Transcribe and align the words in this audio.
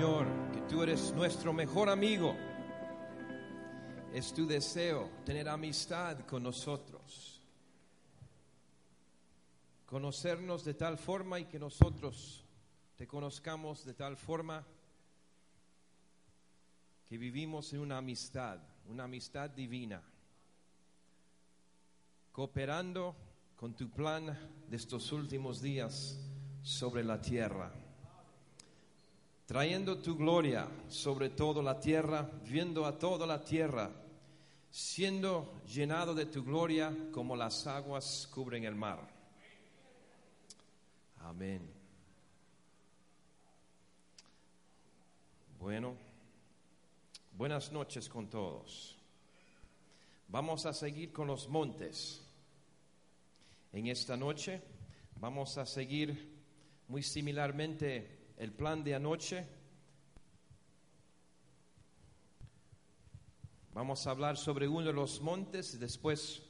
Señor, 0.00 0.26
que 0.50 0.62
tú 0.62 0.82
eres 0.82 1.12
nuestro 1.12 1.52
mejor 1.52 1.90
amigo. 1.90 2.34
Es 4.14 4.32
tu 4.32 4.46
deseo 4.46 5.10
tener 5.26 5.46
amistad 5.46 6.20
con 6.20 6.42
nosotros. 6.42 7.42
Conocernos 9.84 10.64
de 10.64 10.72
tal 10.72 10.96
forma 10.96 11.38
y 11.38 11.44
que 11.44 11.58
nosotros 11.58 12.46
te 12.96 13.06
conozcamos 13.06 13.84
de 13.84 13.92
tal 13.92 14.16
forma 14.16 14.66
que 17.06 17.18
vivimos 17.18 17.70
en 17.74 17.80
una 17.80 17.98
amistad, 17.98 18.58
una 18.86 19.04
amistad 19.04 19.50
divina, 19.50 20.02
cooperando 22.32 23.14
con 23.54 23.74
tu 23.74 23.90
plan 23.90 24.64
de 24.66 24.76
estos 24.78 25.12
últimos 25.12 25.60
días 25.60 26.18
sobre 26.62 27.04
la 27.04 27.20
tierra 27.20 27.70
trayendo 29.50 29.98
tu 29.98 30.16
gloria 30.16 30.68
sobre 30.86 31.30
toda 31.30 31.60
la 31.60 31.80
tierra, 31.80 32.22
viendo 32.44 32.86
a 32.86 32.96
toda 32.96 33.26
la 33.26 33.42
tierra, 33.42 33.90
siendo 34.70 35.60
llenado 35.66 36.14
de 36.14 36.26
tu 36.26 36.44
gloria 36.44 36.96
como 37.10 37.34
las 37.34 37.66
aguas 37.66 38.28
cubren 38.32 38.62
el 38.62 38.76
mar. 38.76 39.00
Amén. 41.18 41.68
Bueno, 45.58 45.96
buenas 47.32 47.72
noches 47.72 48.08
con 48.08 48.30
todos. 48.30 48.96
Vamos 50.28 50.64
a 50.64 50.72
seguir 50.72 51.12
con 51.12 51.26
los 51.26 51.48
montes. 51.48 52.22
En 53.72 53.88
esta 53.88 54.16
noche 54.16 54.62
vamos 55.16 55.58
a 55.58 55.66
seguir 55.66 56.38
muy 56.86 57.02
similarmente 57.02 58.19
el 58.40 58.52
plan 58.52 58.82
de 58.82 58.94
anoche. 58.94 59.46
Vamos 63.74 64.06
a 64.06 64.12
hablar 64.12 64.38
sobre 64.38 64.66
uno 64.66 64.86
de 64.86 64.94
los 64.94 65.20
montes, 65.20 65.78
después 65.78 66.42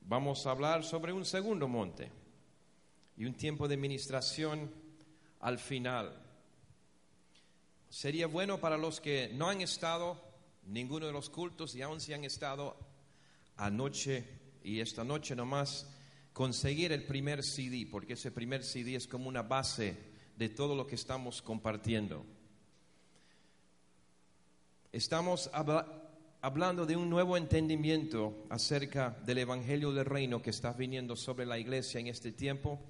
vamos 0.00 0.44
a 0.44 0.50
hablar 0.50 0.82
sobre 0.82 1.12
un 1.12 1.24
segundo 1.24 1.68
monte 1.68 2.10
y 3.16 3.26
un 3.26 3.34
tiempo 3.34 3.68
de 3.68 3.76
ministración 3.76 4.72
al 5.38 5.60
final. 5.60 6.20
Sería 7.88 8.26
bueno 8.26 8.58
para 8.58 8.76
los 8.76 9.00
que 9.00 9.30
no 9.34 9.48
han 9.48 9.60
estado 9.60 10.20
ninguno 10.64 11.06
de 11.06 11.12
los 11.12 11.30
cultos 11.30 11.76
y 11.76 11.82
aún 11.82 12.00
si 12.00 12.12
han 12.12 12.24
estado 12.24 12.76
anoche 13.56 14.24
y 14.64 14.80
esta 14.80 15.04
noche 15.04 15.36
nomás 15.36 15.95
conseguir 16.36 16.92
el 16.92 17.04
primer 17.04 17.42
CD, 17.42 17.88
porque 17.90 18.12
ese 18.12 18.30
primer 18.30 18.62
CD 18.62 18.94
es 18.94 19.06
como 19.06 19.26
una 19.26 19.40
base 19.40 19.96
de 20.36 20.50
todo 20.50 20.74
lo 20.74 20.86
que 20.86 20.96
estamos 20.96 21.40
compartiendo. 21.40 22.26
Estamos 24.92 25.48
hablando 26.42 26.84
de 26.84 26.94
un 26.94 27.08
nuevo 27.08 27.38
entendimiento 27.38 28.44
acerca 28.50 29.16
del 29.24 29.38
Evangelio 29.38 29.92
del 29.92 30.04
Reino 30.04 30.42
que 30.42 30.50
está 30.50 30.74
viniendo 30.74 31.16
sobre 31.16 31.46
la 31.46 31.58
iglesia 31.58 32.00
en 32.00 32.08
este 32.08 32.32
tiempo 32.32 32.82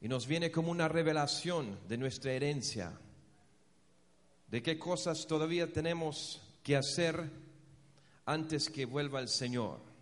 y 0.00 0.08
nos 0.08 0.26
viene 0.26 0.50
como 0.50 0.72
una 0.72 0.88
revelación 0.88 1.78
de 1.86 1.96
nuestra 1.96 2.32
herencia, 2.32 2.98
de 4.48 4.62
qué 4.64 4.80
cosas 4.80 5.28
todavía 5.28 5.72
tenemos 5.72 6.42
que 6.64 6.74
hacer 6.74 7.30
antes 8.26 8.68
que 8.68 8.84
vuelva 8.84 9.20
el 9.20 9.28
Señor. 9.28 9.93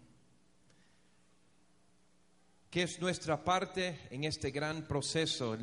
¿Qué 2.72 2.84
es 2.84 3.02
nuestra 3.02 3.44
parte 3.44 3.98
en 4.08 4.24
este 4.24 4.50
gran 4.50 4.88
proceso, 4.88 5.58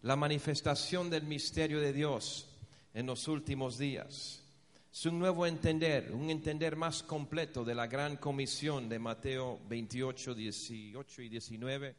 la 0.00 0.16
manifestación 0.16 1.10
del 1.10 1.24
misterio 1.24 1.78
de 1.78 1.92
Dios 1.92 2.48
en 2.94 3.04
los 3.04 3.28
últimos 3.28 3.76
días. 3.76 4.42
Es 4.90 5.04
un 5.04 5.18
nuevo 5.18 5.44
entender, 5.44 6.10
un 6.10 6.30
entender 6.30 6.74
más 6.74 7.02
completo 7.02 7.66
de 7.66 7.74
la 7.74 7.86
gran 7.86 8.16
comisión 8.16 8.88
de 8.88 8.98
Mateo 8.98 9.60
28, 9.68 10.34
18 10.34 11.20
y 11.20 11.28
19. 11.28 11.96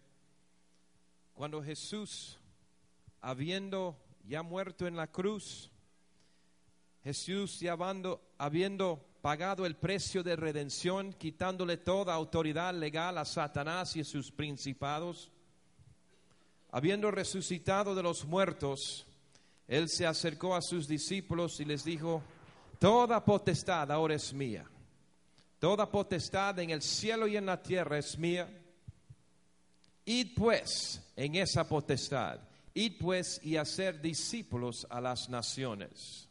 Cuando 1.35 1.61
Jesús, 1.61 2.39
habiendo 3.21 4.03
ya 4.23 4.41
muerto 4.41 4.87
en 4.87 4.95
la 4.95 5.11
cruz, 5.11 5.69
Jesús 7.03 7.59
ya 7.59 7.77
habiendo 8.39 9.08
pagado 9.21 9.65
el 9.65 9.75
precio 9.75 10.23
de 10.23 10.35
redención, 10.35 11.13
quitándole 11.13 11.77
toda 11.77 12.13
autoridad 12.13 12.73
legal 12.73 13.17
a 13.17 13.25
Satanás 13.25 13.95
y 13.95 14.03
sus 14.03 14.31
principados. 14.31 15.29
Habiendo 16.71 17.11
resucitado 17.11 17.95
de 17.95 18.03
los 18.03 18.25
muertos, 18.25 19.05
él 19.67 19.89
se 19.89 20.05
acercó 20.05 20.55
a 20.55 20.61
sus 20.61 20.87
discípulos 20.87 21.59
y 21.59 21.65
les 21.65 21.83
dijo, 21.83 22.23
toda 22.79 23.23
potestad 23.23 23.91
ahora 23.91 24.15
es 24.15 24.33
mía. 24.33 24.65
Toda 25.59 25.91
potestad 25.91 26.57
en 26.59 26.69
el 26.69 26.81
cielo 26.81 27.27
y 27.27 27.35
en 27.35 27.45
la 27.45 27.61
tierra 27.61 27.97
es 27.97 28.17
mía. 28.17 28.49
Id 30.05 30.33
pues 30.35 31.11
en 31.15 31.35
esa 31.35 31.67
potestad, 31.67 32.39
id 32.73 32.93
pues 32.99 33.41
y 33.43 33.57
hacer 33.57 34.01
discípulos 34.01 34.87
a 34.89 35.01
las 35.01 35.29
naciones 35.29 36.28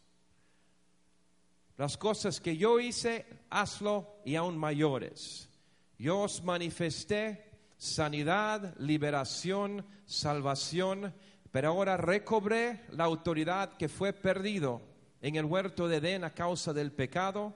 las 1.79 1.97
cosas 1.97 2.41
que 2.41 2.57
yo 2.57 2.81
hice, 2.81 3.25
hazlo 3.51 4.21
y 4.25 4.35
aún 4.35 4.59
mayores. 4.59 5.49
Yo 5.97 6.21
os 6.23 6.43
manifesté 6.43 7.51
sanidad, 7.77 8.75
liberación, 8.79 9.87
salvación, 10.05 11.15
pero 11.53 11.69
ahora 11.69 11.97
recobré 11.97 12.85
la 12.91 13.05
autoridad 13.05 13.77
que 13.77 13.89
fue 13.89 14.13
perdido 14.13 14.83
en 15.23 15.37
el 15.37 15.45
huerto 15.45 15.89
de 15.89 15.99
Edén 15.99 16.25
a 16.25 16.35
causa 16.35 16.73
del 16.73 16.93
pecado. 16.93 17.55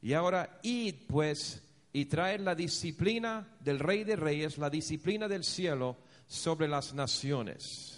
Y 0.00 0.12
ahora 0.12 0.60
id 0.62 0.94
pues 1.08 1.62
y 1.92 2.04
traed 2.04 2.40
la 2.40 2.54
disciplina 2.54 3.56
del 3.58 3.80
Rey 3.80 4.04
de 4.04 4.14
Reyes, 4.14 4.58
la 4.58 4.70
disciplina 4.70 5.26
del 5.26 5.42
cielo 5.42 5.96
sobre 6.28 6.68
las 6.68 6.94
naciones. 6.94 7.97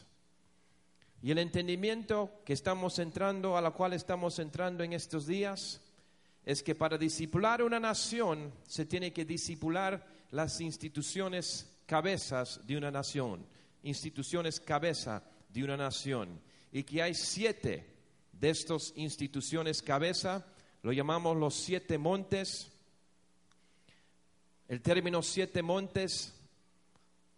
Y 1.23 1.31
el 1.31 1.39
entendimiento 1.39 2.41
que 2.45 2.55
estamos 2.55 2.99
entrando, 2.99 3.57
a 3.57 3.61
la 3.61 3.73
cual 3.73 3.93
estamos 3.93 4.39
entrando 4.39 4.83
en 4.83 4.95
estos 4.95 5.27
días, 5.27 5.81
es 6.45 6.63
que 6.63 6.75
para 6.75 6.97
discipular 6.97 7.63
una 7.63 7.79
nación 7.79 8.53
se 8.67 8.87
tiene 8.87 9.13
que 9.13 9.27
discipular 9.27 10.07
las 10.31 10.61
instituciones 10.61 11.71
cabezas 11.87 12.67
de 12.67 12.77
una 12.77 12.91
nación, 12.91 13.45
instituciones 13.83 14.61
cabeza 14.61 15.23
de 15.51 15.65
una 15.65 15.77
nación. 15.77 16.41
Y 16.73 16.85
que 16.85 17.03
hay 17.03 17.15
siete 17.15 17.87
de 18.33 18.51
estas 18.51 18.93
instituciones 18.97 19.83
cabeza, 19.83 20.47
lo 20.83 20.93
llamamos 20.93 21.37
los 21.37 21.55
siete 21.55 21.99
montes. 21.99 22.73
El 24.69 24.81
término 24.81 25.21
siete 25.21 25.63
montes 25.63 26.40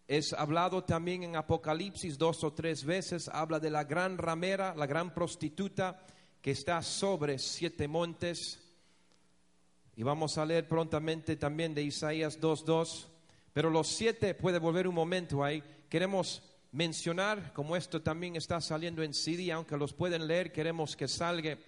es 0.08 0.32
hablado 0.32 0.84
también 0.84 1.22
en 1.22 1.36
Apocalipsis 1.36 2.18
dos 2.18 2.44
o 2.44 2.52
tres 2.52 2.84
veces, 2.84 3.28
habla 3.28 3.60
de 3.60 3.70
la 3.70 3.84
gran 3.84 4.18
ramera, 4.18 4.74
la 4.74 4.86
gran 4.86 5.14
prostituta 5.14 6.04
que 6.40 6.50
está 6.50 6.82
sobre 6.82 7.38
siete 7.38 7.86
montes. 7.88 8.58
Y 9.94 10.02
vamos 10.02 10.38
a 10.38 10.44
leer 10.44 10.66
prontamente 10.66 11.36
también 11.36 11.74
de 11.74 11.82
Isaías 11.82 12.40
2.2. 12.40 13.06
Pero 13.52 13.70
los 13.70 13.88
siete, 13.88 14.34
puede 14.34 14.58
volver 14.58 14.88
un 14.88 14.94
momento 14.94 15.44
ahí, 15.44 15.62
queremos 15.88 16.42
mencionar, 16.72 17.52
como 17.52 17.76
esto 17.76 18.00
también 18.00 18.34
está 18.34 18.60
saliendo 18.60 19.02
en 19.02 19.12
CD, 19.12 19.52
aunque 19.52 19.76
los 19.76 19.92
pueden 19.92 20.26
leer, 20.26 20.52
queremos 20.52 20.96
que 20.96 21.06
salga 21.06 21.58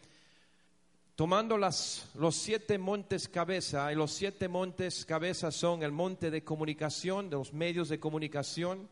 Tomando 1.17 1.57
las, 1.57 2.11
los 2.15 2.35
siete 2.35 2.77
montes 2.77 3.29
cabeza, 3.29 3.93
y 3.93 3.95
los 3.95 4.11
siete 4.11 4.49
montes 4.49 5.07
cabeza 5.07 5.53
son 5.53 5.85
el 5.85 5.93
monte 5.93 6.29
de 6.29 6.43
comunicación, 6.43 7.31
de 7.31 7.37
los 7.37 7.53
medios 7.53 7.89
de 7.89 8.01
comunicación, 8.01 8.89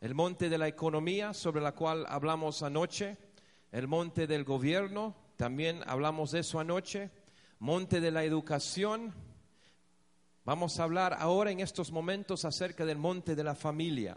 el 0.00 0.14
monte 0.14 0.48
de 0.48 0.56
la 0.56 0.68
economía, 0.68 1.34
sobre 1.34 1.60
la 1.60 1.72
cual 1.72 2.06
hablamos 2.08 2.62
anoche, 2.62 3.16
el 3.72 3.88
monte 3.88 4.28
del 4.28 4.44
gobierno, 4.44 5.16
también 5.36 5.80
hablamos 5.86 6.30
de 6.30 6.40
eso 6.40 6.60
anoche, 6.60 7.10
monte 7.58 8.00
de 8.00 8.12
la 8.12 8.22
educación. 8.22 9.12
Vamos 10.44 10.78
a 10.78 10.84
hablar 10.84 11.16
ahora 11.18 11.50
en 11.50 11.58
estos 11.58 11.90
momentos 11.90 12.44
acerca 12.44 12.84
del 12.84 12.98
monte 12.98 13.34
de 13.34 13.42
la 13.42 13.56
familia. 13.56 14.16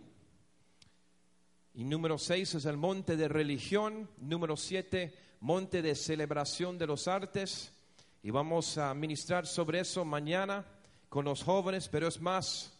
Y 1.73 1.85
número 1.85 2.19
seis 2.19 2.53
es 2.53 2.65
el 2.65 2.77
monte 2.77 3.17
de 3.17 3.27
religión, 3.27 4.11
número 4.19 4.55
siete 4.55 5.15
monte 5.45 5.83
de 5.83 5.93
celebración 5.93 6.75
de 6.79 6.87
los 6.87 7.07
artes 7.07 7.71
y 8.23 8.31
vamos 8.31 8.79
a 8.79 8.91
ministrar 8.95 9.45
sobre 9.45 9.81
eso 9.81 10.03
mañana 10.03 10.65
con 11.07 11.23
los 11.23 11.43
jóvenes, 11.43 11.87
pero 11.87 12.07
es 12.07 12.19
más, 12.19 12.73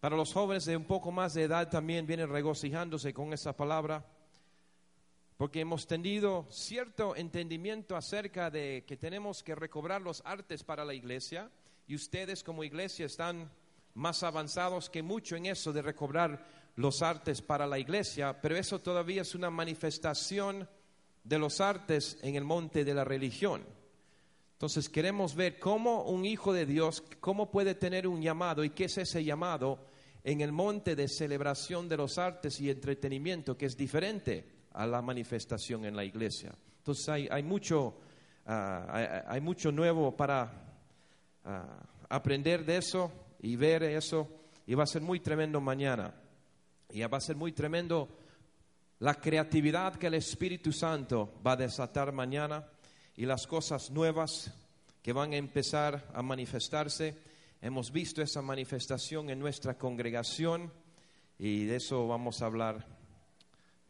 para 0.00 0.16
los 0.16 0.32
jóvenes 0.32 0.64
de 0.64 0.76
un 0.76 0.86
poco 0.86 1.12
más 1.12 1.34
de 1.34 1.44
edad 1.44 1.70
también 1.70 2.04
vienen 2.04 2.30
regocijándose 2.30 3.14
con 3.14 3.32
esa 3.32 3.56
palabra, 3.56 4.04
porque 5.36 5.60
hemos 5.60 5.86
tenido 5.86 6.48
cierto 6.50 7.14
entendimiento 7.14 7.94
acerca 7.94 8.50
de 8.50 8.82
que 8.84 8.96
tenemos 8.96 9.44
que 9.44 9.54
recobrar 9.54 10.02
los 10.02 10.20
artes 10.24 10.64
para 10.64 10.84
la 10.84 10.94
iglesia 10.94 11.48
y 11.86 11.94
ustedes 11.94 12.42
como 12.42 12.64
iglesia 12.64 13.06
están 13.06 13.52
más 13.94 14.24
avanzados 14.24 14.90
que 14.90 15.04
mucho 15.04 15.36
en 15.36 15.46
eso 15.46 15.72
de 15.72 15.82
recobrar 15.82 16.44
los 16.74 17.02
artes 17.02 17.40
para 17.40 17.68
la 17.68 17.78
iglesia, 17.78 18.40
pero 18.40 18.56
eso 18.56 18.80
todavía 18.80 19.22
es 19.22 19.36
una 19.36 19.48
manifestación 19.48 20.68
de 21.28 21.38
los 21.38 21.60
artes 21.60 22.18
en 22.22 22.36
el 22.36 22.44
monte 22.44 22.84
de 22.84 22.94
la 22.94 23.04
religión. 23.04 23.62
Entonces 24.52 24.88
queremos 24.88 25.34
ver 25.36 25.58
cómo 25.58 26.04
un 26.04 26.24
hijo 26.24 26.52
de 26.52 26.66
Dios, 26.66 27.02
cómo 27.20 27.50
puede 27.50 27.74
tener 27.74 28.08
un 28.08 28.22
llamado 28.22 28.64
y 28.64 28.70
qué 28.70 28.84
es 28.84 28.98
ese 28.98 29.22
llamado 29.22 29.78
en 30.24 30.40
el 30.40 30.52
monte 30.52 30.96
de 30.96 31.06
celebración 31.06 31.88
de 31.88 31.98
los 31.98 32.18
artes 32.18 32.60
y 32.60 32.70
entretenimiento, 32.70 33.56
que 33.56 33.66
es 33.66 33.76
diferente 33.76 34.44
a 34.72 34.86
la 34.86 35.02
manifestación 35.02 35.84
en 35.84 35.94
la 35.94 36.04
iglesia. 36.04 36.52
Entonces 36.78 37.08
hay, 37.30 37.42
mucho, 37.42 37.94
ah, 38.46 39.24
hay, 39.28 39.40
mucho 39.40 39.70
nuevo 39.70 40.16
para 40.16 40.50
ah, 41.44 41.86
aprender 42.08 42.64
de 42.64 42.78
eso 42.78 43.12
y 43.40 43.54
ver 43.54 43.82
eso, 43.82 44.28
y 44.66 44.74
va 44.74 44.84
a 44.84 44.86
ser 44.86 45.02
muy 45.02 45.20
tremendo 45.20 45.60
mañana. 45.60 46.14
Y 46.90 47.02
va 47.02 47.18
a 47.18 47.20
ser 47.20 47.36
muy 47.36 47.52
tremendo 47.52 48.08
la 49.00 49.14
creatividad 49.14 49.96
que 49.96 50.08
el 50.08 50.14
Espíritu 50.14 50.72
Santo 50.72 51.40
va 51.46 51.52
a 51.52 51.56
desatar 51.56 52.12
mañana 52.12 52.66
y 53.16 53.26
las 53.26 53.46
cosas 53.46 53.90
nuevas 53.90 54.52
que 55.02 55.12
van 55.12 55.32
a 55.32 55.36
empezar 55.36 56.10
a 56.14 56.22
manifestarse. 56.22 57.16
Hemos 57.60 57.92
visto 57.92 58.22
esa 58.22 58.42
manifestación 58.42 59.30
en 59.30 59.38
nuestra 59.38 59.78
congregación 59.78 60.72
y 61.38 61.64
de 61.64 61.76
eso 61.76 62.08
vamos 62.08 62.42
a 62.42 62.46
hablar 62.46 62.86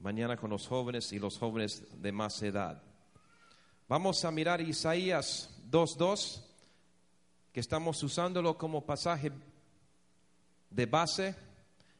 mañana 0.00 0.37
con 0.37 0.50
los 0.50 0.66
jóvenes 0.69 1.12
y 1.12 1.19
los 1.19 1.38
jóvenes 1.38 1.84
de 2.00 2.12
más 2.12 2.43
edad. 2.43 2.82
Vamos 3.88 4.25
a 4.26 4.31
mirar 4.31 4.60
Isaías 4.60 5.50
2.2, 5.70 6.43
que 7.52 7.60
estamos 7.60 8.02
usándolo 8.02 8.58
como 8.58 8.84
pasaje 8.84 9.32
de 10.70 10.87
base 10.87 11.34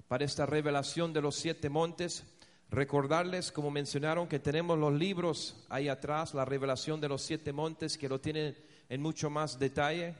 para 0.06 0.25
esta 0.25 0.44
revelación 0.44 1.14
de 1.14 1.22
los 1.22 1.37
siete 1.37 1.70
montes. 1.70 2.25
Recordarles, 2.70 3.50
como 3.50 3.70
mencionaron, 3.70 4.29
que 4.29 4.38
tenemos 4.38 4.79
los 4.79 4.93
libros 4.93 5.56
ahí 5.70 5.88
atrás, 5.88 6.35
la 6.35 6.44
revelación 6.44 7.00
de 7.00 7.09
los 7.09 7.23
siete 7.23 7.53
montes, 7.53 7.97
que 7.97 8.09
lo 8.09 8.20
tienen 8.20 8.56
en 8.91 9.00
mucho 9.00 9.31
más 9.31 9.59
detalle. 9.59 10.15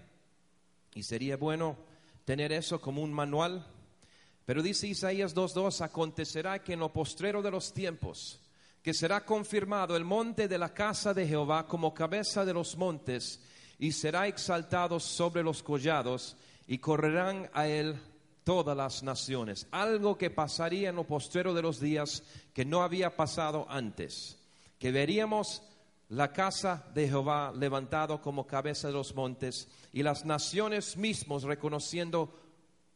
Y 0.95 1.03
sería 1.03 1.37
bueno 1.37 1.77
tener 2.25 2.53
eso 2.53 2.81
como 2.81 3.03
un 3.03 3.13
manual. 3.13 3.67
Pero 4.47 4.63
dice 4.63 4.87
Isaías 4.87 5.37
2.2, 5.37 5.83
acontecerá 5.83 6.63
que 6.63 6.73
en 6.73 6.81
lo 6.81 6.91
postrero 6.91 7.43
de 7.43 7.51
los 7.51 7.75
tiempos, 7.75 8.41
que 8.83 8.95
será 8.95 9.27
confirmado 9.27 9.95
el 9.95 10.05
monte 10.05 10.49
de 10.49 10.57
la 10.57 10.73
casa 10.73 11.13
de 11.13 11.27
Jehová 11.27 11.67
como 11.67 11.93
cabeza 11.93 12.47
de 12.47 12.55
los 12.55 12.79
montes, 12.79 13.43
y 13.79 13.93
será 13.93 14.27
exaltado 14.27 15.01
sobre 15.01 15.43
los 15.43 15.63
collados, 15.63 16.35
y 16.67 16.79
correrán 16.79 17.51
a 17.53 17.67
él 17.67 18.01
todas 18.49 18.75
las 18.75 19.03
naciones. 19.03 19.67
Algo 19.73 20.17
que 20.17 20.31
pasaría 20.31 20.89
en 20.89 20.97
lo 20.97 21.05
postrero 21.05 21.53
de 21.53 21.61
los 21.61 21.81
días 21.81 22.23
que 22.55 22.65
no 22.65 22.83
había 22.83 23.15
pasado 23.15 23.67
antes. 23.69 24.39
Que 24.79 24.91
veríamos 24.91 25.61
la 26.09 26.33
casa 26.33 26.87
de 26.95 27.07
Jehová 27.07 27.53
levantado 27.55 28.23
como 28.23 28.47
cabeza 28.47 28.89
de 28.89 28.95
los 28.95 29.15
montes 29.15 29.69
y 29.93 30.03
las 30.03 30.25
naciones 30.25 30.97
mismos 30.97 31.43
reconociendo 31.43 32.33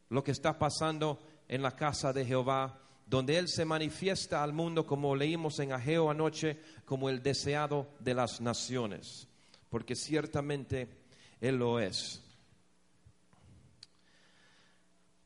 lo 0.09 0.23
que 0.23 0.31
está 0.31 0.57
pasando 0.57 1.19
en 1.47 1.61
la 1.61 1.75
casa 1.75 2.11
de 2.13 2.25
Jehová, 2.25 2.79
donde 3.05 3.37
Él 3.37 3.47
se 3.47 3.63
manifiesta 3.63 4.41
al 4.41 4.53
mundo, 4.53 4.87
como 4.87 5.15
leímos 5.15 5.59
en 5.59 5.71
Ageo 5.71 6.09
anoche, 6.09 6.59
como 6.83 7.11
el 7.11 7.21
deseado 7.21 7.89
de 7.99 8.15
las 8.15 8.41
naciones, 8.41 9.27
porque 9.69 9.95
ciertamente 9.95 10.89
Él 11.39 11.57
lo 11.57 11.79
es. 11.79 12.22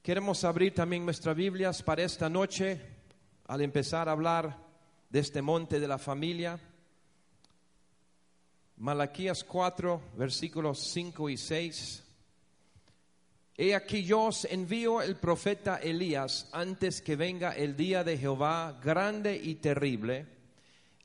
Queremos 0.07 0.45
abrir 0.45 0.74
también 0.74 1.04
nuestras 1.04 1.36
Biblias 1.36 1.83
para 1.83 2.01
esta 2.01 2.30
noche 2.30 2.80
al 3.45 3.59
empezar 3.59 4.07
a 4.07 4.13
hablar 4.13 4.57
de 5.09 5.19
este 5.19 5.42
monte 5.42 5.81
de 5.81 5.88
la 5.89 5.98
familia. 5.98 6.57
Malaquías 8.77 9.44
4, 9.44 10.01
versículos 10.15 10.80
5 10.94 11.30
y 11.30 11.36
6. 11.36 12.04
He 13.57 13.75
aquí 13.75 14.06
yo 14.06 14.27
os 14.27 14.45
envío 14.45 15.01
el 15.01 15.18
profeta 15.18 15.75
Elías 15.75 16.48
antes 16.53 17.01
que 17.01 17.18
venga 17.18 17.51
el 17.51 17.75
día 17.75 18.06
de 18.06 18.18
Jehová 18.18 18.80
grande 18.81 19.36
y 19.36 19.56
terrible. 19.56 20.25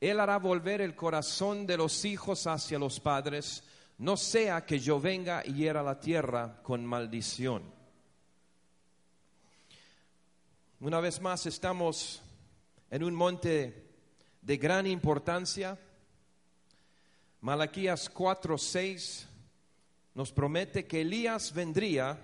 Él 0.01 0.21
hará 0.21 0.39
volver 0.39 0.81
el 0.81 0.95
corazón 0.95 1.67
de 1.67 1.77
los 1.77 2.05
hijos 2.05 2.47
hacia 2.47 2.79
los 2.79 3.01
padres, 3.01 3.65
no 3.99 4.17
sea 4.17 4.65
que 4.65 4.79
yo 4.79 5.01
venga 5.01 5.43
y 5.45 5.55
hiera 5.55 5.83
la 5.83 5.99
tierra 5.99 6.63
con 6.63 6.87
maldición. 6.87 7.82
Una 10.83 10.99
vez 10.99 11.21
más 11.21 11.47
estamos 11.47 12.21
en 12.91 13.05
un 13.05 13.15
monte 13.15 13.87
de 14.41 14.57
gran 14.57 14.85
importancia. 14.89 15.79
Malaquías 17.41 18.13
4:6 18.13 19.29
nos 20.15 20.33
promete 20.33 20.85
que 20.85 21.03
Elías 21.03 21.55
vendría 21.55 22.19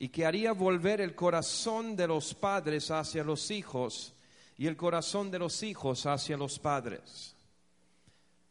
y 0.00 0.08
que 0.08 0.26
haría 0.26 0.50
volver 0.50 1.00
el 1.00 1.14
corazón 1.14 1.94
de 1.94 2.08
los 2.08 2.34
padres 2.34 2.90
hacia 2.90 3.22
los 3.22 3.52
hijos 3.52 4.14
y 4.58 4.66
el 4.66 4.76
corazón 4.76 5.30
de 5.30 5.38
los 5.38 5.62
hijos 5.62 6.06
hacia 6.06 6.36
los 6.36 6.58
padres. 6.58 7.36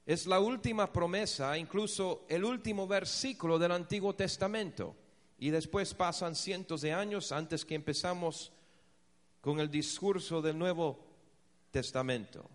Es 0.05 0.27
la 0.27 0.39
última 0.39 0.93
promesa, 0.93 1.57
incluso 1.57 2.25
el 2.29 2.45
último 2.45 2.87
versículo 2.87 3.59
del 3.59 3.73
Antiguo 3.73 4.15
Testamento. 4.15 4.95
Y 5.37 5.49
después 5.49 5.93
pasan 5.93 6.35
cientos 6.35 6.79
de 6.79 6.93
años 6.93 7.33
antes 7.33 7.65
que 7.65 7.75
empezamos 7.75 8.53
con 9.45 9.59
el 9.59 9.69
discurso 9.69 10.41
del 10.41 10.57
Nuevo 10.57 10.97
Testamento. 11.69 12.49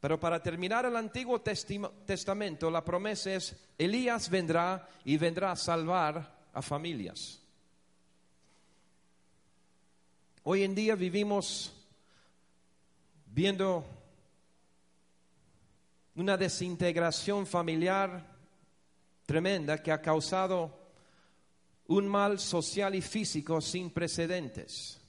Pero 0.00 0.18
para 0.18 0.42
terminar 0.42 0.86
el 0.86 0.96
Antiguo 0.96 1.42
Testamento, 1.42 2.70
la 2.70 2.82
promesa 2.82 3.34
es, 3.34 3.54
Elías 3.76 4.30
vendrá 4.30 4.88
y 5.04 5.18
vendrá 5.18 5.52
a 5.52 5.56
salvar 5.56 6.46
a 6.54 6.62
familias. 6.62 7.38
Hoy 10.44 10.62
en 10.62 10.74
día 10.74 10.94
vivimos 10.94 11.74
viendo 13.26 13.84
una 16.14 16.38
desintegración 16.38 17.46
familiar 17.46 18.26
tremenda 19.26 19.82
que 19.82 19.92
ha 19.92 20.00
causado 20.00 20.80
un 21.88 22.08
mal 22.08 22.38
social 22.40 22.94
y 22.94 23.02
físico 23.02 23.60
sin 23.60 23.90
precedentes. 23.90 25.03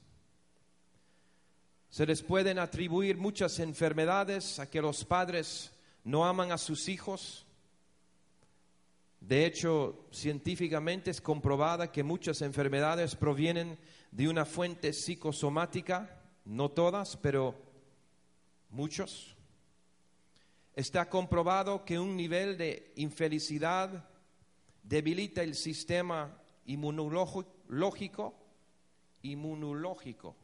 Se 1.95 2.05
les 2.05 2.21
pueden 2.21 2.59
atribuir 2.59 3.15
muchas 3.15 3.57
enfermedades 3.59 4.59
a 4.59 4.69
que 4.69 4.81
los 4.81 5.05
padres 5.05 5.71
no 6.03 6.25
aman 6.25 6.51
a 6.51 6.57
sus 6.57 6.89
hijos. 6.89 7.45
De 9.21 9.45
hecho, 9.45 10.05
científicamente 10.11 11.09
es 11.11 11.21
comprobada 11.21 11.93
que 11.93 12.03
muchas 12.03 12.41
enfermedades 12.41 13.15
provienen 13.15 13.77
de 14.11 14.27
una 14.27 14.43
fuente 14.43 14.91
psicosomática, 14.91 16.21
no 16.43 16.67
todas, 16.67 17.15
pero 17.15 17.55
muchos. 18.71 19.33
Está 20.73 21.09
comprobado 21.09 21.85
que 21.85 21.97
un 21.97 22.17
nivel 22.17 22.57
de 22.57 22.91
infelicidad 22.97 24.09
debilita 24.83 25.43
el 25.43 25.55
sistema 25.55 26.41
inmunológico, 26.65 28.35
inmunológico 29.21 30.35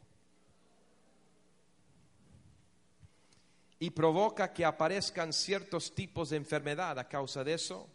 y 3.82 3.90
provoca 3.90 4.52
que 4.52 4.64
aparezcan 4.64 5.32
ciertos 5.32 5.92
tipos 5.92 6.30
de 6.30 6.36
enfermedad 6.36 7.00
a 7.00 7.08
causa 7.08 7.42
de 7.42 7.54
eso. 7.54 7.88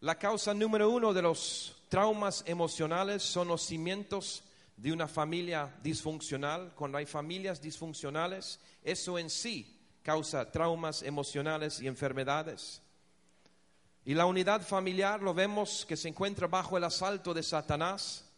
La 0.00 0.18
causa 0.18 0.52
número 0.52 0.90
uno 0.90 1.14
de 1.14 1.22
los 1.22 1.84
traumas 1.88 2.42
emocionales 2.48 3.22
son 3.22 3.46
los 3.46 3.62
cimientos 3.62 4.42
de 4.76 4.92
una 4.92 5.06
familia 5.06 5.72
disfuncional. 5.84 6.72
Cuando 6.74 6.98
hay 6.98 7.06
familias 7.06 7.62
disfuncionales, 7.62 8.58
eso 8.82 9.16
en 9.16 9.30
sí 9.30 9.78
causa 10.02 10.50
traumas 10.50 11.04
emocionales 11.04 11.80
y 11.80 11.86
enfermedades. 11.86 12.82
Y 14.04 14.14
la 14.14 14.26
unidad 14.26 14.66
familiar 14.66 15.22
lo 15.22 15.32
vemos 15.32 15.86
que 15.86 15.96
se 15.96 16.08
encuentra 16.08 16.48
bajo 16.48 16.76
el 16.76 16.82
asalto 16.82 17.32
de 17.32 17.44
Satanás. 17.44 18.28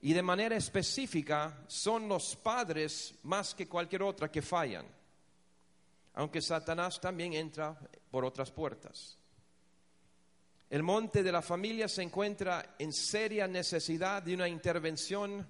Y 0.00 0.14
de 0.14 0.22
manera 0.22 0.56
específica 0.56 1.62
son 1.66 2.08
los 2.08 2.36
padres 2.36 3.16
más 3.22 3.54
que 3.54 3.68
cualquier 3.68 4.02
otra 4.02 4.30
que 4.30 4.40
fallan 4.40 4.96
aunque 6.18 6.42
Satanás 6.42 7.00
también 7.00 7.32
entra 7.34 7.78
por 8.10 8.24
otras 8.24 8.50
puertas. 8.50 9.16
El 10.68 10.82
monte 10.82 11.22
de 11.22 11.30
la 11.30 11.42
familia 11.42 11.86
se 11.86 12.02
encuentra 12.02 12.74
en 12.76 12.92
seria 12.92 13.46
necesidad 13.46 14.20
de 14.24 14.34
una 14.34 14.48
intervención 14.48 15.46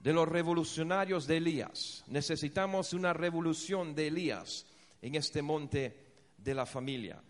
de 0.00 0.12
los 0.12 0.28
revolucionarios 0.28 1.28
de 1.28 1.36
Elías. 1.36 2.02
Necesitamos 2.08 2.92
una 2.94 3.12
revolución 3.12 3.94
de 3.94 4.08
Elías 4.08 4.66
en 5.00 5.14
este 5.14 5.40
monte 5.40 5.96
de 6.36 6.52
la 6.52 6.66
familia. 6.66 7.22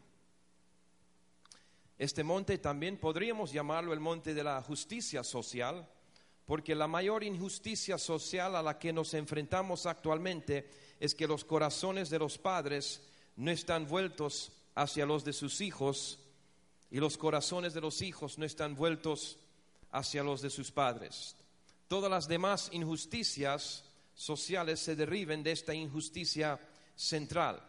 Este 1.99 2.25
monte 2.25 2.57
también 2.57 2.97
podríamos 2.97 3.53
llamarlo 3.53 3.93
el 3.93 4.01
monte 4.01 4.33
de 4.33 4.45
la 4.45 4.63
justicia 4.63 5.23
social, 5.23 5.87
porque 6.53 6.75
la 6.75 6.87
mayor 6.87 7.25
injusticia 7.25 7.97
social 7.97 8.55
a 8.55 8.63
la 8.63 8.79
que 8.79 8.93
nos 8.93 9.15
enfrentamos 9.15 9.87
actualmente 9.87 10.69
es 11.01 11.15
que 11.15 11.27
los 11.27 11.47
corazones 11.47 12.11
de 12.11 12.19
los 12.19 12.37
padres 12.37 13.01
no 13.37 13.51
están 13.51 13.89
vueltos 13.89 14.53
hacia 14.75 15.07
los 15.07 15.25
de 15.25 15.33
sus 15.33 15.63
hijos 15.63 16.19
y 16.91 16.99
los 16.99 17.17
corazones 17.17 17.73
de 17.73 17.81
los 17.81 18.03
hijos 18.03 18.37
no 18.37 18.45
están 18.45 18.77
vueltos 18.77 19.39
hacia 19.93 20.23
los 20.23 20.43
de 20.43 20.51
sus 20.51 20.71
padres. 20.71 21.37
Todas 21.89 22.11
las 22.11 22.29
demás 22.29 22.69
injusticias 22.71 23.85
sociales 24.15 24.79
se 24.79 24.95
deriven 24.95 25.43
de 25.43 25.53
esta 25.53 25.73
injusticia 25.73 26.61
central. 26.95 27.67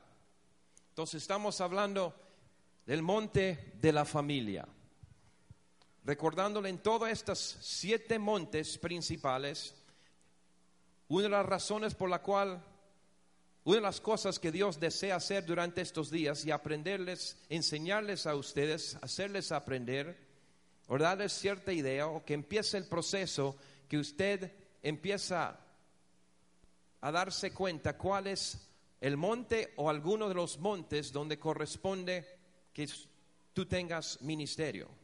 Entonces 0.89 1.21
estamos 1.21 1.61
hablando 1.61 2.13
del 2.85 3.01
monte 3.01 3.75
de 3.79 3.93
la 3.93 4.03
familia. 4.03 4.67
Recordándole 6.05 6.69
en 6.69 6.79
todos 6.79 7.09
estos 7.09 7.57
siete 7.61 8.19
montes 8.19 8.77
principales, 8.77 9.73
una 11.07 11.23
de 11.23 11.29
las 11.29 11.45
razones 11.45 11.95
por 11.95 12.09
la 12.09 12.21
cual, 12.21 12.61
una 13.63 13.75
de 13.75 13.81
las 13.81 14.01
cosas 14.01 14.37
que 14.37 14.51
Dios 14.51 14.81
desea 14.81 15.15
hacer 15.15 15.45
durante 15.45 15.81
estos 15.81 16.11
días 16.11 16.43
y 16.45 16.51
aprenderles, 16.51 17.37
enseñarles 17.47 18.27
a 18.27 18.35
ustedes, 18.35 18.97
hacerles 19.01 19.53
aprender, 19.53 20.17
o 20.87 20.97
darles 20.97 21.31
cierta 21.31 21.71
idea, 21.71 22.07
o 22.07 22.25
que 22.25 22.33
empiece 22.33 22.77
el 22.77 22.87
proceso, 22.87 23.55
que 23.87 23.97
usted 23.97 24.51
empieza 24.81 25.57
a 26.99 27.11
darse 27.11 27.53
cuenta 27.53 27.97
cuál 27.97 28.27
es 28.27 28.67
el 28.99 29.15
monte 29.15 29.73
o 29.77 29.89
alguno 29.89 30.27
de 30.27 30.35
los 30.35 30.57
montes 30.59 31.13
donde 31.13 31.39
corresponde 31.39 32.27
que 32.73 32.89
tú 33.53 33.65
tengas 33.65 34.21
ministerio. 34.21 35.02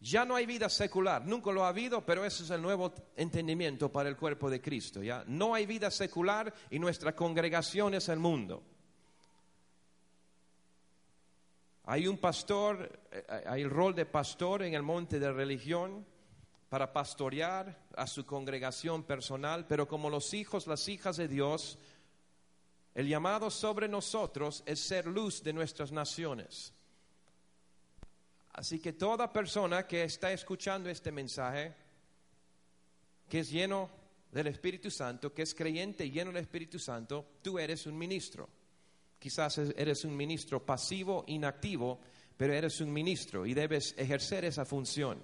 Ya 0.00 0.24
no 0.24 0.36
hay 0.36 0.46
vida 0.46 0.68
secular, 0.68 1.26
nunca 1.26 1.50
lo 1.50 1.64
ha 1.64 1.68
habido, 1.68 2.06
pero 2.06 2.24
ese 2.24 2.44
es 2.44 2.50
el 2.50 2.62
nuevo 2.62 2.92
entendimiento 3.16 3.90
para 3.90 4.08
el 4.08 4.16
cuerpo 4.16 4.48
de 4.48 4.60
Cristo. 4.60 5.02
¿ya? 5.02 5.24
No 5.26 5.54
hay 5.54 5.66
vida 5.66 5.90
secular 5.90 6.54
y 6.70 6.78
nuestra 6.78 7.16
congregación 7.16 7.94
es 7.94 8.08
el 8.08 8.20
mundo. 8.20 8.62
Hay 11.84 12.06
un 12.06 12.18
pastor, 12.18 13.00
eh, 13.10 13.44
hay 13.46 13.62
el 13.62 13.70
rol 13.70 13.94
de 13.94 14.06
pastor 14.06 14.62
en 14.62 14.74
el 14.74 14.82
monte 14.82 15.18
de 15.18 15.32
religión 15.32 16.06
para 16.68 16.92
pastorear 16.92 17.86
a 17.96 18.06
su 18.06 18.24
congregación 18.24 19.02
personal, 19.02 19.66
pero 19.66 19.88
como 19.88 20.10
los 20.10 20.32
hijos, 20.34 20.66
las 20.66 20.86
hijas 20.88 21.16
de 21.16 21.26
Dios, 21.26 21.78
el 22.94 23.08
llamado 23.08 23.50
sobre 23.50 23.88
nosotros 23.88 24.62
es 24.66 24.80
ser 24.80 25.06
luz 25.06 25.42
de 25.42 25.52
nuestras 25.54 25.90
naciones. 25.90 26.74
Así 28.52 28.80
que 28.80 28.92
toda 28.92 29.32
persona 29.32 29.86
que 29.86 30.04
está 30.04 30.32
escuchando 30.32 30.90
este 30.90 31.12
mensaje, 31.12 31.74
que 33.28 33.40
es 33.40 33.50
lleno 33.50 33.90
del 34.32 34.48
Espíritu 34.48 34.90
Santo, 34.90 35.32
que 35.32 35.42
es 35.42 35.54
creyente 35.54 36.10
lleno 36.10 36.32
del 36.32 36.42
Espíritu 36.42 36.78
Santo, 36.78 37.38
tú 37.42 37.58
eres 37.58 37.86
un 37.86 37.96
ministro. 37.96 38.48
Quizás 39.18 39.58
eres 39.58 40.04
un 40.04 40.16
ministro 40.16 40.64
pasivo, 40.64 41.24
inactivo, 41.26 42.00
pero 42.36 42.54
eres 42.54 42.80
un 42.80 42.92
ministro 42.92 43.44
y 43.46 43.54
debes 43.54 43.94
ejercer 43.98 44.44
esa 44.44 44.64
función. 44.64 45.22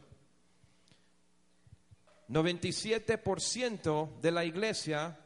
97% 2.28 4.20
de 4.20 4.30
la 4.32 4.44
iglesia 4.44 5.18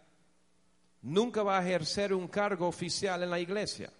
nunca 1.02 1.42
va 1.42 1.58
a 1.58 1.66
ejercer 1.66 2.12
un 2.12 2.28
cargo 2.28 2.66
oficial 2.66 3.22
en 3.22 3.30
la 3.30 3.40
iglesia. 3.40 3.92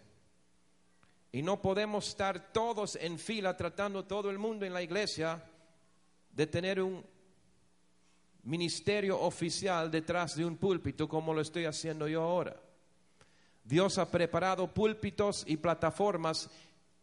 Y 1.31 1.43
no 1.43 1.61
podemos 1.61 2.09
estar 2.09 2.53
todos 2.53 2.97
en 2.97 3.19
fila 3.19 3.57
tratando 3.57 4.05
todo 4.05 4.31
el 4.31 4.39
mundo 4.39 4.65
en 4.65 4.73
la 4.73 4.83
iglesia 4.83 5.43
de 6.33 6.47
tener 6.47 6.81
un 6.81 7.05
ministerio 8.45 9.21
oficial 9.21 9.91
detrás 9.91 10.37
de 10.37 10.45
un 10.45 10.57
púlpito 10.57 11.09
como 11.09 11.35
lo 11.35 11.41
estoy 11.41 11.67
haciendo 11.67 12.09
yo 12.09 12.23
ahora. 12.23 12.57
Dios 13.63 13.99
ha 13.99 14.11
preparado 14.11 14.73
púlpitos 14.73 15.45
y 15.47 15.59
plataformas 15.59 16.49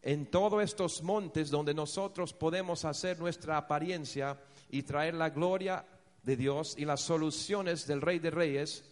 en 0.02 0.26
todos 0.32 0.64
estos 0.64 1.04
montes 1.04 1.52
donde 1.52 1.74
nosotros 1.74 2.34
podemos 2.34 2.86
hacer 2.86 3.20
nuestra 3.20 3.58
apariencia 3.58 4.40
y 4.70 4.82
traer 4.82 5.14
la 5.14 5.30
gloria 5.30 5.86
de 6.24 6.36
Dios 6.36 6.76
y 6.78 6.86
las 6.86 7.02
soluciones 7.02 7.86
del 7.86 8.02
Rey 8.02 8.18
de 8.18 8.32
Reyes 8.32 8.84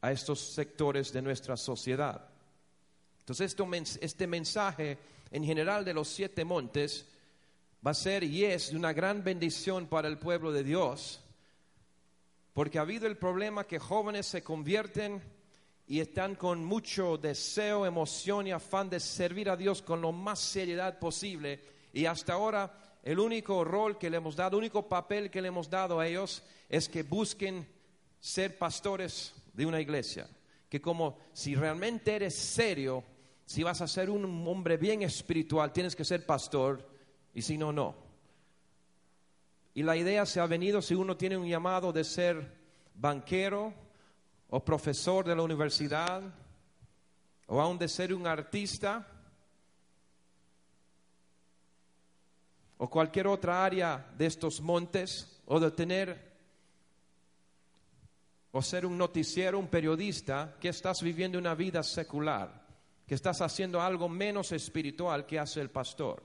a 0.00 0.12
estos 0.12 0.40
sectores 0.40 1.12
de 1.12 1.22
nuestra 1.22 1.56
sociedad. 1.56 2.28
Entonces 3.30 3.96
este 4.00 4.26
mensaje 4.26 4.98
en 5.30 5.44
general 5.44 5.84
de 5.84 5.94
los 5.94 6.08
siete 6.08 6.44
montes 6.44 7.06
va 7.86 7.92
a 7.92 7.94
ser 7.94 8.24
y 8.24 8.44
es 8.44 8.72
una 8.72 8.92
gran 8.92 9.22
bendición 9.22 9.86
para 9.86 10.08
el 10.08 10.18
pueblo 10.18 10.50
de 10.50 10.64
Dios, 10.64 11.20
porque 12.52 12.78
ha 12.78 12.82
habido 12.82 13.06
el 13.06 13.16
problema 13.18 13.68
que 13.68 13.78
jóvenes 13.78 14.26
se 14.26 14.42
convierten 14.42 15.22
y 15.86 16.00
están 16.00 16.34
con 16.34 16.64
mucho 16.64 17.18
deseo, 17.18 17.86
emoción 17.86 18.48
y 18.48 18.50
afán 18.50 18.90
de 18.90 18.98
servir 18.98 19.48
a 19.48 19.56
Dios 19.56 19.80
con 19.80 20.00
lo 20.00 20.10
más 20.10 20.40
seriedad 20.40 20.98
posible. 20.98 21.60
Y 21.92 22.06
hasta 22.06 22.32
ahora 22.32 22.98
el 23.04 23.20
único 23.20 23.62
rol 23.62 23.96
que 23.96 24.10
le 24.10 24.16
hemos 24.16 24.34
dado, 24.34 24.56
el 24.56 24.64
único 24.64 24.88
papel 24.88 25.30
que 25.30 25.40
le 25.40 25.46
hemos 25.46 25.70
dado 25.70 26.00
a 26.00 26.08
ellos 26.08 26.42
es 26.68 26.88
que 26.88 27.04
busquen 27.04 27.64
ser 28.18 28.58
pastores 28.58 29.32
de 29.52 29.66
una 29.66 29.80
iglesia. 29.80 30.28
Que 30.68 30.80
como 30.80 31.18
si 31.32 31.54
realmente 31.54 32.14
eres 32.14 32.34
serio 32.34 33.04
si 33.50 33.64
vas 33.64 33.80
a 33.80 33.88
ser 33.88 34.10
un 34.10 34.46
hombre 34.46 34.76
bien 34.76 35.02
espiritual, 35.02 35.72
tienes 35.72 35.96
que 35.96 36.04
ser 36.04 36.24
pastor, 36.24 36.88
y 37.34 37.42
si 37.42 37.58
no, 37.58 37.72
no. 37.72 37.96
Y 39.74 39.82
la 39.82 39.96
idea 39.96 40.24
se 40.24 40.38
ha 40.38 40.46
venido 40.46 40.80
si 40.80 40.94
uno 40.94 41.16
tiene 41.16 41.36
un 41.36 41.48
llamado 41.48 41.92
de 41.92 42.04
ser 42.04 42.56
banquero 42.94 43.74
o 44.50 44.64
profesor 44.64 45.26
de 45.26 45.34
la 45.34 45.42
universidad, 45.42 46.22
o 47.48 47.60
aún 47.60 47.76
de 47.76 47.88
ser 47.88 48.14
un 48.14 48.24
artista, 48.28 49.04
o 52.78 52.88
cualquier 52.88 53.26
otra 53.26 53.64
área 53.64 54.12
de 54.16 54.26
estos 54.26 54.60
montes, 54.60 55.42
o 55.46 55.58
de 55.58 55.72
tener, 55.72 56.36
o 58.52 58.62
ser 58.62 58.86
un 58.86 58.96
noticiero, 58.96 59.58
un 59.58 59.66
periodista, 59.66 60.56
que 60.60 60.68
estás 60.68 61.02
viviendo 61.02 61.36
una 61.36 61.56
vida 61.56 61.82
secular 61.82 62.59
que 63.10 63.16
estás 63.16 63.40
haciendo 63.40 63.82
algo 63.82 64.08
menos 64.08 64.52
espiritual 64.52 65.26
que 65.26 65.40
hace 65.40 65.60
el 65.60 65.68
pastor. 65.68 66.22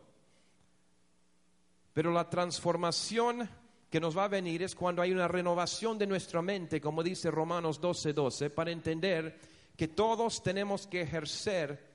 Pero 1.92 2.12
la 2.12 2.30
transformación 2.30 3.50
que 3.90 4.00
nos 4.00 4.16
va 4.16 4.26
a 4.26 4.28
venir 4.28 4.62
es 4.62 4.76
cuando 4.76 5.02
hay 5.02 5.12
una 5.12 5.28
renovación 5.28 5.98
de 5.98 6.06
nuestra 6.06 6.44
mente, 6.44 6.80
como 6.80 7.02
dice 7.02 7.32
Romanos 7.32 7.82
12:12, 7.82 8.14
12, 8.14 8.50
para 8.52 8.70
entender 8.70 9.40
que 9.76 9.88
todos 9.88 10.44
tenemos 10.44 10.86
que 10.86 11.02
ejercer 11.02 11.92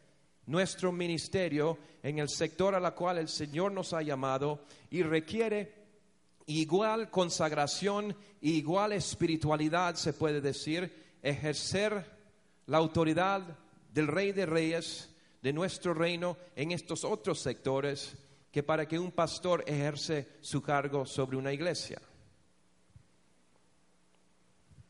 nuestro 0.47 0.91
ministerio 0.91 1.79
en 2.03 2.19
el 2.19 2.29
sector 2.29 2.75
a 2.75 2.81
la 2.81 2.91
cual 2.91 3.19
el 3.19 3.29
Señor 3.29 3.71
nos 3.71 3.93
ha 3.93 4.03
llamado 4.03 4.65
y 4.91 5.05
requiere 5.05 5.73
igual 6.47 7.11
consagración, 7.11 8.17
igual 8.41 8.93
espiritualidad, 8.95 9.95
se 9.95 10.15
puede 10.15 10.41
decir, 10.41 10.93
ejercer 11.23 12.05
la 12.67 12.79
autoridad 12.79 13.57
del 13.93 14.07
Rey 14.07 14.33
de 14.33 14.47
Reyes, 14.47 15.11
de 15.43 15.53
nuestro 15.53 15.95
reino, 15.95 16.37
en 16.57 16.73
estos 16.73 17.05
otros 17.05 17.41
sectores, 17.41 18.15
que 18.51 18.63
para 18.63 18.87
que 18.87 18.99
un 18.99 19.13
pastor 19.13 19.65
ejerce 19.67 20.29
su 20.41 20.61
cargo 20.63 21.07
sobre 21.07 21.37
una 21.37 21.53
iglesia. 21.53 22.01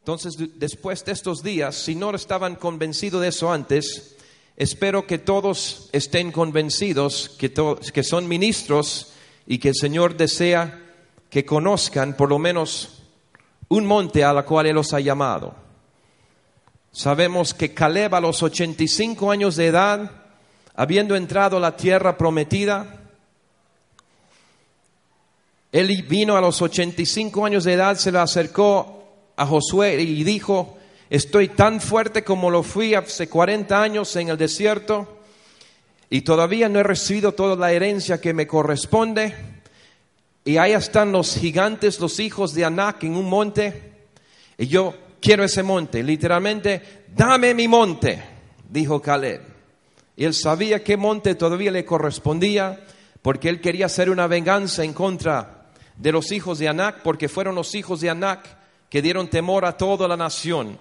Entonces, 0.00 0.34
después 0.58 1.04
de 1.04 1.12
estos 1.12 1.42
días, 1.42 1.76
si 1.76 1.94
no 1.94 2.14
estaban 2.14 2.56
convencidos 2.56 3.20
de 3.20 3.28
eso 3.28 3.52
antes, 3.52 4.16
espero 4.56 5.06
que 5.06 5.18
todos 5.18 5.90
estén 5.92 6.32
convencidos 6.32 7.28
que, 7.38 7.52
que 7.92 8.02
son 8.02 8.26
ministros 8.26 9.12
y 9.46 9.58
que 9.58 9.68
el 9.68 9.74
Señor 9.74 10.16
desea 10.16 10.80
que 11.28 11.44
conozcan 11.44 12.16
por 12.16 12.30
lo 12.30 12.38
menos 12.38 13.02
un 13.68 13.86
monte 13.86 14.24
a 14.24 14.32
la 14.32 14.44
cual 14.44 14.66
Él 14.66 14.74
los 14.74 14.92
ha 14.94 15.00
llamado. 15.00 15.54
Sabemos 16.92 17.54
que 17.54 17.72
Caleb 17.72 18.14
a 18.14 18.20
los 18.20 18.42
85 18.42 19.30
años 19.30 19.56
de 19.56 19.66
edad, 19.66 20.10
habiendo 20.74 21.14
entrado 21.14 21.58
a 21.58 21.60
la 21.60 21.76
tierra 21.76 22.18
prometida, 22.18 23.00
él 25.72 26.02
vino 26.02 26.36
a 26.36 26.40
los 26.40 26.60
85 26.60 27.46
años 27.46 27.64
de 27.64 27.74
edad, 27.74 27.96
se 27.96 28.10
le 28.10 28.18
acercó 28.18 29.04
a 29.36 29.46
Josué 29.46 30.00
y 30.02 30.24
dijo, 30.24 30.76
estoy 31.08 31.48
tan 31.48 31.80
fuerte 31.80 32.24
como 32.24 32.50
lo 32.50 32.64
fui 32.64 32.94
hace 32.94 33.28
40 33.28 33.80
años 33.80 34.14
en 34.16 34.28
el 34.30 34.36
desierto 34.36 35.20
y 36.10 36.22
todavía 36.22 36.68
no 36.68 36.80
he 36.80 36.82
recibido 36.82 37.32
toda 37.32 37.54
la 37.54 37.70
herencia 37.70 38.20
que 38.20 38.34
me 38.34 38.48
corresponde. 38.48 39.32
Y 40.44 40.56
ahí 40.56 40.72
están 40.72 41.12
los 41.12 41.36
gigantes, 41.36 42.00
los 42.00 42.18
hijos 42.18 42.52
de 42.52 42.64
Anak 42.64 43.04
en 43.04 43.14
un 43.14 43.28
monte. 43.28 43.92
Y 44.58 44.66
yo 44.66 44.94
quiero 45.20 45.44
ese 45.44 45.62
monte. 45.62 46.02
Literalmente, 46.02 47.04
dame 47.14 47.54
mi 47.54 47.68
monte, 47.68 48.22
dijo 48.68 49.00
Caleb. 49.00 49.42
Y 50.16 50.24
él 50.24 50.34
sabía 50.34 50.82
qué 50.82 50.96
monte 50.96 51.34
todavía 51.34 51.70
le 51.70 51.84
correspondía, 51.84 52.84
porque 53.22 53.48
él 53.48 53.60
quería 53.60 53.86
hacer 53.86 54.10
una 54.10 54.26
venganza 54.26 54.84
en 54.84 54.92
contra 54.92 55.70
de 55.96 56.12
los 56.12 56.32
hijos 56.32 56.58
de 56.58 56.68
Anac, 56.68 57.02
porque 57.02 57.28
fueron 57.28 57.54
los 57.54 57.74
hijos 57.74 58.00
de 58.00 58.10
Anac 58.10 58.46
que 58.88 59.02
dieron 59.02 59.28
temor 59.28 59.64
a 59.64 59.76
toda 59.76 60.08
la 60.08 60.16
nación. 60.16 60.78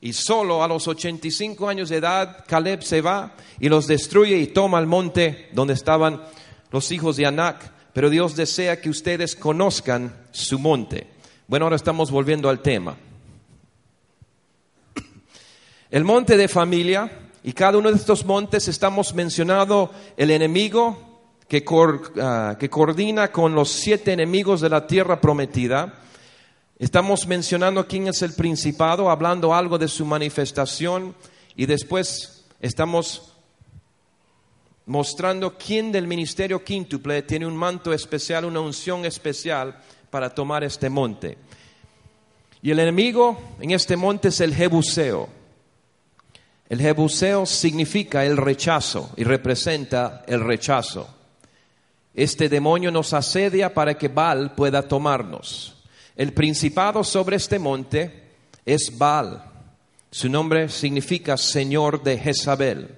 Y 0.00 0.12
solo 0.12 0.62
a 0.62 0.68
los 0.68 0.86
85 0.86 1.68
años 1.68 1.88
de 1.88 1.96
edad, 1.96 2.44
Caleb 2.46 2.82
se 2.82 3.00
va 3.00 3.34
y 3.58 3.68
los 3.68 3.86
destruye 3.86 4.36
y 4.36 4.48
toma 4.48 4.78
el 4.78 4.86
monte 4.86 5.48
donde 5.52 5.72
estaban 5.72 6.22
los 6.70 6.92
hijos 6.92 7.16
de 7.16 7.24
Anac. 7.26 7.72
Pero 7.94 8.10
Dios 8.10 8.36
desea 8.36 8.80
que 8.80 8.90
ustedes 8.90 9.36
conozcan 9.36 10.14
su 10.30 10.58
monte. 10.58 11.06
Bueno, 11.46 11.66
ahora 11.66 11.76
estamos 11.76 12.10
volviendo 12.10 12.50
al 12.50 12.60
tema. 12.60 12.96
El 15.94 16.02
monte 16.02 16.36
de 16.36 16.48
familia, 16.48 17.08
y 17.44 17.52
cada 17.52 17.78
uno 17.78 17.88
de 17.88 17.96
estos 17.96 18.24
montes 18.24 18.66
estamos 18.66 19.14
mencionando 19.14 19.92
el 20.16 20.32
enemigo 20.32 21.20
que, 21.46 21.64
ah, 22.20 22.56
que 22.58 22.68
coordina 22.68 23.30
con 23.30 23.54
los 23.54 23.70
siete 23.70 24.12
enemigos 24.12 24.60
de 24.60 24.70
la 24.70 24.88
tierra 24.88 25.20
prometida. 25.20 26.02
Estamos 26.80 27.28
mencionando 27.28 27.86
quién 27.86 28.08
es 28.08 28.22
el 28.22 28.32
principado, 28.32 29.08
hablando 29.08 29.54
algo 29.54 29.78
de 29.78 29.86
su 29.86 30.04
manifestación 30.04 31.14
y 31.54 31.66
después 31.66 32.44
estamos 32.58 33.32
mostrando 34.86 35.56
quién 35.56 35.92
del 35.92 36.08
ministerio 36.08 36.64
quíntuple 36.64 37.22
tiene 37.22 37.46
un 37.46 37.56
manto 37.56 37.92
especial, 37.92 38.46
una 38.46 38.58
unción 38.58 39.04
especial 39.04 39.78
para 40.10 40.34
tomar 40.34 40.64
este 40.64 40.90
monte. 40.90 41.38
Y 42.62 42.72
el 42.72 42.80
enemigo 42.80 43.38
en 43.60 43.70
este 43.70 43.96
monte 43.96 44.26
es 44.26 44.40
el 44.40 44.56
Jebuseo. 44.56 45.33
El 46.68 46.80
Jebuseo 46.80 47.44
significa 47.44 48.24
el 48.24 48.36
rechazo 48.36 49.10
y 49.16 49.24
representa 49.24 50.24
el 50.26 50.40
rechazo. 50.40 51.08
Este 52.14 52.48
demonio 52.48 52.90
nos 52.90 53.12
asedia 53.12 53.74
para 53.74 53.94
que 53.98 54.08
Baal 54.08 54.54
pueda 54.54 54.82
tomarnos. 54.82 55.74
El 56.16 56.32
principado 56.32 57.04
sobre 57.04 57.36
este 57.36 57.58
monte 57.58 58.30
es 58.64 58.96
Baal. 58.96 59.44
Su 60.10 60.28
nombre 60.28 60.68
significa 60.68 61.36
Señor 61.36 62.02
de 62.02 62.16
Jezabel 62.16 62.94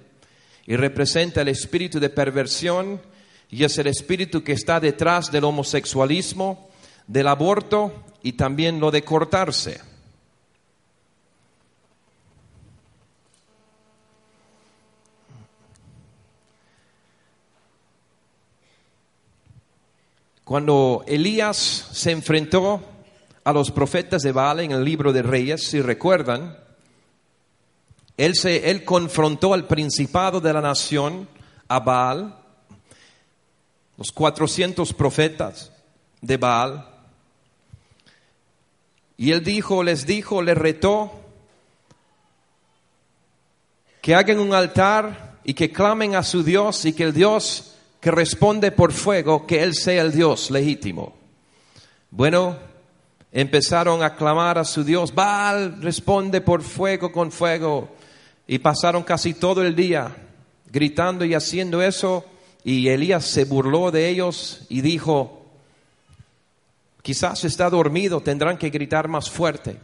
y 0.66 0.76
representa 0.76 1.40
el 1.40 1.48
espíritu 1.48 1.98
de 1.98 2.10
perversión 2.10 3.00
y 3.50 3.64
es 3.64 3.78
el 3.78 3.86
espíritu 3.86 4.44
que 4.44 4.52
está 4.52 4.80
detrás 4.80 5.32
del 5.32 5.44
homosexualismo, 5.44 6.68
del 7.06 7.28
aborto 7.28 8.04
y 8.22 8.32
también 8.32 8.80
lo 8.80 8.90
de 8.90 9.02
cortarse. 9.02 9.80
Cuando 20.46 21.02
Elías 21.08 21.56
se 21.90 22.12
enfrentó 22.12 22.80
a 23.42 23.52
los 23.52 23.72
profetas 23.72 24.22
de 24.22 24.30
Baal 24.30 24.60
en 24.60 24.70
el 24.70 24.84
libro 24.84 25.12
de 25.12 25.20
Reyes, 25.20 25.66
si 25.66 25.80
recuerdan, 25.80 26.56
él, 28.16 28.36
se, 28.36 28.70
él 28.70 28.84
confrontó 28.84 29.54
al 29.54 29.66
principado 29.66 30.40
de 30.40 30.52
la 30.52 30.60
nación, 30.60 31.28
a 31.66 31.80
Baal, 31.80 32.38
los 33.96 34.12
400 34.12 34.92
profetas 34.92 35.72
de 36.20 36.36
Baal, 36.36 36.94
y 39.16 39.32
él 39.32 39.42
dijo, 39.42 39.82
les 39.82 40.06
dijo, 40.06 40.42
les 40.42 40.56
retó 40.56 41.10
que 44.00 44.14
hagan 44.14 44.38
un 44.38 44.54
altar 44.54 45.40
y 45.42 45.54
que 45.54 45.72
clamen 45.72 46.14
a 46.14 46.22
su 46.22 46.44
Dios 46.44 46.84
y 46.84 46.92
que 46.92 47.02
el 47.02 47.12
Dios 47.12 47.75
que 48.00 48.10
responde 48.10 48.72
por 48.72 48.92
fuego, 48.92 49.46
que 49.46 49.62
Él 49.62 49.74
sea 49.74 50.02
el 50.02 50.12
Dios 50.12 50.50
legítimo. 50.50 51.14
Bueno, 52.10 52.56
empezaron 53.32 54.02
a 54.02 54.14
clamar 54.14 54.58
a 54.58 54.64
su 54.64 54.84
Dios, 54.84 55.14
Baal 55.14 55.82
responde 55.82 56.40
por 56.40 56.62
fuego 56.62 57.12
con 57.12 57.32
fuego. 57.32 57.96
Y 58.46 58.58
pasaron 58.58 59.02
casi 59.02 59.34
todo 59.34 59.62
el 59.62 59.74
día 59.74 60.16
gritando 60.70 61.24
y 61.24 61.34
haciendo 61.34 61.82
eso. 61.82 62.24
Y 62.62 62.88
Elías 62.88 63.24
se 63.24 63.44
burló 63.44 63.90
de 63.90 64.08
ellos 64.08 64.62
y 64.68 64.80
dijo, 64.82 65.46
quizás 67.02 67.44
está 67.44 67.68
dormido, 67.70 68.20
tendrán 68.20 68.56
que 68.56 68.70
gritar 68.70 69.08
más 69.08 69.30
fuerte. 69.30 69.78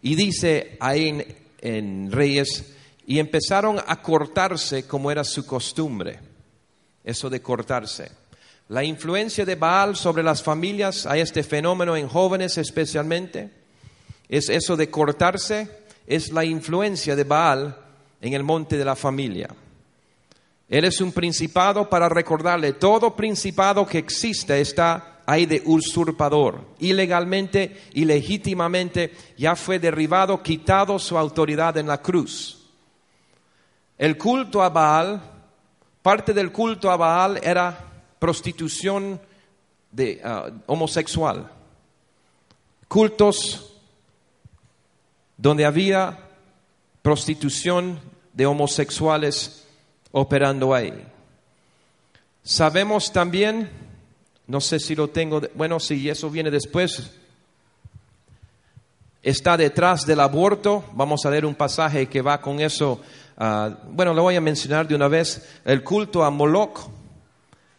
Y 0.00 0.14
dice 0.14 0.76
ahí 0.80 1.08
en, 1.08 1.36
en 1.60 2.12
Reyes, 2.12 2.74
y 3.06 3.18
empezaron 3.18 3.78
a 3.86 4.00
cortarse 4.00 4.86
como 4.86 5.10
era 5.10 5.24
su 5.24 5.44
costumbre 5.44 6.27
eso 7.08 7.30
de 7.30 7.40
cortarse. 7.40 8.10
La 8.68 8.84
influencia 8.84 9.46
de 9.46 9.54
Baal 9.54 9.96
sobre 9.96 10.22
las 10.22 10.42
familias, 10.42 11.06
hay 11.06 11.22
este 11.22 11.42
fenómeno 11.42 11.96
en 11.96 12.06
jóvenes 12.06 12.58
especialmente, 12.58 13.50
es 14.28 14.50
eso 14.50 14.76
de 14.76 14.90
cortarse, 14.90 15.70
es 16.06 16.30
la 16.32 16.44
influencia 16.44 17.16
de 17.16 17.24
Baal 17.24 17.78
en 18.20 18.34
el 18.34 18.42
monte 18.42 18.76
de 18.76 18.84
la 18.84 18.94
familia. 18.94 19.48
Él 20.68 20.84
es 20.84 21.00
un 21.00 21.12
principado 21.12 21.88
para 21.88 22.10
recordarle, 22.10 22.74
todo 22.74 23.16
principado 23.16 23.86
que 23.86 23.96
existe 23.96 24.60
está 24.60 25.22
ahí 25.24 25.46
de 25.46 25.62
usurpador, 25.64 26.66
ilegalmente, 26.78 27.84
ilegítimamente, 27.94 29.14
ya 29.38 29.56
fue 29.56 29.78
derribado, 29.78 30.42
quitado 30.42 30.98
su 30.98 31.16
autoridad 31.16 31.78
en 31.78 31.86
la 31.86 32.02
cruz. 32.02 32.66
El 33.96 34.18
culto 34.18 34.62
a 34.62 34.68
Baal 34.68 35.37
Parte 36.08 36.32
del 36.32 36.50
culto 36.52 36.90
a 36.90 36.96
Baal 36.96 37.38
era 37.42 37.84
prostitución 38.18 39.20
de, 39.92 40.22
ah, 40.24 40.50
homosexual. 40.64 41.52
Cultos 42.88 43.74
donde 45.36 45.66
había 45.66 46.18
prostitución 47.02 48.00
de 48.32 48.46
homosexuales 48.46 49.66
operando 50.10 50.72
ahí. 50.72 50.94
Sabemos 52.42 53.12
también, 53.12 53.68
no 54.46 54.62
sé 54.62 54.80
si 54.80 54.94
lo 54.94 55.08
tengo, 55.10 55.42
bueno, 55.54 55.78
si 55.78 56.08
eso 56.08 56.30
viene 56.30 56.50
después, 56.50 57.10
está 59.22 59.58
detrás 59.58 60.06
del 60.06 60.20
aborto. 60.20 60.86
Vamos 60.94 61.26
a 61.26 61.30
leer 61.30 61.44
un 61.44 61.54
pasaje 61.54 62.06
que 62.06 62.22
va 62.22 62.40
con 62.40 62.60
eso 62.60 62.98
Ah, 63.40 63.70
bueno, 63.92 64.12
lo 64.14 64.22
voy 64.22 64.34
a 64.34 64.40
mencionar 64.40 64.88
de 64.88 64.96
una 64.96 65.06
vez, 65.06 65.48
el 65.64 65.84
culto 65.84 66.24
a 66.24 66.30
Moloch. 66.30 66.90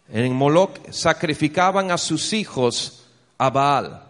En 0.08 0.34
Moloch 0.34 0.80
sacrificaban 0.90 1.92
a 1.92 1.98
sus 1.98 2.32
hijos 2.32 3.04
a 3.38 3.50
Baal. 3.50 4.02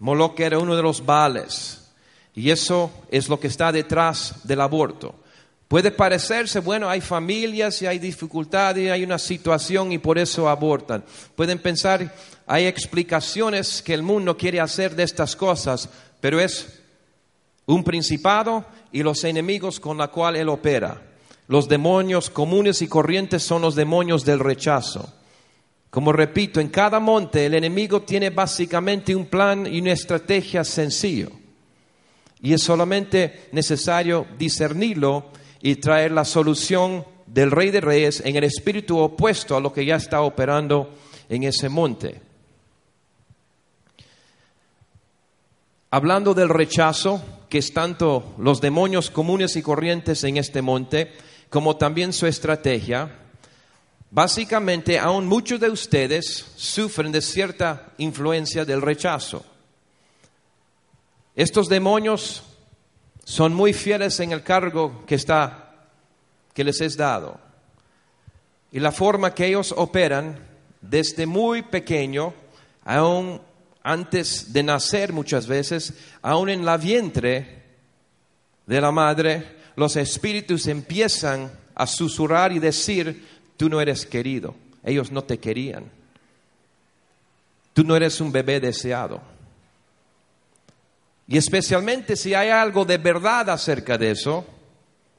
Moloch 0.00 0.40
era 0.40 0.58
uno 0.58 0.74
de 0.74 0.82
los 0.82 1.06
Baales. 1.06 1.88
Y 2.34 2.50
eso 2.50 2.90
es 3.10 3.28
lo 3.28 3.38
que 3.38 3.46
está 3.46 3.70
detrás 3.70 4.40
del 4.42 4.60
aborto. 4.60 5.14
Puede 5.68 5.92
parecerse, 5.92 6.58
bueno, 6.58 6.90
hay 6.90 7.00
familias 7.00 7.80
y 7.80 7.86
hay 7.86 8.00
dificultades 8.00 8.84
y 8.84 8.90
hay 8.90 9.04
una 9.04 9.18
situación 9.18 9.92
y 9.92 9.98
por 9.98 10.18
eso 10.18 10.48
abortan. 10.48 11.04
Pueden 11.36 11.60
pensar, 11.60 12.12
hay 12.44 12.66
explicaciones 12.66 13.80
que 13.82 13.94
el 13.94 14.02
mundo 14.02 14.36
quiere 14.36 14.60
hacer 14.60 14.96
de 14.96 15.04
estas 15.04 15.36
cosas, 15.36 15.88
pero 16.20 16.40
es 16.40 16.81
un 17.66 17.84
principado 17.84 18.64
y 18.90 19.02
los 19.02 19.24
enemigos 19.24 19.80
con 19.80 19.98
la 19.98 20.08
cual 20.08 20.36
él 20.36 20.48
opera. 20.48 21.00
Los 21.48 21.68
demonios 21.68 22.30
comunes 22.30 22.82
y 22.82 22.88
corrientes 22.88 23.42
son 23.42 23.62
los 23.62 23.74
demonios 23.74 24.24
del 24.24 24.38
rechazo. 24.38 25.12
Como 25.90 26.12
repito, 26.12 26.60
en 26.60 26.68
cada 26.68 27.00
monte 27.00 27.44
el 27.44 27.54
enemigo 27.54 28.02
tiene 28.02 28.30
básicamente 28.30 29.14
un 29.14 29.26
plan 29.26 29.66
y 29.66 29.80
una 29.80 29.92
estrategia 29.92 30.64
sencillo. 30.64 31.30
Y 32.40 32.54
es 32.54 32.62
solamente 32.62 33.48
necesario 33.52 34.26
discernirlo 34.38 35.30
y 35.60 35.76
traer 35.76 36.12
la 36.12 36.24
solución 36.24 37.04
del 37.26 37.50
rey 37.50 37.70
de 37.70 37.80
reyes 37.80 38.22
en 38.24 38.36
el 38.36 38.44
espíritu 38.44 38.98
opuesto 38.98 39.56
a 39.56 39.60
lo 39.60 39.72
que 39.72 39.84
ya 39.84 39.96
está 39.96 40.22
operando 40.22 40.94
en 41.28 41.44
ese 41.44 41.68
monte. 41.68 42.20
Hablando 45.90 46.32
del 46.32 46.48
rechazo, 46.48 47.22
que 47.52 47.58
es 47.58 47.74
tanto 47.74 48.34
los 48.38 48.62
demonios 48.62 49.10
comunes 49.10 49.56
y 49.56 49.62
corrientes 49.62 50.24
en 50.24 50.38
este 50.38 50.62
monte, 50.62 51.12
como 51.50 51.76
también 51.76 52.14
su 52.14 52.26
estrategia, 52.26 53.14
básicamente 54.10 54.98
aún 54.98 55.26
muchos 55.26 55.60
de 55.60 55.68
ustedes 55.68 56.46
sufren 56.56 57.12
de 57.12 57.20
cierta 57.20 57.92
influencia 57.98 58.64
del 58.64 58.80
rechazo. 58.80 59.44
Estos 61.36 61.68
demonios 61.68 62.42
son 63.22 63.52
muy 63.52 63.74
fieles 63.74 64.18
en 64.20 64.32
el 64.32 64.42
cargo 64.42 65.04
que 65.04 65.16
está 65.16 65.74
que 66.54 66.64
les 66.64 66.80
es 66.80 66.96
dado. 66.96 67.38
Y 68.70 68.80
la 68.80 68.92
forma 68.92 69.34
que 69.34 69.48
ellos 69.48 69.74
operan 69.76 70.38
desde 70.80 71.26
muy 71.26 71.60
pequeño, 71.60 72.32
aún 72.82 73.42
antes 73.82 74.52
de 74.52 74.62
nacer 74.62 75.12
muchas 75.12 75.46
veces, 75.46 75.94
aún 76.22 76.48
en 76.48 76.64
la 76.64 76.76
vientre 76.76 77.62
de 78.66 78.80
la 78.80 78.92
madre, 78.92 79.56
los 79.76 79.96
espíritus 79.96 80.66
empiezan 80.66 81.50
a 81.74 81.86
susurrar 81.86 82.52
y 82.52 82.58
decir, 82.58 83.26
tú 83.56 83.68
no 83.68 83.80
eres 83.80 84.06
querido, 84.06 84.54
ellos 84.84 85.10
no 85.10 85.22
te 85.22 85.38
querían. 85.38 85.90
tú 87.72 87.84
no 87.84 87.96
eres 87.96 88.20
un 88.20 88.30
bebé 88.30 88.60
deseado. 88.60 89.22
Y 91.26 91.38
especialmente 91.38 92.16
si 92.16 92.34
hay 92.34 92.50
algo 92.50 92.84
de 92.84 92.98
verdad 92.98 93.48
acerca 93.48 93.96
de 93.96 94.10
eso, 94.10 94.44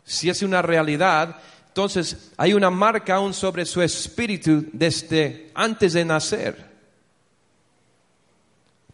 si 0.04 0.30
es 0.30 0.44
una 0.44 0.62
realidad, 0.62 1.38
entonces 1.70 2.32
hay 2.38 2.54
una 2.54 2.70
marca 2.70 3.16
aún 3.16 3.34
sobre 3.34 3.66
su 3.66 3.82
espíritu 3.82 4.68
desde 4.72 5.50
antes 5.56 5.94
de 5.94 6.06
nacer. 6.06 6.73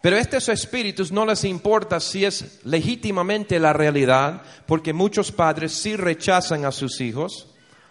Pero 0.01 0.17
estos 0.17 0.47
espíritus 0.47 1.11
no 1.11 1.25
les 1.25 1.43
importa 1.43 1.99
si 1.99 2.23
es 2.23 2.59
legítimamente 2.63 3.59
la 3.59 3.73
realidad, 3.73 4.41
porque 4.65 4.93
muchos 4.93 5.31
padres 5.31 5.73
sí 5.73 5.97
rechazan 5.97 6.63
a 6.63 6.71
sus 6.71 7.01
hijos, 7.01 7.47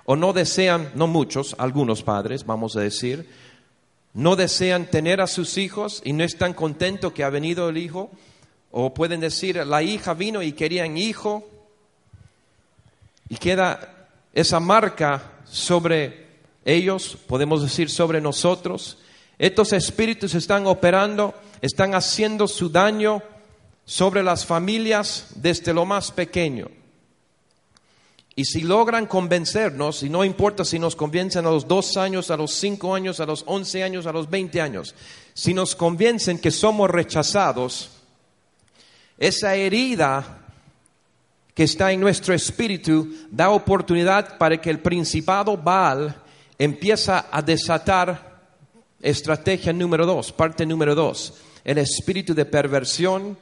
o 0.06 0.16
no 0.16 0.32
desean, 0.32 0.90
no 0.94 1.06
muchos, 1.06 1.54
algunos 1.58 2.02
padres, 2.02 2.46
vamos 2.46 2.76
a 2.76 2.80
decir, 2.80 3.28
no 4.14 4.36
desean 4.36 4.86
tener 4.86 5.20
a 5.20 5.26
sus 5.26 5.58
hijos 5.58 6.00
y 6.02 6.14
no 6.14 6.24
están 6.24 6.54
contentos 6.54 7.12
que 7.12 7.24
ha 7.24 7.30
venido 7.30 7.68
el 7.68 7.76
hijo, 7.76 8.10
o 8.70 8.94
pueden 8.94 9.20
decir, 9.20 9.56
la 9.66 9.82
hija 9.82 10.14
vino 10.14 10.42
y 10.42 10.52
querían 10.52 10.96
hijo, 10.96 11.46
y 13.28 13.36
queda 13.36 14.08
esa 14.32 14.60
marca 14.60 15.32
sobre 15.44 16.26
ellos, 16.64 17.18
podemos 17.26 17.62
decir 17.62 17.90
sobre 17.90 18.22
nosotros. 18.22 18.96
Estos 19.38 19.74
espíritus 19.74 20.34
están 20.34 20.66
operando 20.66 21.34
están 21.60 21.94
haciendo 21.94 22.46
su 22.48 22.68
daño 22.68 23.22
sobre 23.84 24.22
las 24.22 24.44
familias 24.44 25.28
desde 25.36 25.72
lo 25.72 25.86
más 25.86 26.10
pequeño. 26.10 26.68
Y 28.36 28.44
si 28.44 28.60
logran 28.60 29.06
convencernos, 29.06 30.02
y 30.02 30.10
no 30.10 30.24
importa 30.24 30.64
si 30.64 30.78
nos 30.78 30.94
convencen 30.94 31.46
a 31.46 31.50
los 31.50 31.66
dos 31.66 31.96
años, 31.96 32.30
a 32.30 32.36
los 32.36 32.52
cinco 32.52 32.94
años, 32.94 33.18
a 33.18 33.26
los 33.26 33.42
once 33.46 33.82
años, 33.82 34.06
a 34.06 34.12
los 34.12 34.30
veinte 34.30 34.60
años, 34.60 34.94
si 35.34 35.54
nos 35.54 35.74
convencen 35.74 36.38
que 36.38 36.50
somos 36.50 36.88
rechazados, 36.88 37.90
esa 39.18 39.56
herida 39.56 40.38
que 41.54 41.64
está 41.64 41.90
en 41.90 42.00
nuestro 42.00 42.34
espíritu 42.34 43.08
da 43.30 43.50
oportunidad 43.50 44.38
para 44.38 44.60
que 44.60 44.70
el 44.70 44.78
principado 44.78 45.56
Baal 45.56 46.14
empieza 46.58 47.26
a 47.32 47.42
desatar 47.42 48.44
estrategia 49.00 49.72
número 49.72 50.06
dos, 50.06 50.30
parte 50.30 50.64
número 50.64 50.94
dos 50.94 51.34
el 51.68 51.76
espíritu 51.76 52.32
de 52.32 52.46
perversión, 52.46 53.36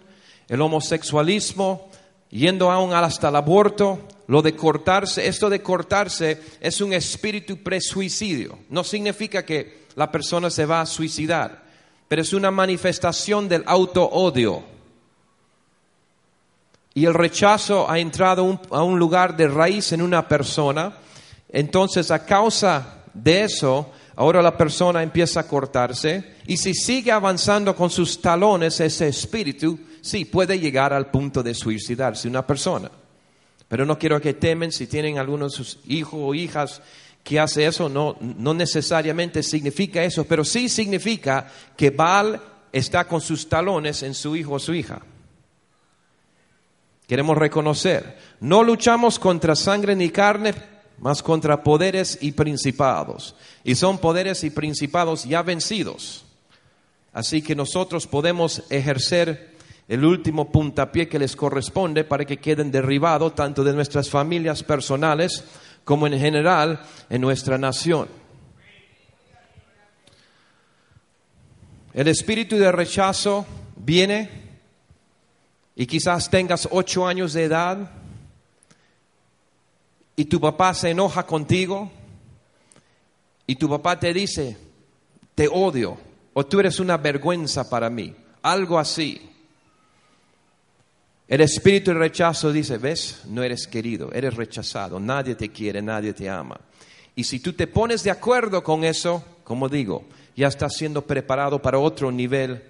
el 0.49 0.61
homosexualismo, 0.61 1.89
yendo 2.29 2.73
aún 2.73 2.93
hasta 2.93 3.29
el 3.29 3.37
aborto, 3.37 4.01
lo 4.27 4.43
de 4.43 4.57
cortarse. 4.57 5.29
Esto 5.29 5.49
de 5.49 5.62
cortarse 5.62 6.43
es 6.61 6.81
un 6.81 6.93
espíritu 6.93 7.62
presuicidio. 7.62 8.59
No 8.69 8.83
significa 8.83 9.45
que 9.45 9.87
la 9.95 10.11
persona 10.11 10.51
se 10.51 10.67
va 10.67 10.81
a 10.81 10.87
suicidar, 10.87 11.62
pero 12.09 12.21
es 12.21 12.33
una 12.33 12.51
manifestación 12.51 13.49
del 13.49 13.62
auto-odio. 13.65 14.65
Y 16.95 17.05
el 17.05 17.15
rechazo 17.15 17.89
ha 17.89 18.01
entrado 18.01 18.61
a 18.73 18.83
un 18.83 18.99
lugar 18.99 19.37
de 19.37 19.47
raíz 19.47 19.93
en 19.93 20.03
una 20.03 20.27
persona. 20.27 20.97
Entonces, 21.49 22.11
a 22.11 22.27
causa 22.27 23.05
de 23.15 23.45
eso, 23.45 23.93
ahora 24.16 24.42
la 24.42 24.57
persona 24.57 25.02
empieza 25.02 25.40
a 25.40 25.46
cortarse 25.46 26.37
y 26.46 26.57
si 26.57 26.74
sigue 26.74 27.12
avanzando 27.12 27.76
con 27.76 27.90
sus 27.90 28.20
talones 28.20 28.81
ese 28.81 29.09
espíritu, 29.09 29.79
sí, 30.00 30.24
puede 30.24 30.59
llegar 30.59 30.92
al 30.92 31.11
punto 31.11 31.42
de 31.42 31.55
suicidarse 31.55 32.26
una 32.29 32.46
persona. 32.46 32.90
Pero 33.68 33.85
no 33.85 33.98
quiero 33.98 34.20
que 34.20 34.35
temen 34.35 34.72
si 34.72 34.87
tienen 34.87 35.18
algunos 35.18 35.52
sus 35.52 35.79
hijos 35.87 36.20
o 36.22 36.35
hijas 36.35 36.81
que 37.22 37.40
hace 37.40 37.66
eso, 37.66 37.88
no, 37.88 38.16
no 38.20 38.55
necesariamente 38.55 39.42
significa 39.42 40.05
eso, 40.05 40.24
pero 40.24 40.44
sí 40.44 40.68
significa 40.68 41.48
que 41.76 41.90
Baal 41.90 42.40
está 42.72 43.07
con 43.09 43.20
sus 43.20 43.48
talones 43.48 44.02
en 44.05 44.14
su 44.14 44.37
hijo 44.37 44.52
o 44.52 44.59
su 44.61 44.74
hija. 44.74 45.00
Queremos 47.09 47.37
reconocer, 47.37 48.16
no 48.40 48.62
luchamos 48.62 49.18
contra 49.18 49.57
sangre 49.57 49.96
ni 49.96 50.11
carne, 50.11 50.55
más 50.99 51.23
contra 51.23 51.63
poderes 51.63 52.19
y 52.21 52.33
principados. 52.33 53.35
Y 53.65 53.75
son 53.75 53.99
poderes 53.99 54.45
y 54.45 54.51
principados 54.51 55.25
ya 55.25 55.43
vencidos. 55.43 56.25
Así 57.13 57.43
que 57.43 57.55
nosotros 57.55 58.07
podemos 58.07 58.63
ejercer 58.71 59.57
el 59.89 60.05
último 60.05 60.51
puntapié 60.51 61.09
que 61.09 61.19
les 61.19 61.37
corresponde 61.37 62.05
para 62.05 62.25
que 62.25 62.39
queden 62.39 62.71
derribados 62.71 63.35
tanto 63.35 63.63
de 63.63 63.73
nuestras 63.73 64.11
familias 64.11 64.63
personales 64.63 65.45
como 65.85 66.07
en 66.07 66.19
general 66.19 66.81
en 67.09 67.21
nuestra 67.21 67.57
nación. 67.57 68.09
El 71.95 72.09
espíritu 72.09 72.57
de 72.57 72.71
rechazo 72.73 73.47
viene 73.77 74.29
y 75.75 75.87
quizás 75.87 76.29
tengas 76.29 76.69
ocho 76.71 77.07
años 77.07 77.33
de 77.33 77.45
edad 77.45 77.91
y 80.16 80.24
tu 80.24 80.40
papá 80.40 80.72
se 80.72 80.90
enoja 80.90 81.26
contigo 81.26 81.90
y 83.46 83.55
tu 83.57 83.68
papá 83.68 84.00
te 84.00 84.12
dice, 84.12 84.57
te 85.35 85.46
odio 85.46 85.98
o 86.33 86.44
tú 86.44 86.59
eres 86.59 86.81
una 86.81 86.96
vergüenza 86.96 87.68
para 87.68 87.90
mí, 87.90 88.14
algo 88.42 88.79
así. 88.79 89.31
El 91.29 91.40
espíritu 91.40 91.90
de 91.90 91.98
rechazo 91.98 92.52
dice, 92.52 92.79
ves, 92.79 93.22
no 93.26 93.42
eres 93.42 93.66
querido, 93.66 94.12
eres 94.12 94.35
rechazado, 94.35 94.98
nadie 94.98 95.35
te 95.35 95.50
quiere, 95.50 95.83
nadie 95.83 96.12
te 96.12 96.31
ama. 96.31 96.61
Y 97.14 97.24
si 97.24 97.40
tú 97.40 97.52
te 97.52 97.66
pones 97.66 98.02
de 98.05 98.11
acuerdo 98.11 98.62
con 98.62 98.85
eso, 98.85 99.24
como 99.42 99.68
digo, 99.68 100.05
ya 100.37 100.48
estás 100.48 100.76
siendo 100.76 101.07
preparado 101.07 101.61
para 101.61 101.79
otro 101.79 102.12
nivel 102.12 102.62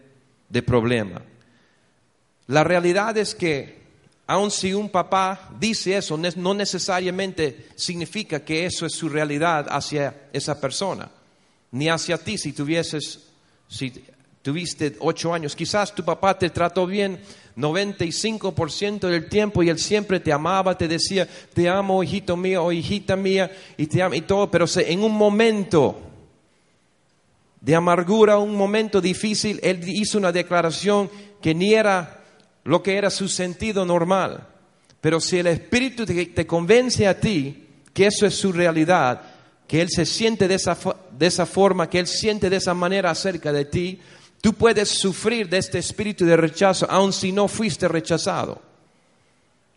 de 0.48 0.62
problema. 0.62 1.22
La 2.46 2.64
realidad 2.64 3.16
es 3.18 3.34
que, 3.34 3.85
aun 4.26 4.50
si 4.50 4.72
un 4.72 4.88
papá 4.88 5.50
dice 5.58 5.96
eso, 5.96 6.16
no 6.18 6.54
necesariamente 6.54 7.68
significa 7.76 8.44
que 8.44 8.66
eso 8.66 8.84
es 8.86 8.92
su 8.92 9.08
realidad 9.08 9.66
hacia 9.70 10.28
esa 10.32 10.60
persona, 10.60 11.10
ni 11.70 11.88
hacia 11.88 12.18
ti. 12.18 12.36
Si 12.36 12.52
tuvieses 12.52 13.20
si 13.68 13.92
tuviste 14.42 14.96
ocho 15.00 15.34
años, 15.34 15.56
quizás 15.56 15.94
tu 15.94 16.04
papá 16.04 16.38
te 16.38 16.50
trató 16.50 16.86
bien 16.86 17.20
95% 17.56 19.08
del 19.08 19.28
tiempo 19.28 19.62
y 19.62 19.70
él 19.70 19.78
siempre 19.78 20.20
te 20.20 20.32
amaba, 20.32 20.76
te 20.76 20.86
decía, 20.86 21.28
te 21.54 21.68
amo, 21.68 22.02
hijito 22.02 22.36
mío 22.36 22.64
o 22.64 22.72
hijita 22.72 23.16
mía, 23.16 23.50
y 23.76 23.86
te 23.86 24.02
amo 24.02 24.14
y 24.14 24.20
todo, 24.20 24.50
pero 24.50 24.66
en 24.76 25.02
un 25.02 25.12
momento 25.12 26.00
de 27.60 27.74
amargura, 27.74 28.38
un 28.38 28.54
momento 28.54 29.00
difícil, 29.00 29.58
él 29.62 29.80
hizo 29.88 30.18
una 30.18 30.30
declaración 30.30 31.10
que 31.40 31.54
ni 31.54 31.74
era 31.74 32.15
lo 32.66 32.82
que 32.82 32.96
era 32.96 33.10
su 33.10 33.28
sentido 33.28 33.86
normal. 33.86 34.46
Pero 35.00 35.20
si 35.20 35.38
el 35.38 35.46
Espíritu 35.46 36.04
te, 36.04 36.46
convence 36.46 37.06
a 37.06 37.18
ti 37.18 37.64
que 37.94 38.06
eso 38.06 38.26
es 38.26 38.34
su 38.34 38.52
realidad, 38.52 39.22
que 39.66 39.80
Él 39.80 39.88
se 39.88 40.04
siente 40.04 40.48
de 40.48 40.56
esa, 40.56 40.76
de 41.16 41.26
esa 41.26 41.46
forma, 41.46 41.88
que 41.88 42.00
Él 42.00 42.06
siente 42.06 42.50
de 42.50 42.56
esa 42.56 42.74
manera 42.74 43.10
acerca 43.10 43.52
de 43.52 43.64
ti, 43.64 44.00
tú 44.40 44.52
puedes 44.52 44.88
sufrir 44.88 45.48
de 45.48 45.58
este 45.58 45.78
espíritu 45.78 46.26
de 46.26 46.36
rechazo, 46.36 46.86
aun 46.90 47.12
si 47.12 47.32
no 47.32 47.48
fuiste 47.48 47.88
rechazado. 47.88 48.60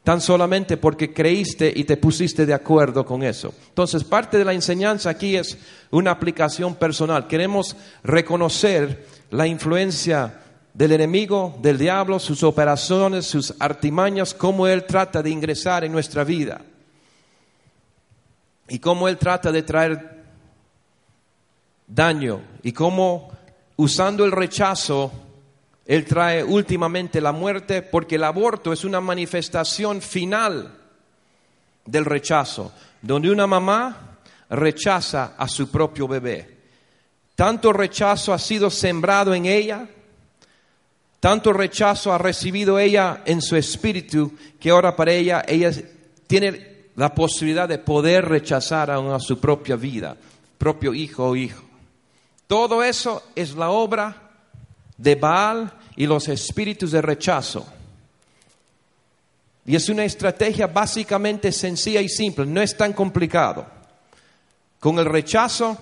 Tan 0.04 0.22
solamente 0.22 0.78
porque 0.78 1.14
creíste 1.14 1.72
y 1.76 1.84
te 1.84 1.98
pusiste 1.98 2.46
de 2.46 2.54
acuerdo 2.54 3.06
con 3.06 3.22
eso. 3.22 3.54
Entonces, 3.68 4.04
parte 4.04 4.38
de 4.38 4.46
la 4.46 4.54
enseñanza 4.54 5.12
aquí 5.12 5.36
es 5.36 5.58
una 5.92 6.12
aplicación 6.12 6.76
personal. 6.76 7.28
Queremos 7.28 7.76
reconocer 8.04 9.06
la 9.30 9.46
influencia 9.46 10.40
del 10.74 10.92
enemigo, 10.92 11.58
del 11.62 11.78
diablo, 11.78 12.20
sus 12.20 12.44
operaciones, 12.44 13.26
sus 13.26 13.54
artimañas, 13.60 14.34
cómo 14.34 14.68
él 14.68 14.86
trata 14.86 15.22
de 15.22 15.30
ingresar 15.30 15.84
en 15.84 15.92
nuestra 15.92 16.24
vida 16.24 16.62
y 18.70 18.80
cómo 18.80 19.08
Él 19.08 19.18
trata 19.18 19.52
de 19.52 19.64
traer 19.64 20.24
daño 21.88 22.42
y 22.62 22.72
cómo 22.72 23.32
usando 23.78 24.24
el 24.24 24.32
rechazo 24.32 25.12
Él 25.86 26.06
trae 26.06 26.44
últimamente 26.44 27.20
la 27.20 27.32
muerte 27.32 27.82
porque 27.82 28.16
el 28.16 28.24
aborto 28.24 28.72
es 28.72 28.86
una 28.86 29.02
manifestación 29.02 30.02
final 30.02 30.76
del 31.86 32.06
rechazo, 32.06 32.72
donde 33.02 33.32
una 33.32 33.48
mamá 33.48 34.20
rechaza 34.50 35.34
a 35.36 35.48
su 35.48 35.72
propio 35.72 36.08
bebé. 36.08 36.60
Tanto 37.34 37.74
rechazo 37.74 38.34
ha 38.34 38.38
sido 38.38 38.70
sembrado 38.70 39.34
en 39.34 39.46
ella, 39.46 39.88
tanto 41.20 41.52
rechazo 41.52 42.14
ha 42.14 42.18
recibido 42.18 42.80
ella 42.80 43.24
en 43.26 43.42
su 43.42 43.56
espíritu, 43.56 44.34
que 44.60 44.70
ahora 44.70 44.96
para 44.96 45.12
ella 45.12 45.44
ella 45.48 45.72
tiene 46.28 46.70
la 46.96 47.14
posibilidad 47.14 47.68
de 47.68 47.78
poder 47.78 48.26
rechazar 48.26 48.92
a, 48.92 49.20
su 49.20 49.40
propia 49.40 49.76
vida, 49.76 50.16
propio 50.58 50.94
hijo 50.94 51.30
o 51.30 51.36
hijo. 51.36 51.64
Todo 52.48 52.84
eso 52.84 53.24
es 53.36 53.56
la 53.56 53.70
obra 53.70 54.16
de 54.98 55.16
Baal 55.16 55.72
y 55.96 56.08
los 56.08 56.28
espíritus 56.28 56.92
de 56.92 57.02
rechazo. 57.02 57.66
Y 59.66 59.76
es 59.76 59.88
una 59.90 60.04
estrategia 60.04 60.68
básicamente 60.68 61.52
sencilla 61.52 62.02
y 62.02 62.10
simple, 62.10 62.46
no 62.46 62.62
es 62.62 62.76
tan 62.76 62.94
complicado. 62.94 63.66
Con 64.80 64.98
el 65.00 65.06
rechazo, 65.06 65.78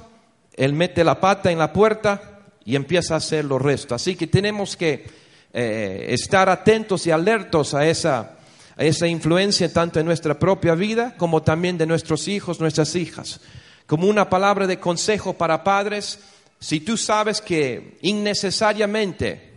él 0.54 0.74
mete 0.74 1.04
la 1.04 1.20
pata 1.20 1.52
en 1.52 1.60
la 1.60 1.72
puerta 1.72 2.42
y 2.66 2.76
empieza 2.76 3.14
a 3.14 3.18
hacer 3.18 3.46
lo 3.46 3.60
resto. 3.60 3.96
Así 3.96 4.16
que 4.16 4.28
tenemos 4.28 4.76
que 4.76 5.27
eh, 5.54 6.08
estar 6.10 6.50
atentos 6.50 7.08
y 7.08 7.12
alertos 7.12 7.74
a 7.74 7.88
esa, 7.88 8.38
a 8.76 8.84
esa 8.84 9.08
influencia 9.08 9.72
tanto 9.72 10.00
en 10.00 10.06
nuestra 10.06 10.38
propia 10.38 10.76
vida 10.76 11.16
como 11.18 11.42
también 11.42 11.78
de 11.78 11.86
nuestros 11.86 12.28
hijos, 12.28 12.60
nuestras 12.60 12.96
hijas. 12.96 13.40
Como 13.86 14.08
una 14.08 14.30
palabra 14.30 14.68
de 14.68 14.80
consejo 14.80 15.34
para 15.34 15.64
padres, 15.64 16.20
si 16.60 16.80
tú 16.80 16.98
sabes 16.98 17.42
que 17.42 17.98
innecesariamente 18.02 19.54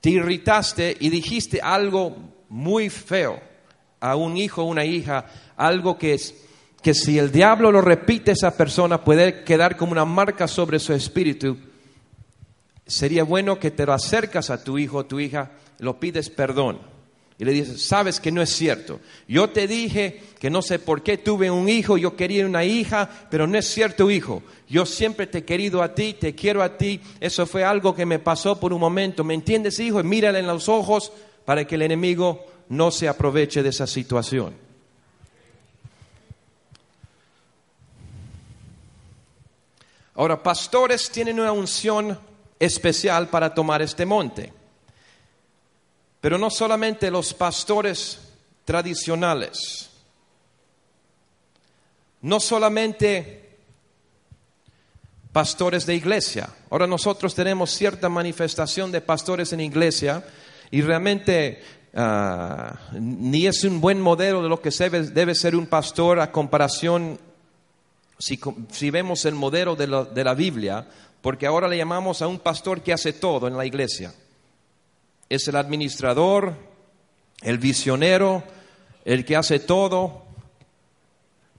te 0.00 0.10
irritaste 0.10 0.96
y 0.98 1.10
dijiste 1.10 1.60
algo 1.60 2.16
muy 2.48 2.90
feo 2.90 3.40
a 4.00 4.16
un 4.16 4.36
hijo 4.36 4.62
o 4.62 4.66
una 4.66 4.84
hija, 4.84 5.26
algo 5.56 5.96
que 5.96 6.14
es 6.14 6.34
que 6.82 6.94
si 6.94 7.18
el 7.18 7.30
diablo 7.30 7.70
lo 7.70 7.80
repite 7.80 8.32
esa 8.32 8.56
persona 8.56 9.04
puede 9.04 9.44
quedar 9.44 9.76
como 9.76 9.92
una 9.92 10.04
marca 10.04 10.48
sobre 10.48 10.80
su 10.80 10.92
espíritu. 10.92 11.56
Sería 12.86 13.24
bueno 13.24 13.58
que 13.58 13.70
te 13.70 13.86
lo 13.86 13.92
acercas 13.92 14.50
a 14.50 14.62
tu 14.62 14.78
hijo 14.78 14.98
o 14.98 15.06
tu 15.06 15.20
hija, 15.20 15.52
lo 15.78 15.98
pides 15.98 16.30
perdón 16.30 16.92
y 17.42 17.44
le 17.44 17.52
dices, 17.54 17.82
sabes 17.82 18.20
que 18.20 18.30
no 18.30 18.40
es 18.40 18.50
cierto. 18.50 19.00
Yo 19.26 19.50
te 19.50 19.66
dije 19.66 20.22
que 20.38 20.48
no 20.48 20.62
sé 20.62 20.78
por 20.78 21.02
qué 21.02 21.18
tuve 21.18 21.50
un 21.50 21.68
hijo, 21.68 21.98
yo 21.98 22.14
quería 22.14 22.46
una 22.46 22.64
hija, 22.64 23.10
pero 23.30 23.48
no 23.48 23.58
es 23.58 23.66
cierto 23.66 24.12
hijo. 24.12 24.44
Yo 24.68 24.86
siempre 24.86 25.26
te 25.26 25.38
he 25.38 25.44
querido 25.44 25.82
a 25.82 25.92
ti, 25.92 26.14
te 26.14 26.36
quiero 26.36 26.62
a 26.62 26.78
ti. 26.78 27.00
Eso 27.18 27.44
fue 27.44 27.64
algo 27.64 27.96
que 27.96 28.06
me 28.06 28.20
pasó 28.20 28.60
por 28.60 28.72
un 28.72 28.78
momento. 28.78 29.24
¿Me 29.24 29.34
entiendes, 29.34 29.80
hijo? 29.80 29.98
Y 29.98 30.04
mírale 30.04 30.38
en 30.38 30.46
los 30.46 30.68
ojos 30.68 31.12
para 31.44 31.66
que 31.66 31.74
el 31.74 31.82
enemigo 31.82 32.46
no 32.68 32.92
se 32.92 33.08
aproveche 33.08 33.64
de 33.64 33.70
esa 33.70 33.88
situación. 33.88 34.54
Ahora, 40.14 40.40
pastores 40.40 41.10
tienen 41.10 41.40
una 41.40 41.50
unción 41.50 42.16
especial 42.62 43.28
para 43.28 43.52
tomar 43.52 43.82
este 43.82 44.06
monte. 44.06 44.52
Pero 46.20 46.38
no 46.38 46.48
solamente 46.48 47.10
los 47.10 47.34
pastores 47.34 48.20
tradicionales, 48.64 49.90
no 52.20 52.38
solamente 52.38 53.58
pastores 55.32 55.86
de 55.86 55.96
iglesia. 55.96 56.48
Ahora 56.70 56.86
nosotros 56.86 57.34
tenemos 57.34 57.72
cierta 57.72 58.08
manifestación 58.08 58.92
de 58.92 59.00
pastores 59.00 59.52
en 59.52 59.60
iglesia 59.60 60.24
y 60.70 60.82
realmente 60.82 61.60
ah, 61.94 62.78
ni 62.92 63.48
es 63.48 63.64
un 63.64 63.80
buen 63.80 64.00
modelo 64.00 64.40
de 64.40 64.48
lo 64.48 64.62
que 64.62 64.70
debe 64.70 65.34
ser 65.34 65.56
un 65.56 65.66
pastor 65.66 66.20
a 66.20 66.30
comparación 66.30 67.18
si, 68.18 68.90
vemos 68.92 69.24
el 69.24 69.34
modelo 69.34 69.74
de 69.74 69.88
de 70.14 70.22
la 70.22 70.34
Biblia, 70.34 70.86
porque 71.22 71.46
ahora 71.46 71.68
le 71.68 71.78
llamamos 71.78 72.20
a 72.20 72.26
un 72.26 72.40
pastor 72.40 72.82
que 72.82 72.92
hace 72.92 73.12
todo 73.12 73.46
en 73.46 73.56
la 73.56 73.64
iglesia. 73.64 74.12
Es 75.28 75.48
el 75.48 75.56
administrador, 75.56 76.54
el 77.40 77.58
visionero, 77.58 78.42
el 79.04 79.24
que 79.24 79.36
hace 79.36 79.60
todo, 79.60 80.24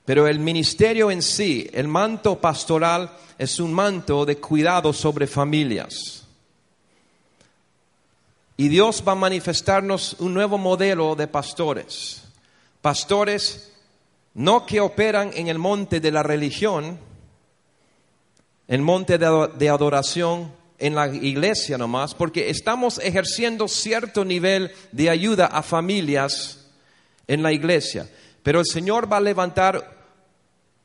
pero 0.06 0.28
el 0.28 0.39
ministerio 0.39 1.10
en 1.10 1.21
sí, 1.21 1.69
el 1.73 1.88
manto 1.88 2.39
pastoral, 2.39 3.10
es 3.38 3.60
un 3.60 3.73
manto 3.73 4.26
de 4.26 4.38
cuidado 4.38 4.91
sobre 4.91 5.28
familias. 5.28 6.26
Y 8.58 8.67
Dios 8.67 9.04
va 9.08 9.13
a 9.13 9.15
manifestarnos 9.15 10.17
un 10.19 10.34
nuevo 10.34 10.58
modelo 10.58 11.15
de 11.15 11.28
pastores. 11.28 12.23
Pastores 12.82 13.71
no 14.36 14.65
que 14.65 14.82
operan 14.82 15.32
en 15.34 15.47
el 15.47 15.58
monte 15.58 15.99
de 15.99 16.12
la 16.12 16.21
religión, 16.21 16.99
el 18.67 18.82
monte 18.82 19.17
de 19.17 19.69
adoración, 19.69 20.52
en 20.84 20.95
la 20.95 21.08
iglesia 21.08 21.78
nomás, 21.78 22.13
porque 22.13 22.49
estamos 22.49 22.99
ejerciendo 22.99 23.69
cierto 23.69 24.26
nivel 24.26 24.71
de 24.91 25.10
ayuda 25.10 25.45
a 25.45 25.63
familias 25.63 26.67
en 27.26 27.41
la 27.41 27.54
iglesia. 27.54 28.10
Pero 28.43 28.60
el 28.60 28.65
Señor 28.65 29.10
va 29.10 29.17
a 29.17 29.21
levantar 29.21 29.95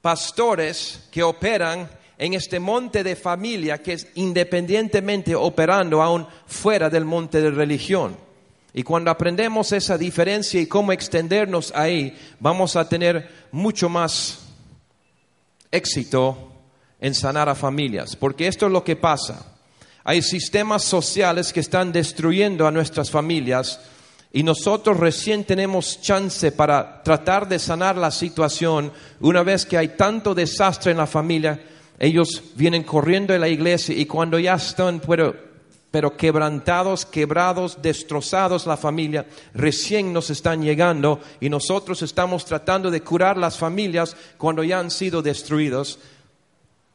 pastores 0.00 1.08
que 1.10 1.24
operan 1.24 1.90
en 2.16 2.34
este 2.34 2.60
monte 2.60 3.02
de 3.02 3.16
familia 3.16 3.82
que 3.82 3.94
es 3.94 4.06
independientemente 4.14 5.34
operando 5.34 6.00
aún 6.00 6.28
fuera 6.46 6.88
del 6.88 7.04
monte 7.04 7.40
de 7.40 7.50
religión. 7.50 8.16
Y 8.72 8.84
cuando 8.84 9.10
aprendemos 9.10 9.72
esa 9.72 9.98
diferencia 9.98 10.60
y 10.60 10.66
cómo 10.66 10.92
extendernos 10.92 11.72
ahí, 11.74 12.16
vamos 12.38 12.76
a 12.76 12.88
tener 12.88 13.28
mucho 13.50 13.88
más 13.88 14.46
éxito 15.72 16.47
en 17.00 17.14
sanar 17.14 17.48
a 17.48 17.54
familias. 17.54 18.16
Porque 18.16 18.46
esto 18.46 18.66
es 18.66 18.72
lo 18.72 18.84
que 18.84 18.96
pasa. 18.96 19.54
Hay 20.04 20.22
sistemas 20.22 20.84
sociales 20.84 21.52
que 21.52 21.60
están 21.60 21.92
destruyendo 21.92 22.66
a 22.66 22.70
nuestras 22.70 23.10
familias 23.10 23.80
y 24.32 24.42
nosotros 24.42 24.98
recién 24.98 25.44
tenemos 25.44 26.00
chance 26.00 26.52
para 26.52 27.02
tratar 27.02 27.48
de 27.48 27.58
sanar 27.58 27.96
la 27.96 28.10
situación 28.10 28.92
una 29.20 29.42
vez 29.42 29.64
que 29.64 29.78
hay 29.78 29.88
tanto 29.88 30.34
desastre 30.34 30.92
en 30.92 30.98
la 30.98 31.06
familia. 31.06 31.62
Ellos 31.98 32.42
vienen 32.54 32.84
corriendo 32.84 33.34
a 33.34 33.38
la 33.38 33.48
iglesia 33.48 33.94
y 33.96 34.06
cuando 34.06 34.38
ya 34.38 34.54
están, 34.54 35.00
pero 35.00 35.48
pero 35.90 36.16
quebrantados, 36.16 37.06
quebrados, 37.06 37.78
destrozados 37.80 38.66
la 38.66 38.76
familia, 38.76 39.26
recién 39.54 40.12
nos 40.12 40.28
están 40.28 40.62
llegando 40.62 41.20
y 41.40 41.48
nosotros 41.48 42.02
estamos 42.02 42.44
tratando 42.44 42.90
de 42.90 43.00
curar 43.00 43.38
las 43.38 43.56
familias 43.56 44.14
cuando 44.36 44.62
ya 44.62 44.80
han 44.80 44.90
sido 44.90 45.22
destruidos. 45.22 45.98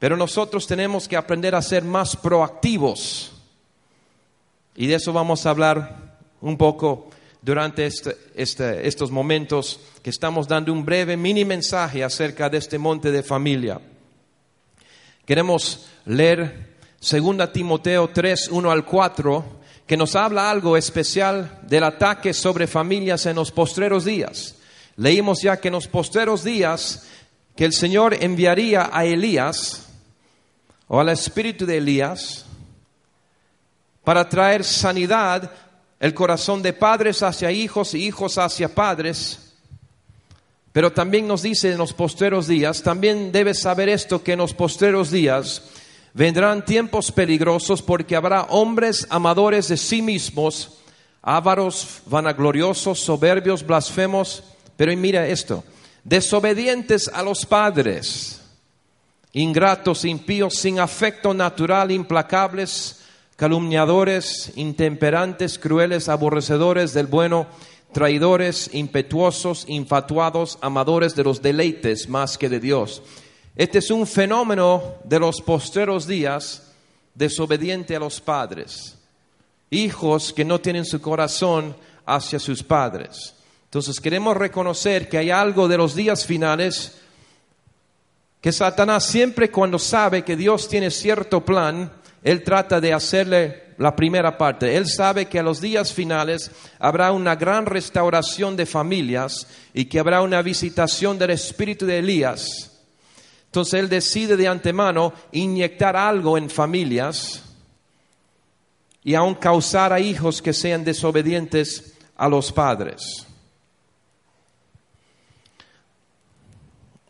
Pero 0.03 0.17
nosotros 0.17 0.67
tenemos 0.67 1.07
que 1.07 1.15
aprender 1.15 1.55
a 1.55 1.61
ser 1.61 1.81
más 1.81 2.17
proactivos. 2.17 3.31
Y 4.75 4.87
de 4.87 4.95
eso 4.95 5.13
vamos 5.13 5.45
a 5.45 5.51
hablar 5.51 6.17
un 6.41 6.57
poco 6.57 7.07
durante 7.41 7.85
este, 7.85 8.17
este, 8.35 8.85
estos 8.85 9.11
momentos 9.11 9.79
que 10.01 10.09
estamos 10.09 10.45
dando 10.45 10.73
un 10.73 10.83
breve 10.83 11.15
mini 11.15 11.45
mensaje 11.45 12.03
acerca 12.03 12.49
de 12.49 12.57
este 12.57 12.77
monte 12.77 13.13
de 13.13 13.23
familia. 13.23 13.79
Queremos 15.25 15.85
leer 16.05 16.75
Segunda 16.99 17.53
Timoteo 17.53 18.09
3, 18.09 18.49
1 18.49 18.71
al 18.71 18.83
4, 18.83 19.45
que 19.87 19.95
nos 19.95 20.17
habla 20.17 20.51
algo 20.51 20.75
especial 20.75 21.61
del 21.61 21.85
ataque 21.85 22.33
sobre 22.33 22.67
familias 22.67 23.25
en 23.25 23.37
los 23.37 23.53
postreros 23.53 24.03
días. 24.03 24.55
Leímos 24.97 25.41
ya 25.41 25.61
que 25.61 25.69
en 25.69 25.75
los 25.75 25.87
postreros 25.87 26.43
días 26.43 27.07
que 27.55 27.63
el 27.63 27.71
Señor 27.71 28.17
enviaría 28.19 28.89
a 28.91 29.05
Elías 29.05 29.91
o 30.93 30.99
al 30.99 31.09
espíritu 31.09 31.65
de 31.65 31.77
Elías 31.77 32.45
para 34.03 34.29
traer 34.29 34.63
sanidad 34.63 35.49
el 35.99 36.13
corazón 36.13 36.61
de 36.61 36.71
padres 36.71 37.23
hacia 37.23 37.49
hijos 37.49 37.95
y 37.95 38.05
hijos 38.05 38.37
hacia 38.37 38.75
padres. 38.75 39.55
Pero 40.71 40.93
también 40.93 41.27
nos 41.27 41.41
dice 41.41 41.71
en 41.71 41.79
los 41.79 41.93
postreros 41.93 42.45
días, 42.45 42.83
también 42.83 43.31
debes 43.31 43.61
saber 43.61 43.89
esto 43.89 44.23
que 44.23 44.33
en 44.33 44.37
los 44.37 44.53
postreros 44.53 45.09
días 45.09 45.63
Vendrán 46.13 46.63
tiempos 46.63 47.11
peligrosos 47.11 47.81
porque 47.81 48.15
habrá 48.15 48.43
hombres 48.43 49.07
amadores 49.09 49.69
de 49.69 49.77
sí 49.77 50.03
mismos, 50.03 50.77
ávaros, 51.23 52.03
vanagloriosos, 52.05 52.99
soberbios, 52.99 53.65
blasfemos, 53.65 54.43
pero 54.77 54.95
mira 54.95 55.27
esto, 55.27 55.63
desobedientes 56.03 57.07
a 57.07 57.23
los 57.23 57.47
padres, 57.47 58.42
ingratos, 59.33 60.05
impíos, 60.05 60.55
sin 60.55 60.79
afecto 60.79 61.33
natural, 61.33 61.91
implacables, 61.91 63.01
calumniadores, 63.35 64.53
intemperantes, 64.55 65.59
crueles, 65.59 66.07
aborrecedores 66.07 66.93
del 66.93 67.07
bueno, 67.07 67.47
traidores, 67.91 68.69
impetuosos, 68.73 69.65
infatuados, 69.67 70.57
amadores 70.61 71.15
de 71.15 71.23
los 71.23 71.41
deleites 71.41 72.07
más 72.07 72.37
que 72.37 72.49
de 72.49 72.59
Dios 72.59 73.01
este 73.55 73.79
es 73.79 73.91
un 73.91 74.07
fenómeno 74.07 74.95
de 75.03 75.19
los 75.19 75.39
posteros 75.41 76.07
días 76.07 76.71
desobediente 77.13 77.95
a 77.95 77.99
los 77.99 78.19
padres. 78.19 78.97
Hijos 79.69 80.33
que 80.33 80.43
no 80.43 80.59
tienen 80.59 80.85
su 80.85 80.99
corazón 80.99 81.75
hacia 82.05 82.39
sus 82.39 82.63
padres. 82.63 83.35
Entonces 83.65 83.99
queremos 83.99 84.35
reconocer 84.37 85.07
que 85.07 85.19
hay 85.19 85.29
algo 85.29 85.67
de 85.67 85.77
los 85.77 85.93
días 85.93 86.25
finales 86.25 86.99
que 88.43 88.51
Satanás 88.51 89.07
siempre 89.07 89.49
cuando 89.49 89.79
sabe 89.79 90.21
que 90.21 90.35
Dios 90.35 90.69
tiene 90.69 90.91
cierto 90.91 91.43
plan, 91.43 91.91
él 92.21 92.43
trata 92.43 92.79
de 92.79 92.93
hacerle 92.93 93.63
la 93.79 93.95
primera 93.95 94.37
parte. 94.37 94.75
Él 94.75 94.87
sabe 94.87 95.25
que 95.25 95.39
a 95.39 95.43
los 95.43 95.59
días 95.59 95.91
finales 95.91 96.51
habrá 96.77 97.11
una 97.11 97.35
gran 97.35 97.65
restauración 97.65 98.55
de 98.55 98.67
familias 98.67 99.47
y 99.73 99.85
que 99.85 99.99
habrá 99.99 100.21
una 100.21 100.43
visitación 100.43 101.17
del 101.17 101.31
espíritu 101.31 101.87
de 101.87 101.97
Elías 101.97 102.69
entonces 103.53 103.81
él 103.81 103.87
decide 103.87 104.35
de 104.35 104.47
antemano 104.47 105.13
inyectar 105.31 105.95
algo 105.95 106.39
en 106.39 106.49
familias 106.49 107.43
y 109.03 109.13
aún 109.13 109.35
causar 109.35 109.93
a 109.93 109.99
hijos 109.99 110.41
que 110.41 110.53
sean 110.53 110.83
desobedientes 110.83 111.93
a 112.15 112.27
los 112.27 112.51
padres. 112.51 113.27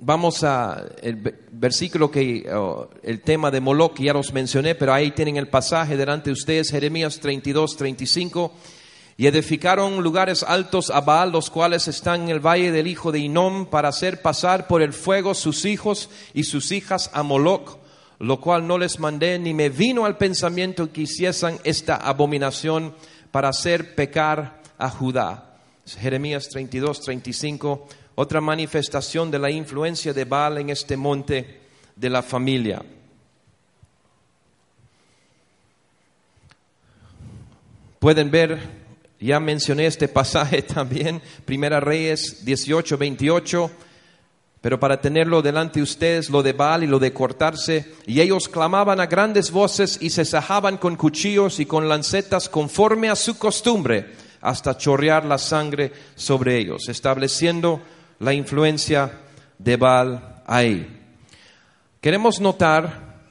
Vamos 0.05 0.43
a 0.43 0.83
el 1.01 1.15
ve- 1.15 1.35
versículo 1.51 2.11
que 2.11 2.45
el 3.03 3.21
tema 3.21 3.49
de 3.51 3.61
Moloch 3.61 3.97
ya 3.99 4.13
los 4.13 4.33
mencioné, 4.33 4.75
pero 4.75 4.93
ahí 4.93 5.11
tienen 5.11 5.37
el 5.37 5.47
pasaje 5.47 5.95
delante 5.97 6.29
de 6.29 6.33
ustedes, 6.33 6.69
Jeremías 6.71 7.19
32, 7.19 7.77
35. 7.77 8.53
Y 9.15 9.27
edificaron 9.27 10.01
lugares 10.03 10.41
altos 10.43 10.89
a 10.89 10.99
Baal, 11.01 11.31
los 11.31 11.49
cuales 11.51 11.87
están 11.87 12.23
en 12.23 12.29
el 12.29 12.39
valle 12.39 12.71
del 12.71 12.87
hijo 12.87 13.11
de 13.11 13.19
Inom, 13.19 13.67
para 13.67 13.89
hacer 13.89 14.21
pasar 14.21 14.67
por 14.67 14.81
el 14.81 14.91
fuego 14.91 15.33
sus 15.35 15.65
hijos 15.65 16.09
y 16.33 16.43
sus 16.45 16.71
hijas 16.71 17.11
a 17.13 17.21
Moloch, 17.23 17.77
lo 18.19 18.41
cual 18.41 18.65
no 18.67 18.77
les 18.77 18.99
mandé, 18.99 19.37
ni 19.37 19.53
me 19.53 19.69
vino 19.69 20.05
al 20.05 20.17
pensamiento 20.17 20.91
que 20.91 21.01
hiciesen 21.01 21.59
esta 21.63 21.95
abominación 21.95 22.95
para 23.31 23.49
hacer 23.49 23.93
pecar 23.95 24.61
a 24.79 24.89
Judá. 24.89 25.57
Jeremías 25.85 26.49
32, 26.49 27.01
35, 27.01 27.87
otra 28.15 28.41
manifestación 28.41 29.31
de 29.31 29.39
la 29.39 29.49
influencia 29.49 30.13
de 30.13 30.25
Baal 30.25 30.59
en 30.59 30.69
este 30.69 30.97
monte 30.97 31.61
de 31.95 32.09
la 32.09 32.21
familia. 32.21 32.81
Pueden 37.99 38.29
ver, 38.29 38.59
ya 39.19 39.39
mencioné 39.39 39.85
este 39.85 40.07
pasaje 40.07 40.61
también, 40.61 41.21
Primera 41.45 41.79
Reyes 41.79 42.43
18, 42.43 42.97
28, 42.97 43.71
pero 44.59 44.79
para 44.79 44.99
tenerlo 45.01 45.41
delante 45.41 45.79
de 45.79 45.83
ustedes, 45.83 46.29
lo 46.29 46.43
de 46.43 46.53
Baal 46.53 46.83
y 46.83 46.87
lo 46.87 46.99
de 46.99 47.13
cortarse, 47.13 47.93
y 48.05 48.21
ellos 48.21 48.47
clamaban 48.47 48.99
a 48.99 49.07
grandes 49.07 49.51
voces 49.51 49.97
y 50.01 50.09
se 50.09 50.25
sajaban 50.25 50.77
con 50.77 50.95
cuchillos 50.95 51.59
y 51.59 51.65
con 51.65 51.89
lancetas 51.89 52.47
conforme 52.49 53.09
a 53.09 53.15
su 53.15 53.37
costumbre, 53.37 54.11
hasta 54.41 54.77
chorrear 54.77 55.23
la 55.23 55.37
sangre 55.37 55.91
sobre 56.15 56.57
ellos, 56.57 56.89
estableciendo 56.89 57.81
la 58.19 58.33
influencia 58.33 59.11
de 59.57 59.77
Baal 59.77 60.41
ahí. 60.45 61.01
Queremos 62.01 62.39
notar 62.39 63.21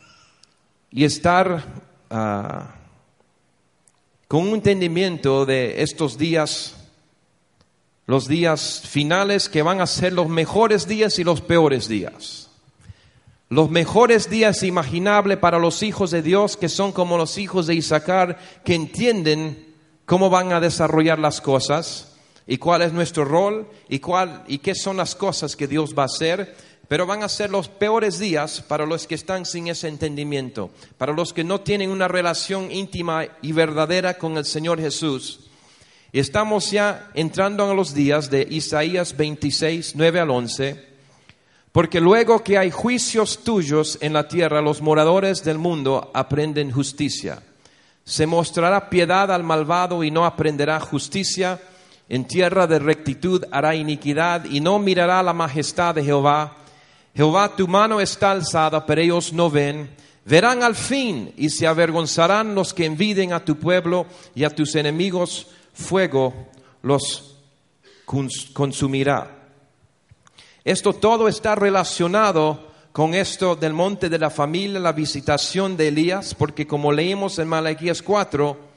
y 0.91 1.05
estar 1.05 1.65
ah, 2.11 2.75
con 4.29 4.49
un 4.49 4.55
entendimiento 4.55 5.45
de 5.45 5.83
estos 5.83 6.17
días, 6.17 6.77
los 8.07 8.29
días 8.29 8.83
finales 8.87 9.49
que 9.49 9.63
van 9.63 9.81
a 9.81 9.87
ser 9.87 10.13
los 10.13 10.29
mejores 10.29 10.87
días 10.87 11.19
y 11.19 11.25
los 11.25 11.41
peores 11.41 11.89
días. 11.89 12.51
Los 13.49 13.69
mejores 13.71 14.31
días 14.31 14.63
imaginables 14.63 15.37
para 15.37 15.59
los 15.59 15.83
hijos 15.83 16.11
de 16.11 16.23
Dios, 16.23 16.57
que 16.57 16.71
son 16.71 16.93
como 16.93 17.19
los 17.19 17.37
hijos 17.37 17.67
de 17.67 17.75
Isaacar, 17.75 18.39
que 18.65 18.75
entienden 18.75 19.75
cómo 20.07 20.31
van 20.31 20.53
a 20.55 20.61
desarrollar 20.61 21.19
las 21.19 21.43
cosas 21.43 22.12
y 22.47 22.59
cuál 22.59 22.83
es 22.83 22.93
nuestro 22.93 23.25
rol 23.25 23.69
y, 23.89 23.99
cuál, 23.99 24.45
y 24.47 24.59
qué 24.59 24.75
son 24.75 24.97
las 24.97 25.15
cosas 25.15 25.57
que 25.57 25.69
Dios 25.69 25.95
va 25.97 26.03
a 26.03 26.07
hacer 26.07 26.55
pero 26.93 27.07
van 27.07 27.23
a 27.23 27.29
ser 27.31 27.49
los 27.49 27.69
peores 27.69 28.19
días 28.19 28.61
para 28.61 28.85
los 28.85 29.07
que 29.07 29.15
están 29.15 29.47
sin 29.47 29.69
ese 29.69 29.89
entendimiento, 29.89 30.69
para 30.99 31.15
los 31.15 31.33
que 31.33 31.43
no 31.43 31.63
tienen 31.63 31.89
una 31.89 32.07
relación 32.07 32.71
íntima 32.71 33.25
y 33.41 33.53
verdadera 33.53 34.19
con 34.19 34.37
el 34.37 34.45
Señor 34.45 34.79
Jesús. 34.79 35.41
Estamos 36.13 36.71
ya 36.71 37.11
entrando 37.15 37.71
a 37.71 37.75
los 37.75 37.95
días 37.95 38.29
de 38.29 38.47
Isaías 38.51 39.17
26, 39.17 39.95
9 39.97 40.21
al 40.21 40.29
11, 40.29 40.85
porque 41.73 41.99
luego 41.99 42.45
que 42.45 42.59
hay 42.59 42.71
juicios 42.71 43.43
tuyos 43.43 43.97
en 44.03 44.13
la 44.13 44.29
tierra, 44.29 44.61
los 44.61 44.83
moradores 44.83 45.43
del 45.43 45.57
mundo 45.57 46.11
aprenden 46.13 46.71
justicia. 46.71 47.43
Se 48.05 48.27
mostrará 48.27 48.91
piedad 48.91 49.33
al 49.33 49.45
malvado 49.45 50.05
y 50.05 50.11
no 50.11 50.27
aprenderá 50.27 50.79
justicia. 50.81 51.59
En 52.13 52.27
tierra 52.27 52.67
de 52.67 52.79
rectitud 52.79 53.43
hará 53.51 53.75
iniquidad 53.75 54.45
y 54.45 54.61
no 54.61 54.79
mirará 54.79 55.23
la 55.23 55.33
majestad 55.33 55.95
de 55.95 56.05
Jehová. 56.05 56.59
Jehová, 57.17 57.57
tu 57.57 57.67
mano 57.67 58.03
está 58.03 58.33
alzada, 58.33 58.85
pero 58.85 59.01
ellos 59.01 59.33
no 59.33 59.49
ven. 59.49 59.89
Verán 60.27 60.63
al 60.63 60.75
fin 60.77 61.33
y 61.39 61.49
se 61.49 61.67
avergonzarán 61.67 62.55
los 62.55 62.75
que 62.75 62.85
enviden 62.85 63.33
a 63.33 63.43
tu 63.43 63.57
pueblo 63.57 64.05
y 64.35 64.45
a 64.45 64.51
tus 64.51 64.75
enemigos. 64.75 65.47
Fuego 65.73 66.35
los 66.83 67.37
cons- 68.05 68.53
consumirá. 68.53 69.49
Esto 70.65 70.93
todo 70.93 71.29
está 71.29 71.55
relacionado 71.55 72.69
con 72.93 73.15
esto 73.15 73.57
del 73.57 73.73
monte 73.73 74.11
de 74.11 74.19
la 74.19 74.29
familia, 74.29 74.79
la 74.81 74.93
visitación 74.93 75.79
de 75.79 75.89
Elías, 75.89 76.35
porque 76.35 76.67
como 76.67 76.93
leímos 76.93 77.39
en 77.39 77.49
Malaquías 77.49 78.03
4, 78.03 78.72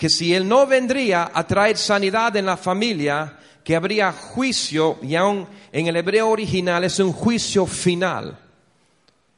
que 0.00 0.08
si 0.08 0.32
él 0.32 0.48
no 0.48 0.66
vendría 0.66 1.30
a 1.34 1.46
traer 1.46 1.76
sanidad 1.76 2.34
en 2.34 2.46
la 2.46 2.56
familia, 2.56 3.36
que 3.62 3.76
habría 3.76 4.10
juicio, 4.12 4.96
y 5.02 5.14
aún 5.14 5.46
en 5.70 5.88
el 5.88 5.96
hebreo 5.96 6.30
original 6.30 6.84
es 6.84 6.98
un 7.00 7.12
juicio 7.12 7.66
final 7.66 8.38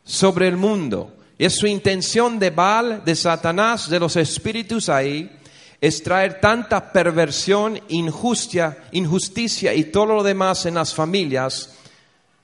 sobre 0.05 0.47
el 0.47 0.57
mundo. 0.57 1.17
Es 1.37 1.57
su 1.57 1.67
intención 1.67 2.39
de 2.39 2.51
Baal, 2.51 3.03
de 3.05 3.17
Satanás, 3.17 3.91
de 3.91 3.99
los 3.99 4.15
espíritus 4.15 4.89
ahí, 4.89 5.37
es 5.81 6.01
traer 6.01 6.41
tanta 6.41 6.93
perversión, 6.93 7.81
injusticia, 7.89 8.85
injusticia 8.93 9.75
y 9.75 9.87
todo 9.87 10.07
lo 10.07 10.23
demás 10.23 10.65
en 10.65 10.75
las 10.75 10.95
familias, 10.95 11.71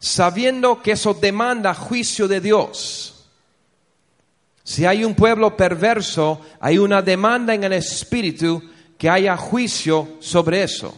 sabiendo 0.01 0.83
que 0.83 0.91
eso 0.91 1.15
demanda 1.15 1.73
juicio 1.73 2.27
de 2.27 2.41
Dios. 2.41 3.18
Si 4.69 4.85
hay 4.85 5.03
un 5.03 5.15
pueblo 5.15 5.57
perverso, 5.57 6.43
hay 6.61 6.77
una 6.77 7.01
demanda 7.01 7.55
en 7.55 7.65
el 7.65 7.73
espíritu 7.73 8.63
que 8.99 9.09
haya 9.09 9.35
juicio 9.35 10.19
sobre 10.21 10.63
eso. 10.63 10.95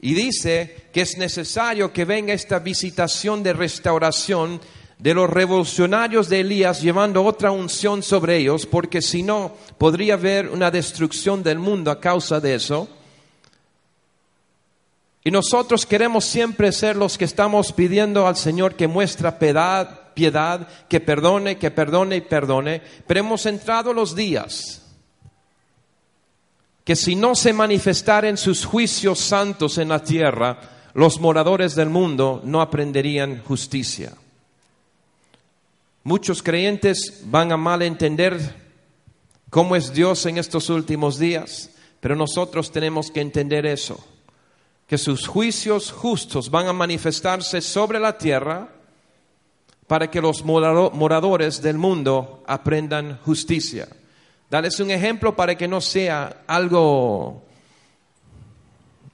Y 0.00 0.14
dice 0.14 0.88
que 0.94 1.02
es 1.02 1.18
necesario 1.18 1.92
que 1.92 2.06
venga 2.06 2.32
esta 2.32 2.58
visitación 2.58 3.42
de 3.42 3.52
restauración 3.52 4.62
de 4.98 5.12
los 5.12 5.28
revolucionarios 5.28 6.30
de 6.30 6.40
Elías 6.40 6.80
llevando 6.80 7.22
otra 7.22 7.50
unción 7.50 8.02
sobre 8.02 8.38
ellos, 8.38 8.64
porque 8.64 9.02
si 9.02 9.22
no, 9.22 9.54
podría 9.76 10.14
haber 10.14 10.48
una 10.48 10.70
destrucción 10.70 11.42
del 11.42 11.58
mundo 11.58 11.90
a 11.90 12.00
causa 12.00 12.40
de 12.40 12.54
eso. 12.54 12.88
Y 15.22 15.30
nosotros 15.30 15.84
queremos 15.84 16.24
siempre 16.24 16.72
ser 16.72 16.96
los 16.96 17.18
que 17.18 17.26
estamos 17.26 17.74
pidiendo 17.74 18.26
al 18.26 18.36
Señor 18.36 18.74
que 18.74 18.88
muestra 18.88 19.38
piedad, 19.38 20.01
piedad, 20.14 20.68
que 20.88 21.00
perdone, 21.00 21.58
que 21.58 21.70
perdone 21.70 22.16
y 22.16 22.20
perdone, 22.20 22.82
pero 23.06 23.20
hemos 23.20 23.46
entrado 23.46 23.92
los 23.92 24.14
días 24.14 24.82
que 26.84 26.96
si 26.96 27.14
no 27.14 27.34
se 27.34 27.52
manifestaran 27.52 28.36
sus 28.36 28.64
juicios 28.64 29.20
santos 29.20 29.78
en 29.78 29.88
la 29.88 30.02
tierra, 30.02 30.58
los 30.94 31.20
moradores 31.20 31.74
del 31.74 31.88
mundo 31.88 32.40
no 32.44 32.60
aprenderían 32.60 33.42
justicia. 33.44 34.12
Muchos 36.04 36.42
creyentes 36.42 37.22
van 37.26 37.52
a 37.52 37.56
mal 37.56 37.82
entender 37.82 38.56
cómo 39.48 39.76
es 39.76 39.92
Dios 39.92 40.26
en 40.26 40.38
estos 40.38 40.68
últimos 40.70 41.18
días, 41.18 41.70
pero 42.00 42.16
nosotros 42.16 42.72
tenemos 42.72 43.12
que 43.12 43.20
entender 43.20 43.64
eso, 43.64 44.04
que 44.88 44.98
sus 44.98 45.28
juicios 45.28 45.92
justos 45.92 46.50
van 46.50 46.66
a 46.66 46.72
manifestarse 46.72 47.60
sobre 47.60 48.00
la 48.00 48.18
tierra 48.18 48.68
para 49.92 50.10
que 50.10 50.22
los 50.22 50.42
morado- 50.42 50.90
moradores 50.92 51.60
del 51.60 51.76
mundo 51.76 52.42
aprendan 52.46 53.18
justicia. 53.26 53.86
Dales 54.48 54.80
un 54.80 54.90
ejemplo 54.90 55.36
para 55.36 55.54
que 55.54 55.68
no 55.68 55.82
sea 55.82 56.44
algo 56.46 57.42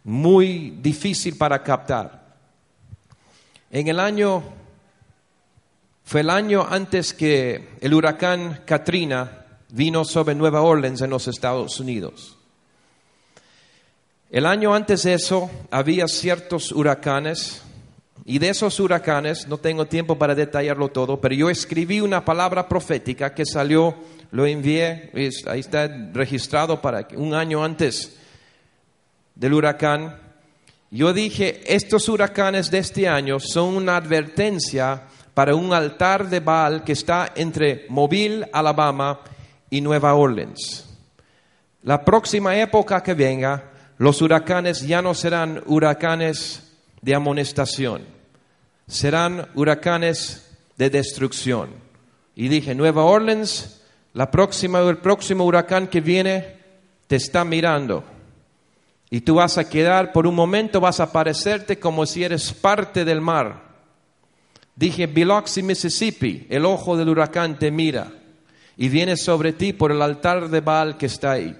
muy 0.05 0.79
difícil 0.81 1.37
para 1.37 1.64
captar. 1.64 2.37
En 3.73 3.88
el 3.88 3.99
año, 3.99 4.41
fue 6.05 6.21
el 6.21 6.31
año 6.31 6.64
antes 6.71 7.12
que 7.12 7.71
el 7.81 7.93
huracán 7.93 8.62
Katrina 8.64 9.47
vino 9.71 10.05
sobre 10.05 10.37
Nueva 10.37 10.62
Orleans 10.62 11.01
en 11.01 11.11
los 11.11 11.27
Estados 11.27 11.81
Unidos. 11.81 12.37
El 14.31 14.47
año 14.47 14.73
antes 14.73 15.03
de 15.03 15.14
eso 15.14 15.51
había 15.73 16.07
ciertos 16.07 16.71
huracanes 16.71 17.62
y 18.25 18.39
de 18.39 18.51
esos 18.51 18.79
huracanes, 18.81 19.49
no 19.49 19.59
tengo 19.59 19.87
tiempo 19.87 20.19
para 20.19 20.35
detallarlo 20.35 20.89
todo, 20.89 21.21
pero 21.21 21.35
yo 21.35 21.51
escribí 21.51 22.01
una 22.01 22.25
palabra 22.25 22.69
profética 22.69 23.35
que 23.35 23.47
salió, 23.47 23.95
lo 24.31 24.47
envié, 24.47 25.11
ahí 25.47 25.61
está 25.61 25.89
registrado 26.13 26.81
para 26.81 27.09
un 27.16 27.35
año 27.35 27.64
antes 27.64 28.19
del 29.35 29.55
huracán. 29.55 30.16
Yo 30.91 31.12
dije, 31.12 31.62
estos 31.66 32.09
huracanes 32.09 32.71
de 32.71 32.79
este 32.79 33.09
año 33.09 33.41
son 33.41 33.77
una 33.77 33.97
advertencia 33.97 35.05
para 35.33 35.55
un 35.55 35.73
altar 35.73 36.29
de 36.29 36.41
Baal 36.41 36.83
que 36.83 36.93
está 36.93 37.33
entre 37.37 37.87
Mobile, 37.89 38.49
Alabama 38.53 39.21
y 39.71 39.81
Nueva 39.81 40.14
Orleans. 40.14 40.85
La 41.83 42.05
próxima 42.05 42.57
época 42.57 43.03
que 43.03 43.14
venga, 43.14 43.71
los 43.99 44.21
huracanes 44.21 44.87
ya 44.87 45.01
no 45.01 45.14
serán 45.14 45.62
huracanes 45.66 46.68
de 47.03 47.14
amonestación, 47.14 48.03
serán 48.86 49.49
huracanes 49.55 50.57
de 50.76 50.90
destrucción. 50.90 51.70
Y 52.34 52.49
dije, 52.49 52.74
Nueva 52.74 53.05
Orleans, 53.05 53.82
la 54.14 54.30
próxima, 54.30 54.80
el 54.80 54.99
próximo 54.99 55.44
huracán 55.44 55.88
que 55.88 56.01
viene 56.01 56.57
te 57.07 57.16
está 57.16 57.44
mirando. 57.44 58.05
Y 59.11 59.22
tú 59.22 59.36
vas 59.36 59.59
a 59.59 59.68
quedar, 59.68 60.12
por 60.12 60.26
un 60.26 60.34
momento 60.34 60.80
vas 60.80 61.01
a 61.01 61.12
parecerte 61.12 61.78
como 61.78 62.07
si 62.07 62.24
eres 62.24 62.53
parte 62.53 63.05
del 63.05 63.20
mar. 63.20 63.68
Dije, 64.76 65.07
Biloxi, 65.07 65.62
Mississippi, 65.62 66.46
el 66.51 66.64
ojo 66.64 66.96
del 66.96 67.09
huracán 67.09 67.59
te 67.59 67.70
mira 67.70 68.12
y 68.76 68.88
viene 68.88 69.16
sobre 69.16 69.53
ti 69.53 69.72
por 69.72 69.90
el 69.90 70.01
altar 70.01 70.49
de 70.49 70.61
Baal 70.61 70.96
que 70.96 71.07
está 71.07 71.32
ahí. 71.32 71.57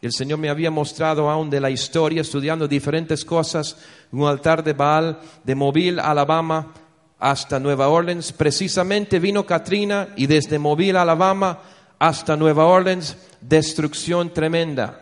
El 0.00 0.12
Señor 0.12 0.38
me 0.38 0.48
había 0.48 0.70
mostrado 0.70 1.28
aún 1.28 1.50
de 1.50 1.60
la 1.60 1.70
historia, 1.70 2.20
estudiando 2.20 2.68
diferentes 2.68 3.24
cosas, 3.24 3.76
un 4.12 4.28
altar 4.28 4.62
de 4.62 4.72
Baal 4.72 5.18
de 5.42 5.54
Mobile, 5.56 6.00
Alabama, 6.00 6.72
hasta 7.18 7.58
Nueva 7.58 7.88
Orleans. 7.88 8.32
Precisamente 8.32 9.18
vino 9.18 9.44
Katrina 9.44 10.10
y 10.16 10.26
desde 10.26 10.58
Mobile, 10.58 10.98
Alabama, 10.98 11.58
hasta 11.98 12.36
Nueva 12.36 12.66
Orleans, 12.66 13.16
destrucción 13.40 14.32
tremenda. 14.32 15.00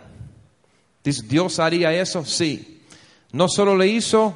¿Dios 1.05 1.59
haría 1.59 1.93
eso? 1.93 2.25
Sí. 2.25 2.83
No 3.33 3.49
solo 3.49 3.77
le 3.77 3.89
hizo, 3.89 4.35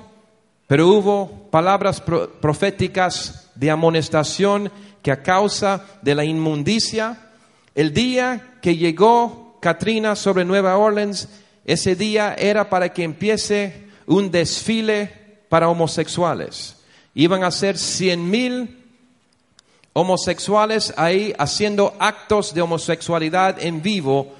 pero 0.67 0.89
hubo 0.89 1.49
palabras 1.51 2.03
proféticas 2.03 3.51
de 3.55 3.71
amonestación 3.71 4.71
que 5.03 5.11
a 5.11 5.23
causa 5.23 5.87
de 6.03 6.15
la 6.15 6.25
inmundicia, 6.25 7.31
el 7.75 7.95
día 7.95 8.59
que 8.61 8.77
llegó 8.77 9.50
Katrina 9.61 10.17
sobre 10.17 10.45
Nueva 10.45 10.77
Orleans, 10.77 11.29
ese 11.65 11.95
día 11.95 12.35
era 12.39 12.69
para 12.69 12.93
que 12.93 13.05
empiece 13.05 13.85
un 14.07 14.31
desfile 14.31 15.13
para 15.49 15.69
homosexuales. 15.69 16.77
Iban 17.15 17.45
a 17.45 17.51
ser 17.51 17.77
cien 17.77 18.31
mil 18.31 18.85
homosexuales 19.93 20.95
ahí 20.97 21.35
haciendo 21.39 21.95
actos 21.99 22.55
de 22.55 22.63
homosexualidad 22.63 23.63
en 23.63 23.83
vivo 23.83 24.35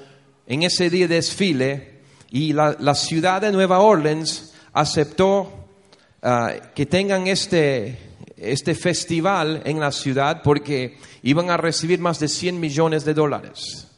en 0.47 0.63
ese 0.63 0.91
día 0.91 1.07
de 1.07 1.17
desfile 1.17 2.01
y 2.31 2.53
la, 2.53 2.95
ciudad 2.95 3.41
de 3.41 3.53
Nueva 3.53 3.81
Orleans 3.81 4.55
aceptó 4.73 5.69
ah, 6.23 6.55
que 6.75 6.87
tengan 6.87 7.27
este, 7.27 7.99
este 8.37 8.75
festival 8.75 9.63
en 9.65 9.81
la 9.81 9.93
ciudad 9.93 10.43
porque 10.43 10.97
iban 11.23 11.51
a 11.51 11.57
recibir 11.57 11.99
más 11.99 12.19
de 12.21 12.29
100 12.29 12.59
millones 12.59 13.05
de 13.05 13.15
dólares. 13.15 13.90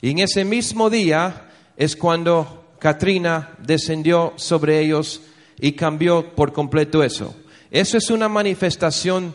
Y 0.00 0.10
en 0.10 0.18
ese 0.20 0.44
mismo 0.44 0.90
día 0.90 1.50
es 1.76 1.96
cuando 1.96 2.64
Katrina 2.78 3.56
descendió 3.58 4.34
sobre 4.36 4.80
ellos 4.80 5.22
y 5.58 5.72
cambió 5.72 6.34
por 6.34 6.52
completo 6.52 7.02
eso. 7.02 7.34
Eso 7.70 7.96
es 7.96 8.10
una 8.10 8.28
manifestación 8.28 9.34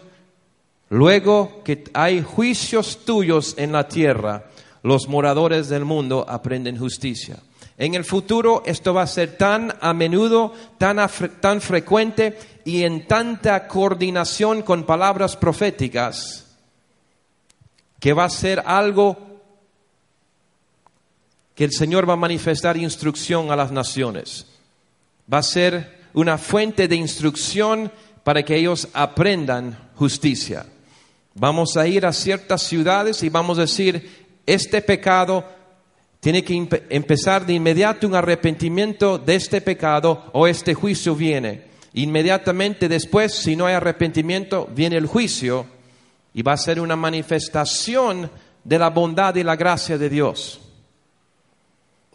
luego 0.89 1.62
que 1.64 1.84
hay 1.93 2.22
juicios 2.22 3.05
tuyos 3.05 3.55
en 3.57 3.72
la 3.72 3.88
tierra, 3.88 4.45
los 4.84 5.07
moradores 5.07 5.70
del 5.70 5.86
mundo 5.86 6.26
aprenden 6.28 6.78
justicia. 6.78 7.38
En 7.78 7.95
el 7.95 8.03
futuro 8.03 8.62
esto 8.66 8.93
va 8.93 9.03
a 9.03 9.07
ser 9.07 9.38
tan 9.38 9.74
a 9.80 9.93
menudo, 9.93 10.53
tan, 10.78 10.99
tan 11.39 11.62
frecuente 11.62 12.38
y 12.66 12.84
en 12.84 13.07
tanta 13.07 13.68
coordinación 13.68 14.64
con 14.64 14.84
palabras 14.84 15.38
proféticas 15.38 16.45
que 17.99 18.14
va 18.14 18.26
a 18.26 18.30
ser 18.30 18.64
algo 18.66 19.28
que 21.60 21.66
el 21.66 21.74
Señor 21.74 22.07
va 22.07 22.14
a 22.14 22.16
manifestar 22.16 22.78
instrucción 22.78 23.51
a 23.51 23.55
las 23.57 23.70
naciones. 23.70 24.45
Va 25.32 25.39
a 25.39 25.43
ser 25.43 26.07
una 26.14 26.38
fuente 26.38 26.88
de 26.88 26.95
instrucción 26.95 27.91
para 28.24 28.43
que 28.43 28.55
ellos 28.55 28.88
aprendan 28.93 29.78
justicia. 29.95 30.66
Vamos 31.36 31.76
a 31.76 31.86
ir 31.86 32.05
a 32.05 32.14
ciertas 32.14 32.64
ciudades 32.64 33.24
y 33.24 33.30
vamos 33.30 33.57
a 33.57 33.64
decir, 33.64 34.26
este 34.45 34.82
pecado 34.82 35.43
tiene 36.22 36.45
que 36.45 36.66
empezar 36.91 37.45
de 37.45 37.51
inmediato 37.51 38.07
un 38.07 38.16
arrepentimiento 38.16 39.18
de 39.18 39.36
este 39.36 39.60
pecado 39.60 40.30
o 40.32 40.47
este 40.47 40.74
juicio 40.74 41.14
viene. 41.14 41.64
Inmediatamente 41.91 42.88
después, 42.88 43.34
si 43.34 43.57
no 43.57 43.66
hay 43.66 43.74
arrepentimiento, 43.74 44.70
viene 44.74 44.95
el 44.95 45.07
juicio 45.07 45.66
y 46.34 46.41
va 46.41 46.53
a 46.53 46.57
ser 46.57 46.80
una 46.80 46.95
manifestación 46.95 48.32
de 48.64 48.80
la 48.80 48.91
bondad 48.91 49.36
y 49.36 49.43
la 49.43 49.57
gracia 49.57 49.97
de 49.97 50.07
Dios. 50.07 50.62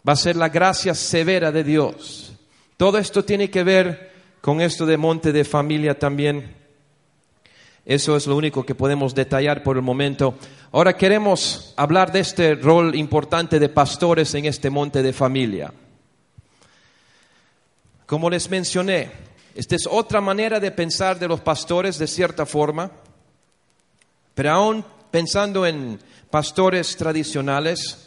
Va 0.07 0.13
a 0.13 0.17
ser 0.17 0.35
la 0.35 0.49
gracia 0.49 0.93
severa 0.93 1.51
de 1.51 1.63
Dios. 1.63 2.33
Todo 2.77 2.97
esto 2.97 3.23
tiene 3.23 3.49
que 3.49 3.63
ver 3.63 4.11
con 4.41 4.61
esto 4.61 4.85
de 4.85 4.97
monte 4.97 5.31
de 5.31 5.43
familia 5.43 5.97
también. 5.97 6.53
Eso 7.85 8.15
es 8.15 8.27
lo 8.27 8.35
único 8.35 8.65
que 8.65 8.75
podemos 8.75 9.15
detallar 9.15 9.63
por 9.63 9.77
el 9.77 9.81
momento. 9.81 10.35
Ahora 10.71 10.95
queremos 10.95 11.73
hablar 11.77 12.11
de 12.11 12.19
este 12.19 12.55
rol 12.55 12.95
importante 12.95 13.59
de 13.59 13.69
pastores 13.69 14.33
en 14.35 14.45
este 14.45 14.69
monte 14.69 15.01
de 15.01 15.13
familia. 15.13 15.71
Como 18.05 18.29
les 18.29 18.49
mencioné, 18.49 19.11
esta 19.55 19.75
es 19.75 19.87
otra 19.89 20.21
manera 20.21 20.59
de 20.59 20.71
pensar 20.71 21.17
de 21.17 21.27
los 21.27 21.41
pastores 21.41 21.97
de 21.97 22.07
cierta 22.07 22.45
forma, 22.45 22.91
pero 24.33 24.51
aún 24.51 24.85
pensando 25.09 25.65
en 25.65 25.99
pastores 26.29 26.95
tradicionales, 26.97 28.04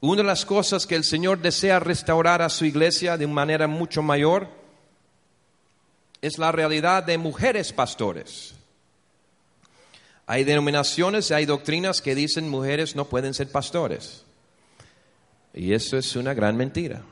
una 0.00 0.22
de 0.22 0.28
las 0.28 0.44
cosas 0.44 0.86
que 0.86 0.94
el 0.94 1.04
Señor 1.04 1.40
desea 1.40 1.80
restaurar 1.80 2.40
a 2.40 2.48
su 2.48 2.64
iglesia 2.64 3.16
de 3.16 3.26
manera 3.26 3.66
mucho 3.66 4.02
mayor 4.02 4.48
es 6.22 6.38
la 6.38 6.52
realidad 6.52 7.02
de 7.02 7.18
mujeres 7.18 7.72
pastores. 7.72 8.54
Hay 10.26 10.44
denominaciones, 10.44 11.32
hay 11.32 11.46
doctrinas 11.46 12.00
que 12.00 12.14
dicen 12.14 12.48
mujeres 12.48 12.94
no 12.94 13.06
pueden 13.06 13.34
ser 13.34 13.50
pastores. 13.50 14.24
Y 15.54 15.72
eso 15.72 15.96
es 15.96 16.14
una 16.14 16.34
gran 16.34 16.56
mentira. 16.56 17.02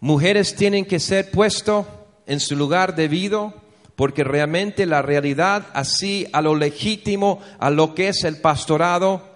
Mujeres 0.00 0.56
tienen 0.56 0.84
que 0.84 0.98
ser 0.98 1.30
puestos 1.30 1.86
en 2.26 2.40
su 2.40 2.56
lugar 2.56 2.96
debido 2.96 3.54
porque 3.94 4.24
realmente 4.24 4.86
la 4.86 5.02
realidad 5.02 5.66
así 5.74 6.26
a 6.32 6.40
lo 6.40 6.54
legítimo, 6.54 7.40
a 7.58 7.70
lo 7.70 7.94
que 7.94 8.08
es 8.08 8.24
el 8.24 8.40
pastorado, 8.40 9.27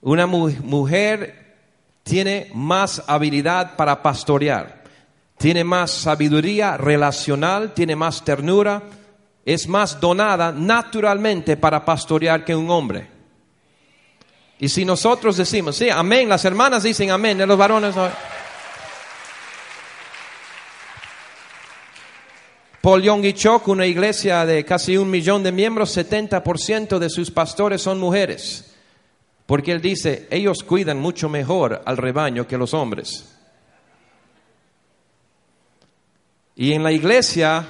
una 0.00 0.26
mujer 0.26 1.56
tiene 2.02 2.50
más 2.54 3.02
habilidad 3.06 3.76
para 3.76 4.02
pastorear, 4.02 4.82
tiene 5.36 5.64
más 5.64 5.90
sabiduría 5.90 6.76
relacional, 6.76 7.74
tiene 7.74 7.96
más 7.96 8.24
ternura, 8.24 8.82
es 9.44 9.68
más 9.68 10.00
donada 10.00 10.52
naturalmente 10.52 11.56
para 11.56 11.84
pastorear 11.84 12.44
que 12.44 12.54
un 12.54 12.70
hombre. 12.70 13.08
Y 14.58 14.68
si 14.68 14.84
nosotros 14.84 15.36
decimos, 15.36 15.76
sí, 15.76 15.88
amén, 15.88 16.28
las 16.28 16.44
hermanas 16.44 16.82
dicen 16.82 17.10
amén, 17.10 17.38
los 17.46 17.58
varones 17.58 17.94
no. 17.94 18.08
Paul 22.80 23.02
Young 23.02 23.32
Chok, 23.34 23.68
una 23.68 23.86
iglesia 23.86 24.46
de 24.46 24.64
casi 24.64 24.96
un 24.96 25.10
millón 25.10 25.42
de 25.42 25.52
miembros, 25.52 25.96
70% 25.96 26.98
de 26.98 27.10
sus 27.10 27.30
pastores 27.30 27.82
son 27.82 27.98
mujeres. 27.98 28.67
Porque 29.48 29.72
él 29.72 29.80
dice, 29.80 30.28
ellos 30.30 30.62
cuidan 30.62 31.00
mucho 31.00 31.30
mejor 31.30 31.80
al 31.86 31.96
rebaño 31.96 32.46
que 32.46 32.58
los 32.58 32.74
hombres. 32.74 33.34
Y 36.54 36.74
en 36.74 36.82
la 36.82 36.92
iglesia 36.92 37.66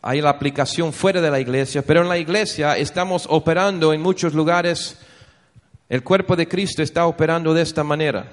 hay 0.00 0.20
la 0.20 0.30
aplicación 0.30 0.92
fuera 0.92 1.20
de 1.20 1.32
la 1.32 1.40
iglesia, 1.40 1.82
pero 1.82 2.02
en 2.02 2.08
la 2.08 2.16
iglesia 2.16 2.78
estamos 2.78 3.26
operando 3.28 3.92
en 3.92 4.00
muchos 4.00 4.34
lugares, 4.34 5.00
el 5.88 6.04
cuerpo 6.04 6.36
de 6.36 6.46
Cristo 6.46 6.80
está 6.80 7.04
operando 7.04 7.52
de 7.52 7.62
esta 7.62 7.82
manera. 7.82 8.30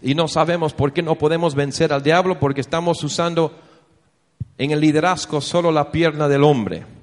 Y 0.00 0.14
no 0.14 0.26
sabemos 0.26 0.72
por 0.72 0.94
qué 0.94 1.02
no 1.02 1.16
podemos 1.16 1.54
vencer 1.54 1.92
al 1.92 2.02
diablo, 2.02 2.40
porque 2.40 2.62
estamos 2.62 3.04
usando 3.04 3.52
en 4.56 4.70
el 4.70 4.80
liderazgo 4.80 5.42
solo 5.42 5.70
la 5.70 5.92
pierna 5.92 6.28
del 6.28 6.44
hombre. 6.44 6.95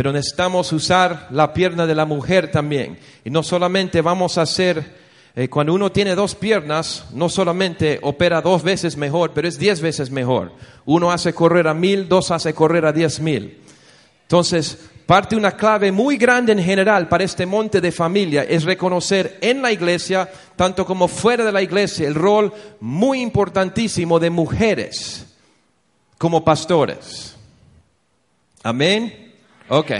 Pero 0.00 0.14
necesitamos 0.14 0.72
usar 0.72 1.28
la 1.30 1.52
pierna 1.52 1.86
de 1.86 1.94
la 1.94 2.06
mujer 2.06 2.50
también. 2.50 2.98
Y 3.22 3.28
no 3.28 3.42
solamente 3.42 4.00
vamos 4.00 4.38
a 4.38 4.42
hacer 4.42 4.96
eh, 5.36 5.48
cuando 5.48 5.74
uno 5.74 5.92
tiene 5.92 6.14
dos 6.14 6.34
piernas, 6.34 7.04
no 7.12 7.28
solamente 7.28 7.98
opera 8.00 8.40
dos 8.40 8.62
veces 8.62 8.96
mejor, 8.96 9.32
pero 9.34 9.46
es 9.46 9.58
diez 9.58 9.82
veces 9.82 10.10
mejor. 10.10 10.52
Uno 10.86 11.12
hace 11.12 11.34
correr 11.34 11.68
a 11.68 11.74
mil, 11.74 12.08
dos 12.08 12.30
hace 12.30 12.54
correr 12.54 12.86
a 12.86 12.94
diez 12.94 13.20
mil. 13.20 13.60
Entonces, 14.22 14.88
parte 15.04 15.36
una 15.36 15.52
clave 15.52 15.92
muy 15.92 16.16
grande 16.16 16.52
en 16.52 16.60
general 16.60 17.06
para 17.06 17.24
este 17.24 17.44
monte 17.44 17.82
de 17.82 17.92
familia 17.92 18.44
es 18.44 18.64
reconocer 18.64 19.36
en 19.42 19.60
la 19.60 19.70
iglesia, 19.70 20.30
tanto 20.56 20.86
como 20.86 21.08
fuera 21.08 21.44
de 21.44 21.52
la 21.52 21.60
iglesia, 21.60 22.08
el 22.08 22.14
rol 22.14 22.54
muy 22.80 23.20
importantísimo 23.20 24.18
de 24.18 24.30
mujeres 24.30 25.26
como 26.16 26.42
pastores. 26.42 27.36
Amén. 28.62 29.29
Ok. 29.72 29.92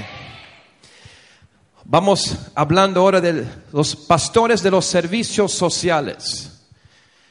Vamos 1.84 2.36
hablando 2.56 3.00
ahora 3.00 3.20
de 3.20 3.46
los 3.72 3.94
pastores 3.94 4.64
de 4.64 4.70
los 4.72 4.84
servicios 4.84 5.52
sociales. 5.52 6.66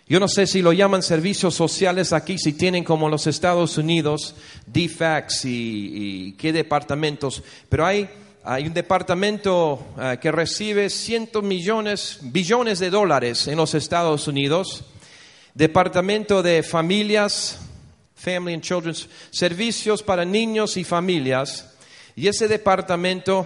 Yo 0.07 0.21
no 0.21 0.29
sé 0.29 0.47
si 0.47 0.61
lo 0.61 0.71
llaman 0.71 1.03
servicios 1.03 1.53
sociales 1.53 2.13
aquí, 2.13 2.37
si 2.37 2.53
tienen 2.53 2.85
como 2.85 3.09
los 3.09 3.27
Estados 3.27 3.77
Unidos, 3.77 4.35
DFAX 4.67 5.43
y, 5.43 6.35
qué 6.37 6.53
departamentos, 6.53 7.43
pero 7.67 7.85
hay, 7.85 8.09
hay 8.45 8.67
un 8.67 8.73
departamento 8.73 9.87
eh, 9.99 10.17
que 10.21 10.31
recibe 10.31 10.89
cientos 10.89 11.43
millones, 11.43 12.19
billones 12.21 12.79
de 12.79 12.89
dólares 12.89 13.49
en 13.49 13.57
los 13.57 13.75
Estados 13.75 14.29
Unidos 14.29 14.85
departamento 15.53 16.41
de 16.41 16.63
familias, 16.63 17.59
Family 18.15 18.53
and 18.53 18.63
Children's, 18.63 19.09
servicios 19.29 20.01
para 20.01 20.23
niños 20.23 20.77
y 20.77 20.85
familias. 20.85 21.68
Y 22.19 22.27
ese 22.27 22.49
departamento 22.49 23.45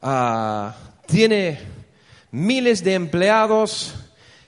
ah, 0.00 0.74
tiene 1.04 1.58
miles 2.30 2.82
de 2.82 2.94
empleados, 2.94 3.94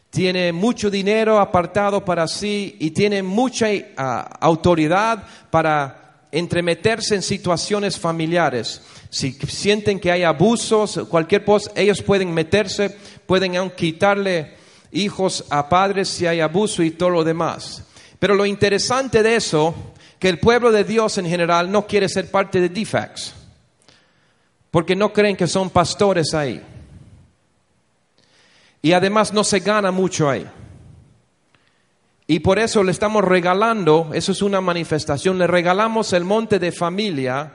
tiene 0.08 0.54
mucho 0.54 0.90
dinero 0.90 1.38
apartado 1.38 2.02
para 2.02 2.26
sí 2.28 2.76
y 2.78 2.92
tiene 2.92 3.22
mucha 3.22 3.66
ah, 3.98 4.38
autoridad 4.40 5.26
para 5.50 6.28
entremeterse 6.32 7.14
en 7.14 7.20
situaciones 7.20 7.98
familiares. 7.98 8.80
Si 9.10 9.32
sienten 9.32 10.00
que 10.00 10.10
hay 10.10 10.22
abusos, 10.22 11.00
cualquier 11.10 11.44
cosa, 11.44 11.72
ellos 11.74 12.00
pueden 12.00 12.32
meterse, 12.32 12.96
pueden 13.26 13.56
aún 13.56 13.68
quitarle 13.68 14.54
hijos 14.92 15.44
a 15.50 15.68
padres 15.68 16.08
si 16.08 16.26
hay 16.26 16.40
abuso 16.40 16.82
y 16.82 16.92
todo 16.92 17.10
lo 17.10 17.22
demás. 17.22 17.84
Pero 18.18 18.34
lo 18.34 18.46
interesante 18.46 19.22
de 19.22 19.36
eso, 19.36 19.74
que 20.18 20.30
el 20.30 20.38
pueblo 20.38 20.72
de 20.72 20.84
Dios 20.84 21.18
en 21.18 21.26
general 21.26 21.70
no 21.70 21.86
quiere 21.86 22.08
ser 22.08 22.30
parte 22.30 22.58
de 22.58 22.70
DFAX, 22.70 23.41
porque 24.72 24.96
no 24.96 25.12
creen 25.12 25.36
que 25.36 25.46
son 25.46 25.70
pastores 25.70 26.34
ahí. 26.34 26.60
Y 28.80 28.92
además 28.92 29.32
no 29.32 29.44
se 29.44 29.60
gana 29.60 29.92
mucho 29.92 30.28
ahí. 30.28 30.44
Y 32.26 32.40
por 32.40 32.58
eso 32.58 32.82
le 32.82 32.90
estamos 32.90 33.22
regalando, 33.22 34.10
eso 34.14 34.32
es 34.32 34.40
una 34.42 34.60
manifestación, 34.60 35.38
le 35.38 35.46
regalamos 35.46 36.14
el 36.14 36.24
monte 36.24 36.58
de 36.58 36.72
familia 36.72 37.52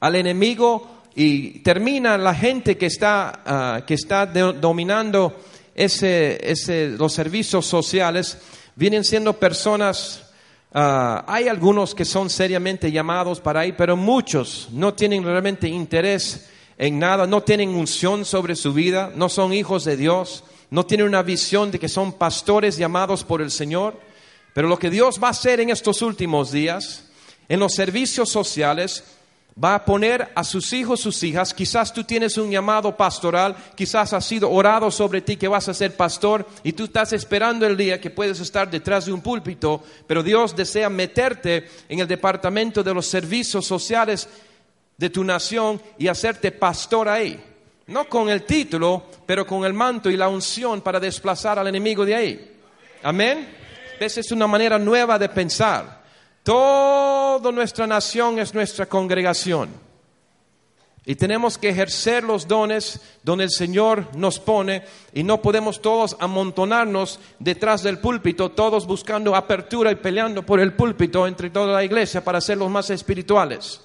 al 0.00 0.16
enemigo 0.16 1.02
y 1.14 1.58
termina 1.58 2.16
la 2.16 2.34
gente 2.34 2.78
que 2.78 2.86
está, 2.86 3.42
ah, 3.44 3.82
que 3.86 3.94
está 3.94 4.24
dominando 4.26 5.38
ese, 5.74 6.96
los 6.96 7.12
servicios 7.12 7.66
sociales, 7.66 8.38
vienen 8.76 9.04
siendo 9.04 9.34
personas, 9.34 10.29
ah, 10.72 11.24
hay 11.26 11.48
algunos 11.48 11.94
que 11.94 12.04
son 12.04 12.30
seriamente 12.30 12.90
llamados 12.90 13.40
para 13.40 13.60
ahí, 13.60 13.72
pero 13.72 13.96
muchos 13.96 14.68
no 14.72 14.94
tienen 14.94 15.24
realmente 15.24 15.68
interés 15.68 16.48
en 16.78 16.98
nada, 16.98 17.26
no 17.26 17.42
tienen 17.42 17.70
unción 17.70 18.24
sobre 18.24 18.56
su 18.56 18.72
vida, 18.72 19.12
no 19.14 19.28
son 19.28 19.52
hijos 19.52 19.84
de 19.84 19.96
Dios, 19.96 20.44
no 20.70 20.86
tienen 20.86 21.08
una 21.08 21.22
visión 21.22 21.70
de 21.70 21.78
que 21.78 21.88
son 21.88 22.12
pastores 22.12 22.76
llamados 22.76 23.24
por 23.24 23.42
el 23.42 23.50
Señor. 23.50 24.00
Pero 24.54 24.68
lo 24.68 24.78
que 24.78 24.90
Dios 24.90 25.20
va 25.22 25.28
a 25.28 25.32
hacer 25.32 25.60
en 25.60 25.70
estos 25.70 26.02
últimos 26.02 26.52
días, 26.52 27.04
en 27.48 27.60
los 27.60 27.74
servicios 27.74 28.30
sociales, 28.30 29.04
va 29.62 29.74
a 29.74 29.84
poner 29.84 30.28
a 30.34 30.42
sus 30.42 30.72
hijos, 30.72 31.00
sus 31.00 31.22
hijas, 31.22 31.52
quizás 31.52 31.92
tú 31.92 32.04
tienes 32.04 32.38
un 32.38 32.50
llamado 32.50 32.96
pastoral, 32.96 33.54
quizás 33.74 34.12
ha 34.12 34.20
sido 34.20 34.50
orado 34.50 34.90
sobre 34.90 35.20
ti 35.20 35.36
que 35.36 35.48
vas 35.48 35.68
a 35.68 35.74
ser 35.74 35.96
pastor 35.96 36.46
y 36.62 36.72
tú 36.72 36.84
estás 36.84 37.12
esperando 37.12 37.66
el 37.66 37.76
día 37.76 38.00
que 38.00 38.10
puedes 38.10 38.40
estar 38.40 38.70
detrás 38.70 39.06
de 39.06 39.12
un 39.12 39.20
púlpito, 39.20 39.82
pero 40.06 40.22
Dios 40.22 40.56
desea 40.56 40.88
meterte 40.88 41.68
en 41.88 42.00
el 42.00 42.08
departamento 42.08 42.82
de 42.82 42.94
los 42.94 43.06
servicios 43.06 43.66
sociales 43.66 44.28
de 44.96 45.10
tu 45.10 45.24
nación 45.24 45.80
y 45.98 46.08
hacerte 46.08 46.52
pastor 46.52 47.08
ahí. 47.08 47.38
No 47.88 48.08
con 48.08 48.30
el 48.30 48.44
título, 48.44 49.04
pero 49.26 49.46
con 49.46 49.64
el 49.64 49.74
manto 49.74 50.08
y 50.08 50.16
la 50.16 50.28
unción 50.28 50.80
para 50.80 51.00
desplazar 51.00 51.58
al 51.58 51.66
enemigo 51.66 52.04
de 52.04 52.14
ahí. 52.14 52.56
Amén. 53.02 53.48
Esa 53.98 54.20
es 54.20 54.30
una 54.32 54.46
manera 54.46 54.78
nueva 54.78 55.18
de 55.18 55.28
pensar. 55.28 55.99
Toda 56.42 57.52
nuestra 57.52 57.86
nación 57.86 58.38
es 58.38 58.54
nuestra 58.54 58.86
congregación. 58.86 59.68
Y 61.06 61.14
tenemos 61.16 61.56
que 61.56 61.70
ejercer 61.70 62.22
los 62.22 62.46
dones 62.46 63.00
donde 63.22 63.44
el 63.44 63.50
Señor 63.50 64.06
nos 64.14 64.38
pone 64.38 64.84
y 65.14 65.22
no 65.22 65.40
podemos 65.40 65.80
todos 65.80 66.16
amontonarnos 66.20 67.18
detrás 67.38 67.82
del 67.82 67.98
púlpito, 67.98 68.50
todos 68.50 68.86
buscando 68.86 69.34
apertura 69.34 69.90
y 69.90 69.96
peleando 69.96 70.44
por 70.44 70.60
el 70.60 70.74
púlpito 70.74 71.26
entre 71.26 71.50
toda 71.50 71.72
la 71.74 71.84
iglesia 71.84 72.22
para 72.22 72.40
ser 72.40 72.58
los 72.58 72.70
más 72.70 72.90
espirituales 72.90 73.80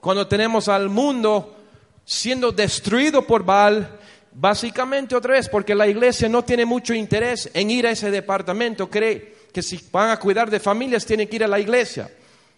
cuando 0.00 0.26
tenemos 0.26 0.68
al 0.68 0.88
mundo 0.88 1.56
siendo 2.04 2.50
destruido 2.50 3.22
por 3.22 3.44
Baal, 3.44 3.98
básicamente 4.32 5.14
otra 5.14 5.34
vez 5.34 5.48
porque 5.48 5.74
la 5.74 5.86
iglesia 5.86 6.28
no 6.28 6.42
tiene 6.42 6.64
mucho 6.64 6.94
interés 6.94 7.50
en 7.54 7.70
ir 7.70 7.86
a 7.86 7.90
ese 7.90 8.10
departamento, 8.10 8.88
cree 8.88 9.39
que 9.52 9.62
si 9.62 9.80
van 9.90 10.10
a 10.10 10.18
cuidar 10.18 10.50
de 10.50 10.60
familias 10.60 11.04
tienen 11.04 11.28
que 11.28 11.36
ir 11.36 11.44
a 11.44 11.48
la 11.48 11.58
iglesia. 11.58 12.10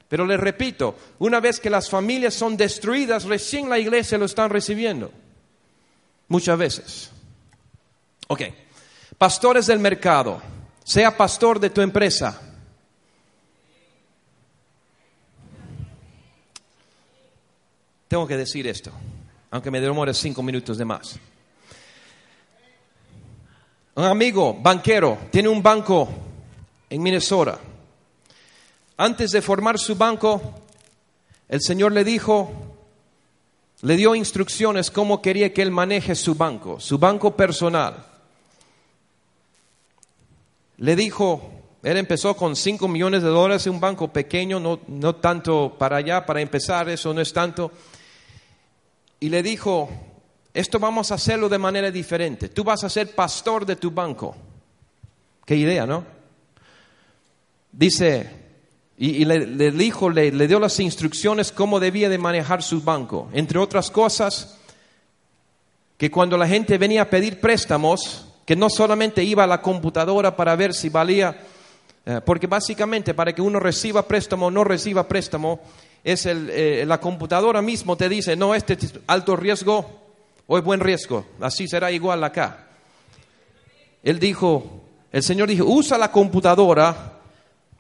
Pero 0.09 0.27
les 0.27 0.39
repito, 0.39 0.97
una 1.19 1.41
vez 1.41 1.59
que 1.59 1.71
las 1.71 1.89
familias 1.89 2.35
son 2.35 2.57
destruidas, 2.57 3.25
recién 3.25 3.69
la 3.69 3.79
iglesia 3.79 4.19
lo 4.19 4.27
están 4.27 4.51
recibiendo. 4.51 5.11
Muchas 6.29 6.59
veces. 6.59 7.11
Ok, 8.29 8.43
pastores 9.19 9.67
del 9.67 9.79
mercado, 9.79 10.41
sea 10.85 11.17
pastor 11.17 11.59
de 11.59 11.71
tu 11.71 11.81
empresa, 11.81 12.41
Tengo 18.13 18.27
que 18.27 18.37
decir 18.37 18.67
esto, 18.67 18.93
aunque 19.51 19.71
me 19.71 19.81
demore 19.81 20.13
cinco 20.13 20.43
minutos 20.43 20.77
de 20.77 20.85
más. 20.85 21.19
Un 23.95 24.05
amigo 24.05 24.53
banquero 24.53 25.17
tiene 25.31 25.49
un 25.49 25.63
banco 25.63 26.11
en 26.93 27.03
Minnesota. 27.03 27.59
Antes 28.97 29.31
de 29.31 29.43
formar 29.43 29.79
su 29.79 29.97
banco, 29.97 30.41
el 31.49 31.61
Señor 31.61 31.93
le 31.93 32.05
dijo, 32.05 32.51
le 33.81 33.97
dio 33.97 34.15
instrucciones 34.15 34.91
cómo 34.91 35.23
quería 35.23 35.53
que 35.53 35.63
él 35.63 35.71
maneje 35.71 36.15
su 36.15 36.35
banco, 36.35 36.79
su 36.79 36.99
banco 36.99 37.35
personal. 37.37 38.07
Le 40.77 40.97
dijo, 40.97 41.51
él 41.83 41.97
empezó 41.97 42.37
con 42.37 42.55
cinco 42.57 42.89
millones 42.89 43.23
de 43.23 43.29
dólares 43.29 43.67
en 43.67 43.75
un 43.75 43.81
banco 43.81 44.09
pequeño, 44.13 44.61
no, 44.61 44.81
no 44.87 45.17
tanto 45.17 45.75
para 45.79 45.97
allá, 45.97 46.27
para 46.27 46.41
empezar, 46.41 46.89
eso 46.89 47.15
no 47.15 47.21
es 47.21 47.33
tanto 47.33 47.73
y 49.23 49.29
le 49.29 49.41
dijo, 49.41 49.89
esto 50.53 50.81
vamos 50.81 51.13
a 51.13 51.15
hacerlo 51.15 51.49
de 51.49 51.57
manera 51.57 51.93
diferente. 51.93 52.49
Tú 52.49 52.65
vas 52.65 52.83
a 52.83 52.91
ser 52.91 53.15
pastor 53.15 53.65
de 53.65 53.77
tu 53.77 53.93
banco. 53.93 54.35
Qué 55.47 55.55
idea, 55.55 55.87
¿no? 55.87 56.05
Dice, 57.73 58.31
y, 58.99 59.25
le, 59.25 59.71
dijo, 59.73 60.11
le, 60.11 60.31
le 60.31 60.47
dio 60.47 60.61
las 60.61 60.79
instrucciones 60.79 61.51
cómo 61.51 61.81
debía 61.81 62.09
de 62.09 62.19
manejar 62.19 62.63
su 62.63 62.83
banco. 62.83 63.29
Entre 63.33 63.59
otras 63.59 63.91
cosas, 63.91 64.59
que 65.97 66.11
cuando 66.11 66.37
la 66.37 66.47
gente 66.47 66.79
venía 66.79 67.03
a 67.03 67.11
pedir 67.11 67.41
préstamos, 67.41 68.27
que 68.45 68.57
no 68.57 68.69
solamente 68.69 69.25
iba 69.25 69.45
a 69.45 69.47
la 69.47 69.63
computadora 69.63 70.37
para 70.37 70.55
ver 70.57 70.75
si 70.75 70.89
valía, 70.89 71.37
eh, 72.05 72.21
porque 72.25 72.47
básicamente 72.47 73.15
para 73.15 73.33
que 73.33 73.41
uno 73.41 73.61
reciba 73.61 74.07
préstamo 74.07 74.47
o 74.47 74.51
no 74.51 74.65
reciba 74.65 75.07
préstamo, 75.07 75.61
es 76.05 76.27
el, 76.27 76.51
eh, 76.51 76.85
la 76.87 76.99
computadora 76.99 77.63
mismo 77.63 77.97
te 77.97 78.09
dice, 78.09 78.35
no, 78.35 78.55
este 78.55 78.75
es 78.75 78.95
alto 79.07 79.37
riesgo 79.37 80.03
o 80.47 80.59
es 80.59 80.65
buen 80.65 80.81
riesgo, 80.81 81.25
así 81.41 81.69
será 81.69 81.93
igual 81.93 82.25
acá. 82.25 82.67
Él 84.03 84.19
dijo, 84.19 84.83
el 85.13 85.23
Señor 85.23 85.49
dijo, 85.49 85.65
usa 85.65 85.97
la 85.97 86.11
computadora, 86.11 87.21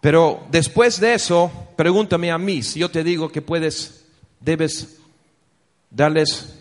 pero 0.02 0.44
después 0.50 0.98
de 0.98 1.14
eso, 1.14 1.48
pregúntame 1.76 2.32
a 2.32 2.36
mí 2.36 2.64
si 2.64 2.80
yo 2.80 2.90
te 2.90 3.04
digo 3.04 3.30
que 3.30 3.40
puedes, 3.40 4.04
debes 4.40 4.98
darles 5.88 6.58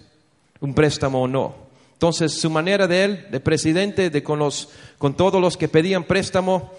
un 0.59 0.75
préstamo 0.75 1.23
o 1.23 1.27
no. 1.27 1.55
Entonces, 1.93 2.39
su 2.39 2.51
manera 2.51 2.85
de 2.85 3.03
él, 3.03 3.25
de 3.31 3.39
presidente, 3.39 4.11
de 4.11 4.21
con, 4.21 4.37
los, 4.37 4.69
con 4.99 5.15
todos 5.15 5.41
los 5.41 5.57
que 5.57 5.67
pedían 5.67 6.03
préstamo, 6.03 6.71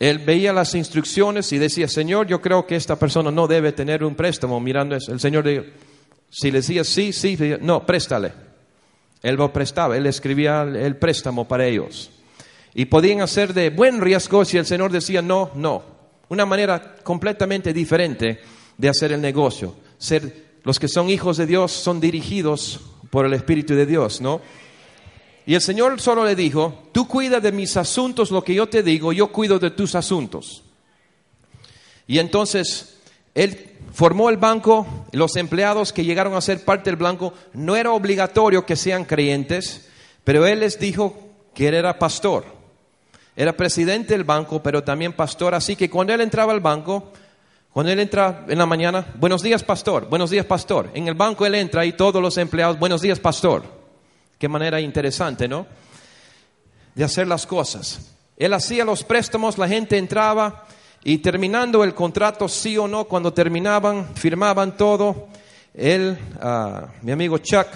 él 0.00 0.18
veía 0.18 0.52
las 0.52 0.74
instrucciones 0.74 1.52
y 1.52 1.58
decía, 1.58 1.86
Señor, 1.86 2.26
yo 2.26 2.40
creo 2.40 2.66
que 2.66 2.74
esta 2.74 2.96
persona 2.96 3.30
no 3.30 3.46
debe 3.46 3.70
tener 3.70 4.02
un 4.02 4.16
préstamo. 4.16 4.58
Mirando 4.58 4.96
eso, 4.96 5.12
el 5.12 5.20
Señor, 5.20 5.44
si 6.30 6.50
le 6.50 6.58
decía 6.58 6.82
sí, 6.82 7.12
sí, 7.12 7.38
no, 7.60 7.86
préstale. 7.86 8.32
Él 9.22 9.36
lo 9.36 9.52
prestaba, 9.52 9.96
él 9.96 10.06
escribía 10.06 10.62
el 10.62 10.96
préstamo 10.96 11.46
para 11.46 11.64
ellos. 11.64 12.10
Y 12.74 12.86
podían 12.86 13.20
hacer 13.20 13.54
de 13.54 13.70
buen 13.70 14.00
riesgo 14.00 14.44
si 14.44 14.58
el 14.58 14.66
Señor 14.66 14.90
decía 14.90 15.22
no, 15.22 15.52
no. 15.54 15.97
Una 16.28 16.46
manera 16.46 16.96
completamente 17.02 17.72
diferente 17.72 18.40
de 18.76 18.88
hacer 18.88 19.12
el 19.12 19.20
negocio. 19.20 19.74
Ser, 19.98 20.58
los 20.64 20.78
que 20.78 20.88
son 20.88 21.10
hijos 21.10 21.36
de 21.36 21.46
Dios 21.46 21.72
son 21.72 22.00
dirigidos 22.00 22.80
por 23.10 23.26
el 23.26 23.34
Espíritu 23.34 23.74
de 23.74 23.86
Dios, 23.86 24.20
¿no? 24.20 24.40
Y 25.46 25.54
el 25.54 25.62
Señor 25.62 25.98
solo 26.00 26.26
le 26.26 26.36
dijo, 26.36 26.90
tú 26.92 27.08
cuida 27.08 27.40
de 27.40 27.52
mis 27.52 27.76
asuntos 27.78 28.30
lo 28.30 28.44
que 28.44 28.54
yo 28.54 28.68
te 28.68 28.82
digo, 28.82 29.14
yo 29.14 29.32
cuido 29.32 29.58
de 29.58 29.70
tus 29.70 29.94
asuntos. 29.94 30.62
Y 32.06 32.18
entonces 32.18 32.98
él 33.34 33.70
formó 33.92 34.28
el 34.28 34.36
banco, 34.36 35.06
los 35.12 35.36
empleados 35.36 35.92
que 35.92 36.04
llegaron 36.04 36.34
a 36.34 36.40
ser 36.42 36.64
parte 36.64 36.90
del 36.90 36.98
banco, 36.98 37.32
no 37.54 37.76
era 37.76 37.92
obligatorio 37.92 38.66
que 38.66 38.76
sean 38.76 39.06
creyentes, 39.06 39.88
pero 40.22 40.46
él 40.46 40.60
les 40.60 40.78
dijo 40.78 41.16
que 41.54 41.68
él 41.68 41.74
era 41.74 41.98
pastor. 41.98 42.57
Era 43.38 43.56
presidente 43.56 44.14
del 44.14 44.24
banco, 44.24 44.60
pero 44.60 44.82
también 44.82 45.12
pastor, 45.12 45.54
así 45.54 45.76
que 45.76 45.88
cuando 45.88 46.12
él 46.12 46.20
entraba 46.22 46.52
al 46.52 46.58
banco, 46.58 47.12
cuando 47.72 47.92
él 47.92 48.00
entra 48.00 48.44
en 48.48 48.58
la 48.58 48.66
mañana, 48.66 49.06
buenos 49.14 49.44
días 49.44 49.62
pastor, 49.62 50.08
buenos 50.08 50.30
días 50.30 50.44
pastor. 50.44 50.90
En 50.92 51.06
el 51.06 51.14
banco 51.14 51.46
él 51.46 51.54
entra 51.54 51.86
y 51.86 51.92
todos 51.92 52.20
los 52.20 52.36
empleados, 52.36 52.80
buenos 52.80 53.00
días 53.00 53.20
pastor. 53.20 53.62
Qué 54.40 54.48
manera 54.48 54.80
interesante, 54.80 55.46
¿no? 55.46 55.68
De 56.96 57.04
hacer 57.04 57.28
las 57.28 57.46
cosas. 57.46 58.12
Él 58.36 58.52
hacía 58.54 58.84
los 58.84 59.04
préstamos, 59.04 59.56
la 59.56 59.68
gente 59.68 59.98
entraba 59.98 60.64
y 61.04 61.18
terminando 61.18 61.84
el 61.84 61.94
contrato, 61.94 62.48
sí 62.48 62.76
o 62.76 62.88
no, 62.88 63.04
cuando 63.04 63.32
terminaban, 63.32 64.16
firmaban 64.16 64.76
todo. 64.76 65.28
Él, 65.74 66.18
ah, 66.40 66.88
mi 67.02 67.12
amigo 67.12 67.38
Chuck, 67.38 67.68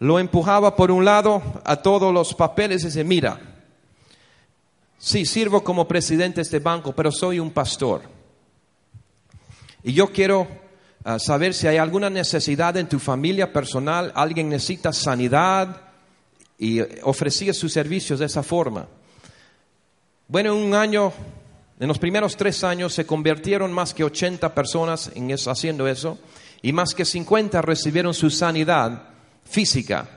lo 0.00 0.18
empujaba 0.18 0.74
por 0.74 0.90
un 0.90 1.04
lado 1.04 1.40
a 1.62 1.76
todos 1.76 2.12
los 2.12 2.34
papeles 2.34 2.82
y 2.82 2.86
dice, 2.86 3.04
mira, 3.04 3.53
sí, 5.04 5.26
sirvo 5.26 5.62
como 5.62 5.86
presidente 5.86 6.36
de 6.36 6.42
este 6.42 6.58
banco, 6.60 6.94
pero 6.94 7.12
soy 7.12 7.38
un 7.38 7.50
pastor. 7.50 8.02
Y 9.82 9.92
yo 9.92 10.10
quiero 10.10 10.48
ah, 11.04 11.18
saber 11.18 11.52
si 11.52 11.66
hay 11.66 11.76
alguna 11.76 12.08
necesidad 12.08 12.74
en 12.78 12.88
tu 12.88 12.98
familia 12.98 13.52
personal, 13.52 14.12
alguien 14.14 14.48
necesita 14.48 14.94
sanidad 14.94 15.82
y 16.58 16.80
ofrecía 17.02 17.52
sus 17.52 17.70
servicios 17.70 18.18
de 18.18 18.26
esa 18.26 18.42
forma. 18.42 18.88
Bueno, 20.26 20.56
en 20.56 20.64
un 20.64 20.74
año, 20.74 21.12
en 21.78 21.86
los 21.86 21.98
primeros 21.98 22.34
tres 22.34 22.64
años 22.64 22.94
se 22.94 23.04
convirtieron 23.04 23.70
más 23.72 23.92
que 23.92 24.04
80 24.04 24.54
personas 24.54 25.10
en 25.14 25.30
eso, 25.30 25.50
haciendo 25.50 25.86
eso 25.86 26.18
y 26.62 26.72
más 26.72 26.94
que 26.94 27.04
50 27.04 27.60
recibieron 27.60 28.14
su 28.14 28.30
sanidad 28.30 29.02
física. 29.44 30.08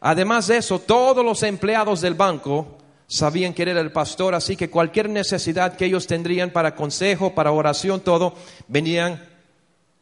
Además 0.00 0.48
de 0.48 0.56
eso, 0.56 0.80
todos 0.80 1.24
los 1.24 1.44
empleados 1.44 2.00
del 2.00 2.14
banco 2.14 2.76
sabían 3.06 3.54
que 3.54 3.62
era 3.62 3.80
el 3.80 3.92
pastor, 3.92 4.34
así 4.34 4.56
que 4.56 4.70
cualquier 4.70 5.08
necesidad 5.08 5.76
que 5.76 5.86
ellos 5.86 6.06
tendrían 6.06 6.50
para 6.50 6.74
consejo, 6.74 7.34
para 7.34 7.52
oración, 7.52 8.00
todo, 8.00 8.34
venían 8.68 9.22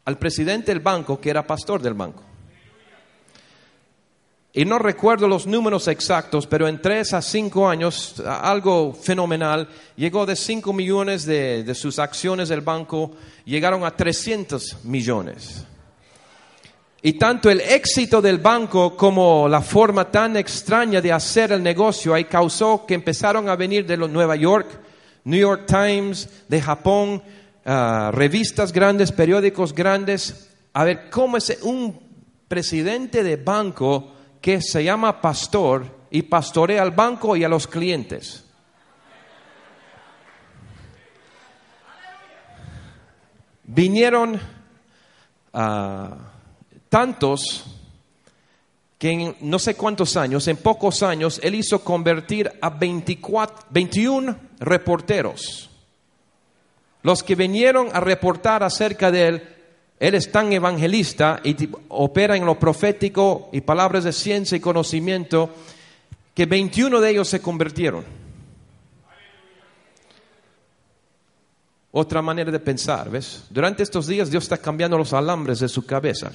al 0.05 0.19
presidente 0.19 0.73
del 0.73 0.81
banco, 0.81 1.21
que 1.21 1.31
era 1.31 1.47
pastor 1.47 1.83
del 1.83 1.95
banco. 1.95 2.23
Y 4.57 4.65
no 4.65 4.79
recuerdo 4.79 5.27
los 5.27 5.49
números 5.49 5.89
exactos, 5.89 6.47
pero 6.47 6.69
en 6.69 6.81
tres 6.81 7.13
a 7.13 7.21
cinco 7.21 7.69
años, 7.69 8.23
algo 8.25 8.95
fenomenal, 8.95 9.69
llegó 9.97 10.27
de 10.27 10.37
cinco 10.37 10.73
millones 10.73 11.27
de, 11.27 11.65
de 11.65 11.75
sus 11.75 11.99
acciones 11.99 12.49
del 12.49 12.61
banco, 12.61 13.11
llegaron 13.45 13.85
a 13.85 13.97
300 13.97 14.85
millones. 14.85 15.67
Y 17.07 17.13
tanto 17.19 17.51
el 17.51 17.61
éxito 17.61 18.23
del 18.23 18.39
banco 18.39 18.97
como 18.97 19.47
la 19.47 19.61
forma 19.61 20.11
tan 20.11 20.39
extraña 20.39 21.03
de 21.03 21.13
hacer 21.13 21.53
el 21.53 21.63
negocio 21.63 22.15
ahí 22.15 22.25
causó 22.25 22.87
que 22.87 22.95
empezaron 22.95 23.47
a 23.51 23.57
venir 23.57 23.85
de 23.85 23.99
Nueva 23.99 24.37
York, 24.37 24.81
New 25.25 25.39
York 25.39 25.67
Times, 25.67 26.47
de 26.49 26.63
Japón, 26.63 27.23
ah, 27.67 28.11
revistas 28.11 28.73
grandes, 28.73 29.13
periódicos 29.13 29.75
grandes, 29.75 30.51
a 30.73 30.83
ver 30.85 31.11
cómo 31.11 31.37
es 31.37 31.59
un 31.61 32.01
presidente 32.49 33.23
de 33.23 33.37
banco 33.37 34.15
que 34.41 34.63
se 34.63 34.83
llama 34.83 35.21
pastor 35.21 35.85
y 36.11 36.23
pastorea 36.23 36.81
al 36.81 36.93
banco 36.93 37.37
y 37.37 37.45
a 37.45 37.51
los 37.51 37.67
clientes. 37.67 38.47
Vinieron 43.65 44.41
a 45.53 46.31
tantos 46.95 47.65
que 48.99 49.11
en 49.11 49.37
no 49.41 49.59
sé 49.59 49.75
cuántos 49.75 50.17
años, 50.17 50.47
en 50.47 50.57
pocos 50.57 51.03
años, 51.03 51.41
él 51.43 51.57
hizo 51.57 51.83
convertir 51.83 52.53
a 52.61 52.71
24, 52.71 53.67
21 53.71 54.37
reporteros. 54.61 55.71
Los 57.03 57.25
que 57.25 57.35
vinieron 57.35 57.89
a 57.93 57.99
reportar 57.99 58.63
acerca 58.63 59.11
de 59.11 59.27
él, 59.27 59.43
él 59.99 60.15
es 60.15 60.31
tan 60.31 60.53
evangelista 60.53 61.41
y 61.43 61.69
opera 61.89 62.37
en 62.37 62.47
lo 62.47 62.61
profético 62.61 63.49
y 63.51 63.63
palabras 63.63 64.05
de 64.05 64.13
ciencia 64.13 64.57
y 64.57 64.61
conocimiento, 64.61 65.51
que 66.33 66.47
21 66.47 67.01
de 67.01 67.11
ellos 67.11 67.27
se 67.27 67.43
convirtieron. 67.43 68.05
Otra 71.97 72.21
manera 72.21 72.51
de 72.51 72.59
pensar, 72.59 73.09
¿ves? 73.09 73.45
Durante 73.51 73.85
estos 73.85 74.09
días 74.09 74.29
Dios 74.29 74.43
está 74.43 74.59
cambiando 74.59 74.99
los 74.99 75.13
alambres 75.13 75.61
de 75.61 75.69
su 75.69 75.87
cabeza. 75.87 76.33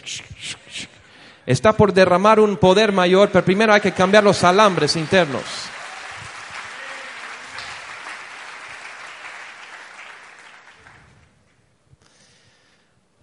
Está 1.45 1.73
por 1.73 1.91
derramar 1.91 2.39
un 2.39 2.55
poder 2.55 2.93
mayor, 2.93 3.29
pero 3.29 3.43
primero 3.43 3.73
hay 3.73 3.81
que 3.81 3.91
cambiar 3.91 4.23
los 4.23 4.41
alambres 4.45 4.95
internos. 4.95 5.43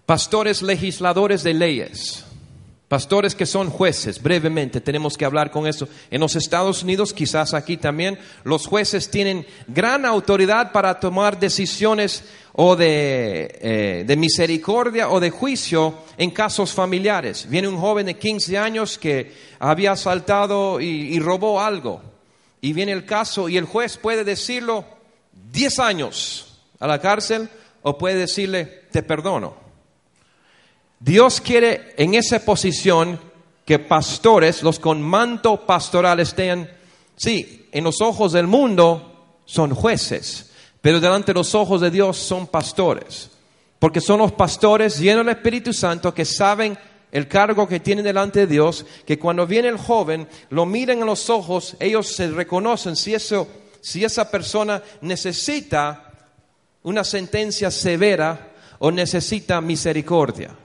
Pastores 0.05 0.61
legisladores 0.61 1.41
de 1.41 1.55
leyes. 1.55 2.26
Pastores 2.87 3.35
que 3.35 3.45
son 3.45 3.69
jueces, 3.69 4.23
brevemente 4.23 4.79
tenemos 4.79 5.17
que 5.17 5.25
hablar 5.25 5.51
con 5.51 5.67
eso. 5.67 5.89
En 6.09 6.21
los 6.21 6.37
Estados 6.37 6.83
Unidos, 6.83 7.11
quizás 7.11 7.53
aquí 7.53 7.75
también, 7.75 8.17
los 8.45 8.65
jueces 8.65 9.11
tienen 9.11 9.45
gran 9.67 10.05
autoridad 10.05 10.71
para 10.71 10.97
tomar 10.97 11.37
decisiones 11.37 12.23
o 12.53 12.77
de, 12.77 14.05
eh, 14.07 14.15
misericordia 14.17 15.09
o 15.09 15.19
de 15.19 15.31
juicio 15.31 15.95
en 16.17 16.31
casos 16.31 16.71
familiares. 16.71 17.47
Viene 17.49 17.67
un 17.67 17.77
joven 17.77 18.05
de 18.05 18.17
15 18.17 18.57
años 18.57 18.97
que 18.97 19.33
había 19.59 19.91
asaltado 19.91 20.79
y, 20.79 21.13
y 21.13 21.19
robó 21.19 21.59
algo. 21.59 22.01
Y 22.61 22.71
viene 22.71 22.93
el 22.93 23.05
caso 23.05 23.49
y 23.49 23.57
el 23.57 23.65
juez 23.65 23.97
puede 23.97 24.23
decirlo 24.23 24.85
10 25.51 25.79
años 25.79 26.61
a 26.79 26.87
la 26.87 27.01
cárcel 27.01 27.49
o 27.81 27.97
puede 27.97 28.15
decirle, 28.15 28.83
te 28.91 29.03
perdono. 29.03 29.66
Dios 30.99 31.41
quiere 31.41 31.93
en 31.97 32.15
esa 32.15 32.43
posición 32.43 33.19
que 33.65 33.79
pastores, 33.79 34.63
los 34.63 34.79
con 34.79 35.01
manto 35.01 35.65
pastoral 35.65 36.19
estén, 36.19 36.69
sí, 37.15 37.67
en 37.71 37.83
los 37.83 38.01
ojos 38.01 38.31
del 38.31 38.47
mundo 38.47 39.39
son 39.45 39.75
jueces, 39.75 40.51
pero 40.81 40.99
delante 40.99 41.33
de 41.33 41.39
los 41.39 41.53
ojos 41.53 41.81
de 41.81 41.91
Dios 41.91 42.17
son 42.17 42.47
pastores, 42.47 43.29
porque 43.77 44.01
son 44.01 44.19
los 44.19 44.31
pastores 44.31 44.97
llenos 44.97 45.25
del 45.25 45.35
Espíritu 45.35 45.73
Santo 45.73 46.13
que 46.13 46.25
saben 46.25 46.77
el 47.11 47.27
cargo 47.27 47.67
que 47.67 47.79
tienen 47.79 48.03
delante 48.03 48.41
de 48.41 48.47
Dios, 48.47 48.85
que 49.05 49.19
cuando 49.19 49.45
viene 49.45 49.67
el 49.67 49.77
joven, 49.77 50.27
lo 50.49 50.65
miran 50.65 50.99
en 50.99 51.05
los 51.05 51.29
ojos, 51.29 51.75
ellos 51.79 52.07
se 52.07 52.29
reconocen 52.29 52.95
si, 52.95 53.13
eso, 53.13 53.47
si 53.81 54.03
esa 54.03 54.31
persona 54.31 54.81
necesita 55.01 56.11
una 56.83 57.03
sentencia 57.03 57.69
severa 57.69 58.53
o 58.79 58.91
necesita 58.91 59.61
misericordia. 59.61 60.55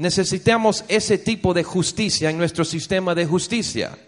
Necesitamos 0.00 0.82
ese 0.88 1.18
tipo 1.18 1.52
de 1.52 1.62
justicia 1.62 2.30
en 2.30 2.38
nuestro 2.38 2.64
sistema 2.64 3.14
de 3.14 3.26
justicia. 3.26 3.98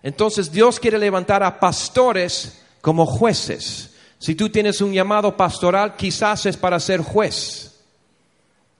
Entonces 0.00 0.52
Dios 0.52 0.78
quiere 0.78 0.96
levantar 0.96 1.42
a 1.42 1.58
pastores 1.58 2.62
como 2.80 3.04
jueces. 3.04 3.96
Si 4.20 4.36
tú 4.36 4.48
tienes 4.48 4.80
un 4.80 4.92
llamado 4.92 5.36
pastoral, 5.36 5.96
quizás 5.96 6.46
es 6.46 6.56
para 6.56 6.78
ser 6.78 7.00
juez 7.00 7.80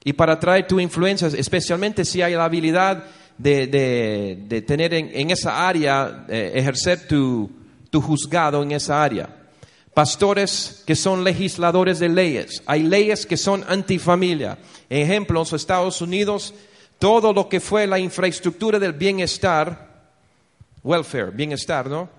y 0.01 0.13
para 0.13 0.39
traer 0.39 0.65
tu 0.65 0.79
influencia, 0.79 1.27
especialmente 1.27 2.05
si 2.05 2.21
hay 2.21 2.35
la 2.35 2.45
habilidad 2.45 3.03
de, 3.37 4.63
tener 4.65 4.93
en, 4.93 5.29
esa 5.29 5.67
área, 5.67 6.25
eh, 6.29 6.53
ejercer 6.55 7.05
tu, 7.05 7.51
tu 7.89 7.99
juzgado 7.99 8.63
en 8.63 8.71
esa 8.71 9.03
área 9.03 9.42
pastores 9.93 10.83
que 10.85 10.95
son 10.95 11.23
legisladores 11.23 11.99
de 11.99 12.09
leyes, 12.09 12.63
hay 12.65 12.83
leyes 12.83 13.25
que 13.25 13.37
son 13.37 13.63
antifamilia. 13.67 14.57
Ejemplo, 14.89 15.39
en 15.39 15.41
los 15.41 15.53
Estados 15.53 16.01
Unidos, 16.01 16.53
todo 16.99 17.33
lo 17.33 17.49
que 17.49 17.59
fue 17.59 17.85
la 17.85 17.99
infraestructura 17.99 18.79
del 18.79 18.93
bienestar, 18.93 19.91
welfare, 20.83 21.31
bienestar, 21.31 21.87
¿no? 21.87 22.09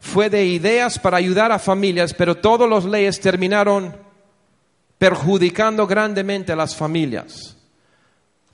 Fue 0.00 0.30
de 0.30 0.44
ideas 0.46 0.98
para 0.98 1.18
ayudar 1.18 1.52
a 1.52 1.58
familias, 1.58 2.14
pero 2.14 2.36
todas 2.36 2.68
las 2.68 2.84
leyes 2.84 3.20
terminaron 3.20 3.94
perjudicando 4.98 5.86
grandemente 5.86 6.52
a 6.52 6.56
las 6.56 6.74
familias. 6.74 7.56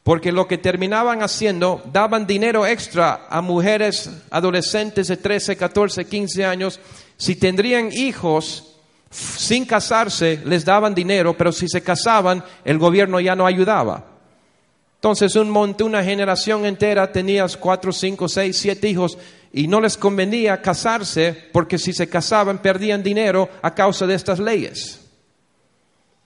Porque 0.06 0.30
lo 0.30 0.46
que 0.46 0.56
terminaban 0.56 1.20
haciendo, 1.20 1.82
daban 1.92 2.28
dinero 2.28 2.64
extra 2.64 3.26
a 3.28 3.40
mujeres 3.40 4.08
adolescentes 4.30 5.08
de 5.08 5.16
13, 5.16 5.56
14, 5.56 6.04
15 6.04 6.44
años. 6.44 6.78
Si 7.16 7.34
tendrían 7.34 7.90
hijos 7.90 8.76
sin 9.10 9.64
casarse, 9.64 10.40
les 10.44 10.64
daban 10.64 10.94
dinero, 10.94 11.36
pero 11.36 11.50
si 11.50 11.66
se 11.66 11.82
casaban, 11.82 12.44
el 12.64 12.78
gobierno 12.78 13.18
ya 13.18 13.34
no 13.34 13.46
ayudaba. 13.46 14.04
Entonces, 14.94 15.34
un 15.34 15.50
monte, 15.50 15.82
una 15.82 16.04
generación 16.04 16.66
entera 16.66 17.10
tenías 17.10 17.56
cuatro, 17.56 17.90
cinco, 17.90 18.28
seis, 18.28 18.56
siete 18.56 18.88
hijos 18.88 19.18
y 19.52 19.66
no 19.66 19.80
les 19.80 19.96
convenía 19.96 20.62
casarse 20.62 21.48
porque 21.52 21.78
si 21.78 21.92
se 21.92 22.08
casaban 22.08 22.58
perdían 22.58 23.02
dinero 23.02 23.48
a 23.60 23.74
causa 23.74 24.06
de 24.06 24.14
estas 24.14 24.38
leyes. 24.38 25.05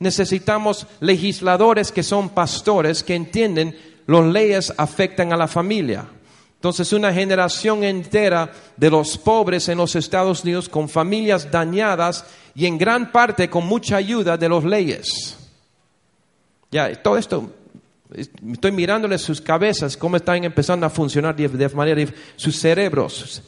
Necesitamos 0.01 0.87
legisladores 1.01 1.93
que 1.93 2.03
son 2.03 2.31
pastores, 2.31 3.05
que 3.05 3.15
entienden 3.15 3.77
las 4.07 4.25
leyes 4.25 4.73
afectan 4.77 5.33
a 5.33 5.37
la 5.37 5.47
familia. 5.47 6.07
Entonces, 6.55 6.93
una 6.93 7.13
generación 7.13 7.85
entera 7.85 8.51
de 8.77 8.91
los 8.91 9.17
pobres 9.17 9.69
en 9.69 9.79
los 9.79 9.95
Estados 9.97 10.43
Unidos 10.43 10.69
con 10.69 10.89
familias 10.89 11.51
dañadas 11.51 12.25
y 12.55 12.67
en 12.67 12.77
gran 12.77 13.13
parte 13.13 13.49
con 13.49 13.67
mucha 13.67 13.97
ayuda 13.97 14.37
de 14.37 14.49
las 14.49 14.65
leyes. 14.65 15.39
Ya, 16.71 16.95
todo 17.03 17.17
esto, 17.17 17.53
estoy 18.53 18.73
mirándoles 18.73 19.23
sus 19.23 19.41
cabezas, 19.41 19.97
cómo 19.97 20.17
están 20.17 20.45
empezando 20.45 20.87
a 20.87 20.91
funcionar 20.91 21.37
de, 21.37 21.69
manera, 21.71 22.11
sus 22.37 22.59
cerebros. 22.59 23.43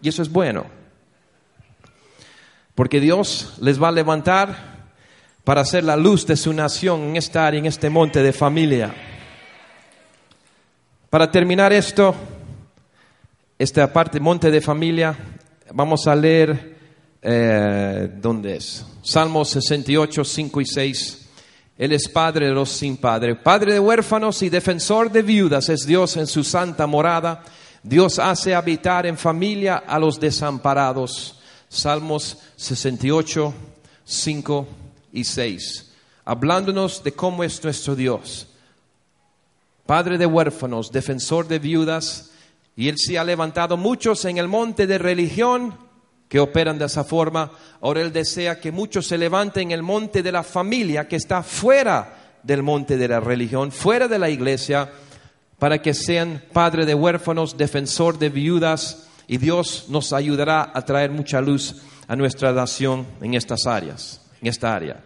Y 0.00 0.08
eso 0.08 0.22
es 0.22 0.30
bueno. 0.30 0.81
Porque 2.82 2.98
Dios 2.98 3.52
les 3.60 3.80
va 3.80 3.90
a 3.90 3.92
levantar 3.92 4.88
para 5.44 5.64
ser 5.64 5.84
la 5.84 5.96
luz 5.96 6.26
de 6.26 6.36
su 6.36 6.52
nación 6.52 7.02
en 7.02 7.16
esta 7.16 7.46
área, 7.46 7.60
en 7.60 7.66
este 7.66 7.88
monte 7.88 8.24
de 8.24 8.32
familia. 8.32 8.92
Para 11.08 11.30
terminar 11.30 11.72
esto, 11.72 12.12
esta 13.56 13.92
parte, 13.92 14.18
monte 14.18 14.50
de 14.50 14.60
familia, 14.60 15.16
vamos 15.72 16.08
a 16.08 16.16
leer, 16.16 16.76
eh, 17.22 18.10
¿dónde 18.20 18.56
es? 18.56 18.84
Salmos 19.00 19.50
68, 19.50 20.24
5 20.24 20.60
y 20.60 20.66
6. 20.66 21.28
Él 21.78 21.92
es 21.92 22.08
padre 22.08 22.46
de 22.46 22.52
los 22.52 22.68
sin 22.68 22.96
padre, 22.96 23.36
padre 23.36 23.74
de 23.74 23.78
huérfanos 23.78 24.42
y 24.42 24.48
defensor 24.48 25.08
de 25.12 25.22
viudas 25.22 25.68
es 25.68 25.86
Dios 25.86 26.16
en 26.16 26.26
su 26.26 26.42
santa 26.42 26.88
morada. 26.88 27.44
Dios 27.84 28.18
hace 28.18 28.56
habitar 28.56 29.06
en 29.06 29.16
familia 29.16 29.84
a 29.86 30.00
los 30.00 30.18
desamparados. 30.18 31.38
Salmos 31.72 32.36
68, 32.56 33.54
5 34.04 34.68
y 35.14 35.24
6. 35.24 35.90
Hablándonos 36.26 37.02
de 37.02 37.12
cómo 37.12 37.42
es 37.44 37.64
nuestro 37.64 37.96
Dios. 37.96 38.46
Padre 39.86 40.18
de 40.18 40.26
huérfanos, 40.26 40.92
defensor 40.92 41.48
de 41.48 41.58
viudas, 41.58 42.30
y 42.76 42.90
Él 42.90 42.98
sí 42.98 43.16
ha 43.16 43.24
levantado 43.24 43.78
muchos 43.78 44.26
en 44.26 44.36
el 44.36 44.48
monte 44.48 44.86
de 44.86 44.98
religión 44.98 45.74
que 46.28 46.40
operan 46.40 46.78
de 46.78 46.84
esa 46.84 47.04
forma. 47.04 47.52
Ahora 47.80 48.02
Él 48.02 48.12
desea 48.12 48.60
que 48.60 48.70
muchos 48.70 49.06
se 49.06 49.16
levanten 49.16 49.68
en 49.68 49.70
el 49.70 49.82
monte 49.82 50.22
de 50.22 50.32
la 50.32 50.42
familia 50.42 51.08
que 51.08 51.16
está 51.16 51.42
fuera 51.42 52.36
del 52.42 52.62
monte 52.62 52.98
de 52.98 53.08
la 53.08 53.20
religión, 53.20 53.72
fuera 53.72 54.08
de 54.08 54.18
la 54.18 54.28
iglesia, 54.28 54.92
para 55.58 55.80
que 55.80 55.94
sean 55.94 56.44
padre 56.52 56.84
de 56.84 56.94
huérfanos, 56.94 57.56
defensor 57.56 58.18
de 58.18 58.28
viudas, 58.28 59.08
y 59.32 59.38
Dios 59.38 59.86
nos 59.88 60.12
ayudará 60.12 60.72
a 60.74 60.84
traer 60.84 61.10
mucha 61.10 61.40
luz 61.40 61.76
a 62.06 62.14
nuestra 62.14 62.52
nación 62.52 63.06
en 63.22 63.32
estas 63.32 63.64
áreas, 63.64 64.20
en 64.42 64.48
esta 64.48 64.74
área. 64.74 65.02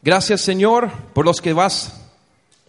Gracias 0.00 0.40
Señor 0.40 0.90
por 1.12 1.26
los 1.26 1.42
que 1.42 1.52
vas 1.52 1.92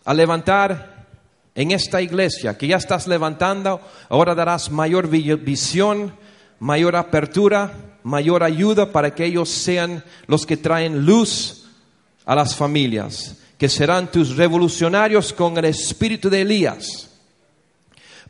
a 0.04 0.14
levantar 0.14 1.08
en 1.56 1.72
esta 1.72 2.02
iglesia 2.02 2.58
que 2.58 2.68
ya 2.68 2.76
estás 2.76 3.08
levantando, 3.08 3.80
ahora 4.10 4.36
darás 4.36 4.70
mayor 4.70 5.08
visión, 5.08 6.14
mayor 6.60 6.98
apertura, 6.98 7.72
mayor 8.04 8.44
ayuda 8.44 8.92
para 8.92 9.16
que 9.16 9.24
ellos 9.24 9.48
sean 9.48 10.04
los 10.26 10.46
que 10.46 10.58
traen 10.58 11.06
luz 11.06 11.70
a 12.26 12.36
las 12.36 12.54
familias, 12.54 13.38
que 13.58 13.70
serán 13.70 14.12
tus 14.12 14.36
revolucionarios 14.36 15.32
con 15.32 15.58
el 15.58 15.64
espíritu 15.64 16.30
de 16.30 16.42
Elías 16.42 17.07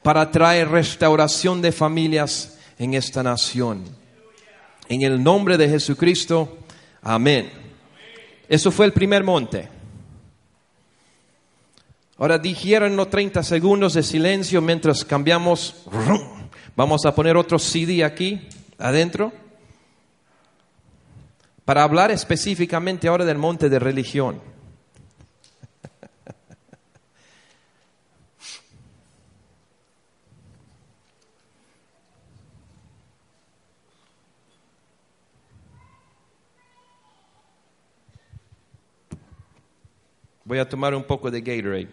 para 0.08 0.32
traer 0.32 0.70
restauración 0.70 1.62
de 1.62 1.74
familias 1.74 2.58
en 2.80 2.94
esta 2.94 3.22
nación. 3.22 3.84
En 4.88 5.02
el 5.02 5.22
nombre 5.22 5.58
de 5.58 5.68
Jesucristo, 5.68 6.60
amén. 7.02 7.52
Eso 8.48 8.72
fue 8.72 8.86
el 8.86 8.94
primer 8.94 9.26
monte. 9.26 9.68
Ahora 12.18 12.38
dijeron 12.38 12.96
los 12.96 13.10
30 13.10 13.44
segundos 13.44 13.96
de 13.96 14.04
silencio 14.04 14.62
mientras 14.62 15.04
cambiamos. 15.04 15.76
Vamos 16.78 17.06
a 17.06 17.14
poner 17.14 17.36
otro 17.36 17.60
CD 17.60 18.06
aquí 18.06 18.48
adentro 18.78 19.34
para 21.66 21.84
hablar 21.84 22.12
específicamente 22.12 23.10
ahora 23.10 23.26
del 23.26 23.40
monte 23.40 23.68
de 23.68 23.78
religión. 23.78 24.40
Voy 40.48 40.60
a 40.60 40.70
tomar 40.70 40.96
un 40.96 41.04
poco 41.04 41.30
de 41.30 41.42
Gatorade. 41.42 41.90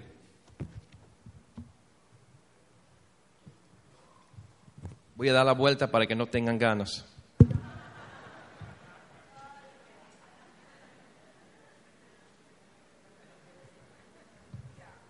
Voy 5.17 5.29
a 5.29 5.33
dar 5.33 5.45
la 5.45 5.55
vuelta 5.55 5.91
para 5.91 6.07
que 6.07 6.15
no 6.15 6.27
tengan 6.27 6.57
ganas. 6.57 7.05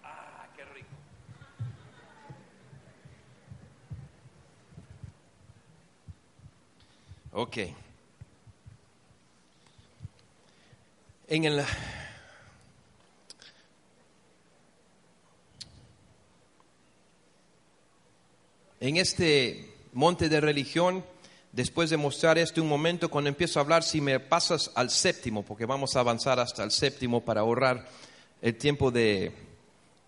Ah, 0.03 0.47
qué 0.57 0.65
rico. 0.65 0.89
Ok. 7.33 7.59
En 11.29 11.45
el 11.45 11.63
en 18.89 18.99
este 18.99 19.73
monte 19.95 20.29
de 20.29 20.43
religión, 20.43 21.03
después 21.53 21.89
de 21.89 21.97
mostrar 21.97 22.37
esto 22.37 22.61
un 22.61 22.69
momento, 22.69 23.09
cuando 23.09 23.29
empiezo 23.29 23.59
a 23.59 23.63
hablar, 23.63 23.83
si 23.83 24.03
me 24.03 24.21
pasas 24.21 24.71
al 24.75 24.91
séptimo, 24.91 25.43
porque 25.43 25.65
vamos 25.65 25.97
a 25.97 26.01
avanzar 26.01 26.39
hasta 26.39 26.63
el 26.63 26.71
séptimo 26.71 27.25
para 27.25 27.41
ahorrar 27.41 27.87
el 28.43 28.57
tiempo 28.57 28.91
de, 28.91 29.33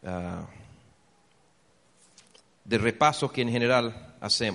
ah, 0.04 0.46
de 2.66 2.76
repaso 2.76 3.32
que 3.32 3.40
en 3.40 3.50
general 3.50 4.14
hacemos. 4.20 4.54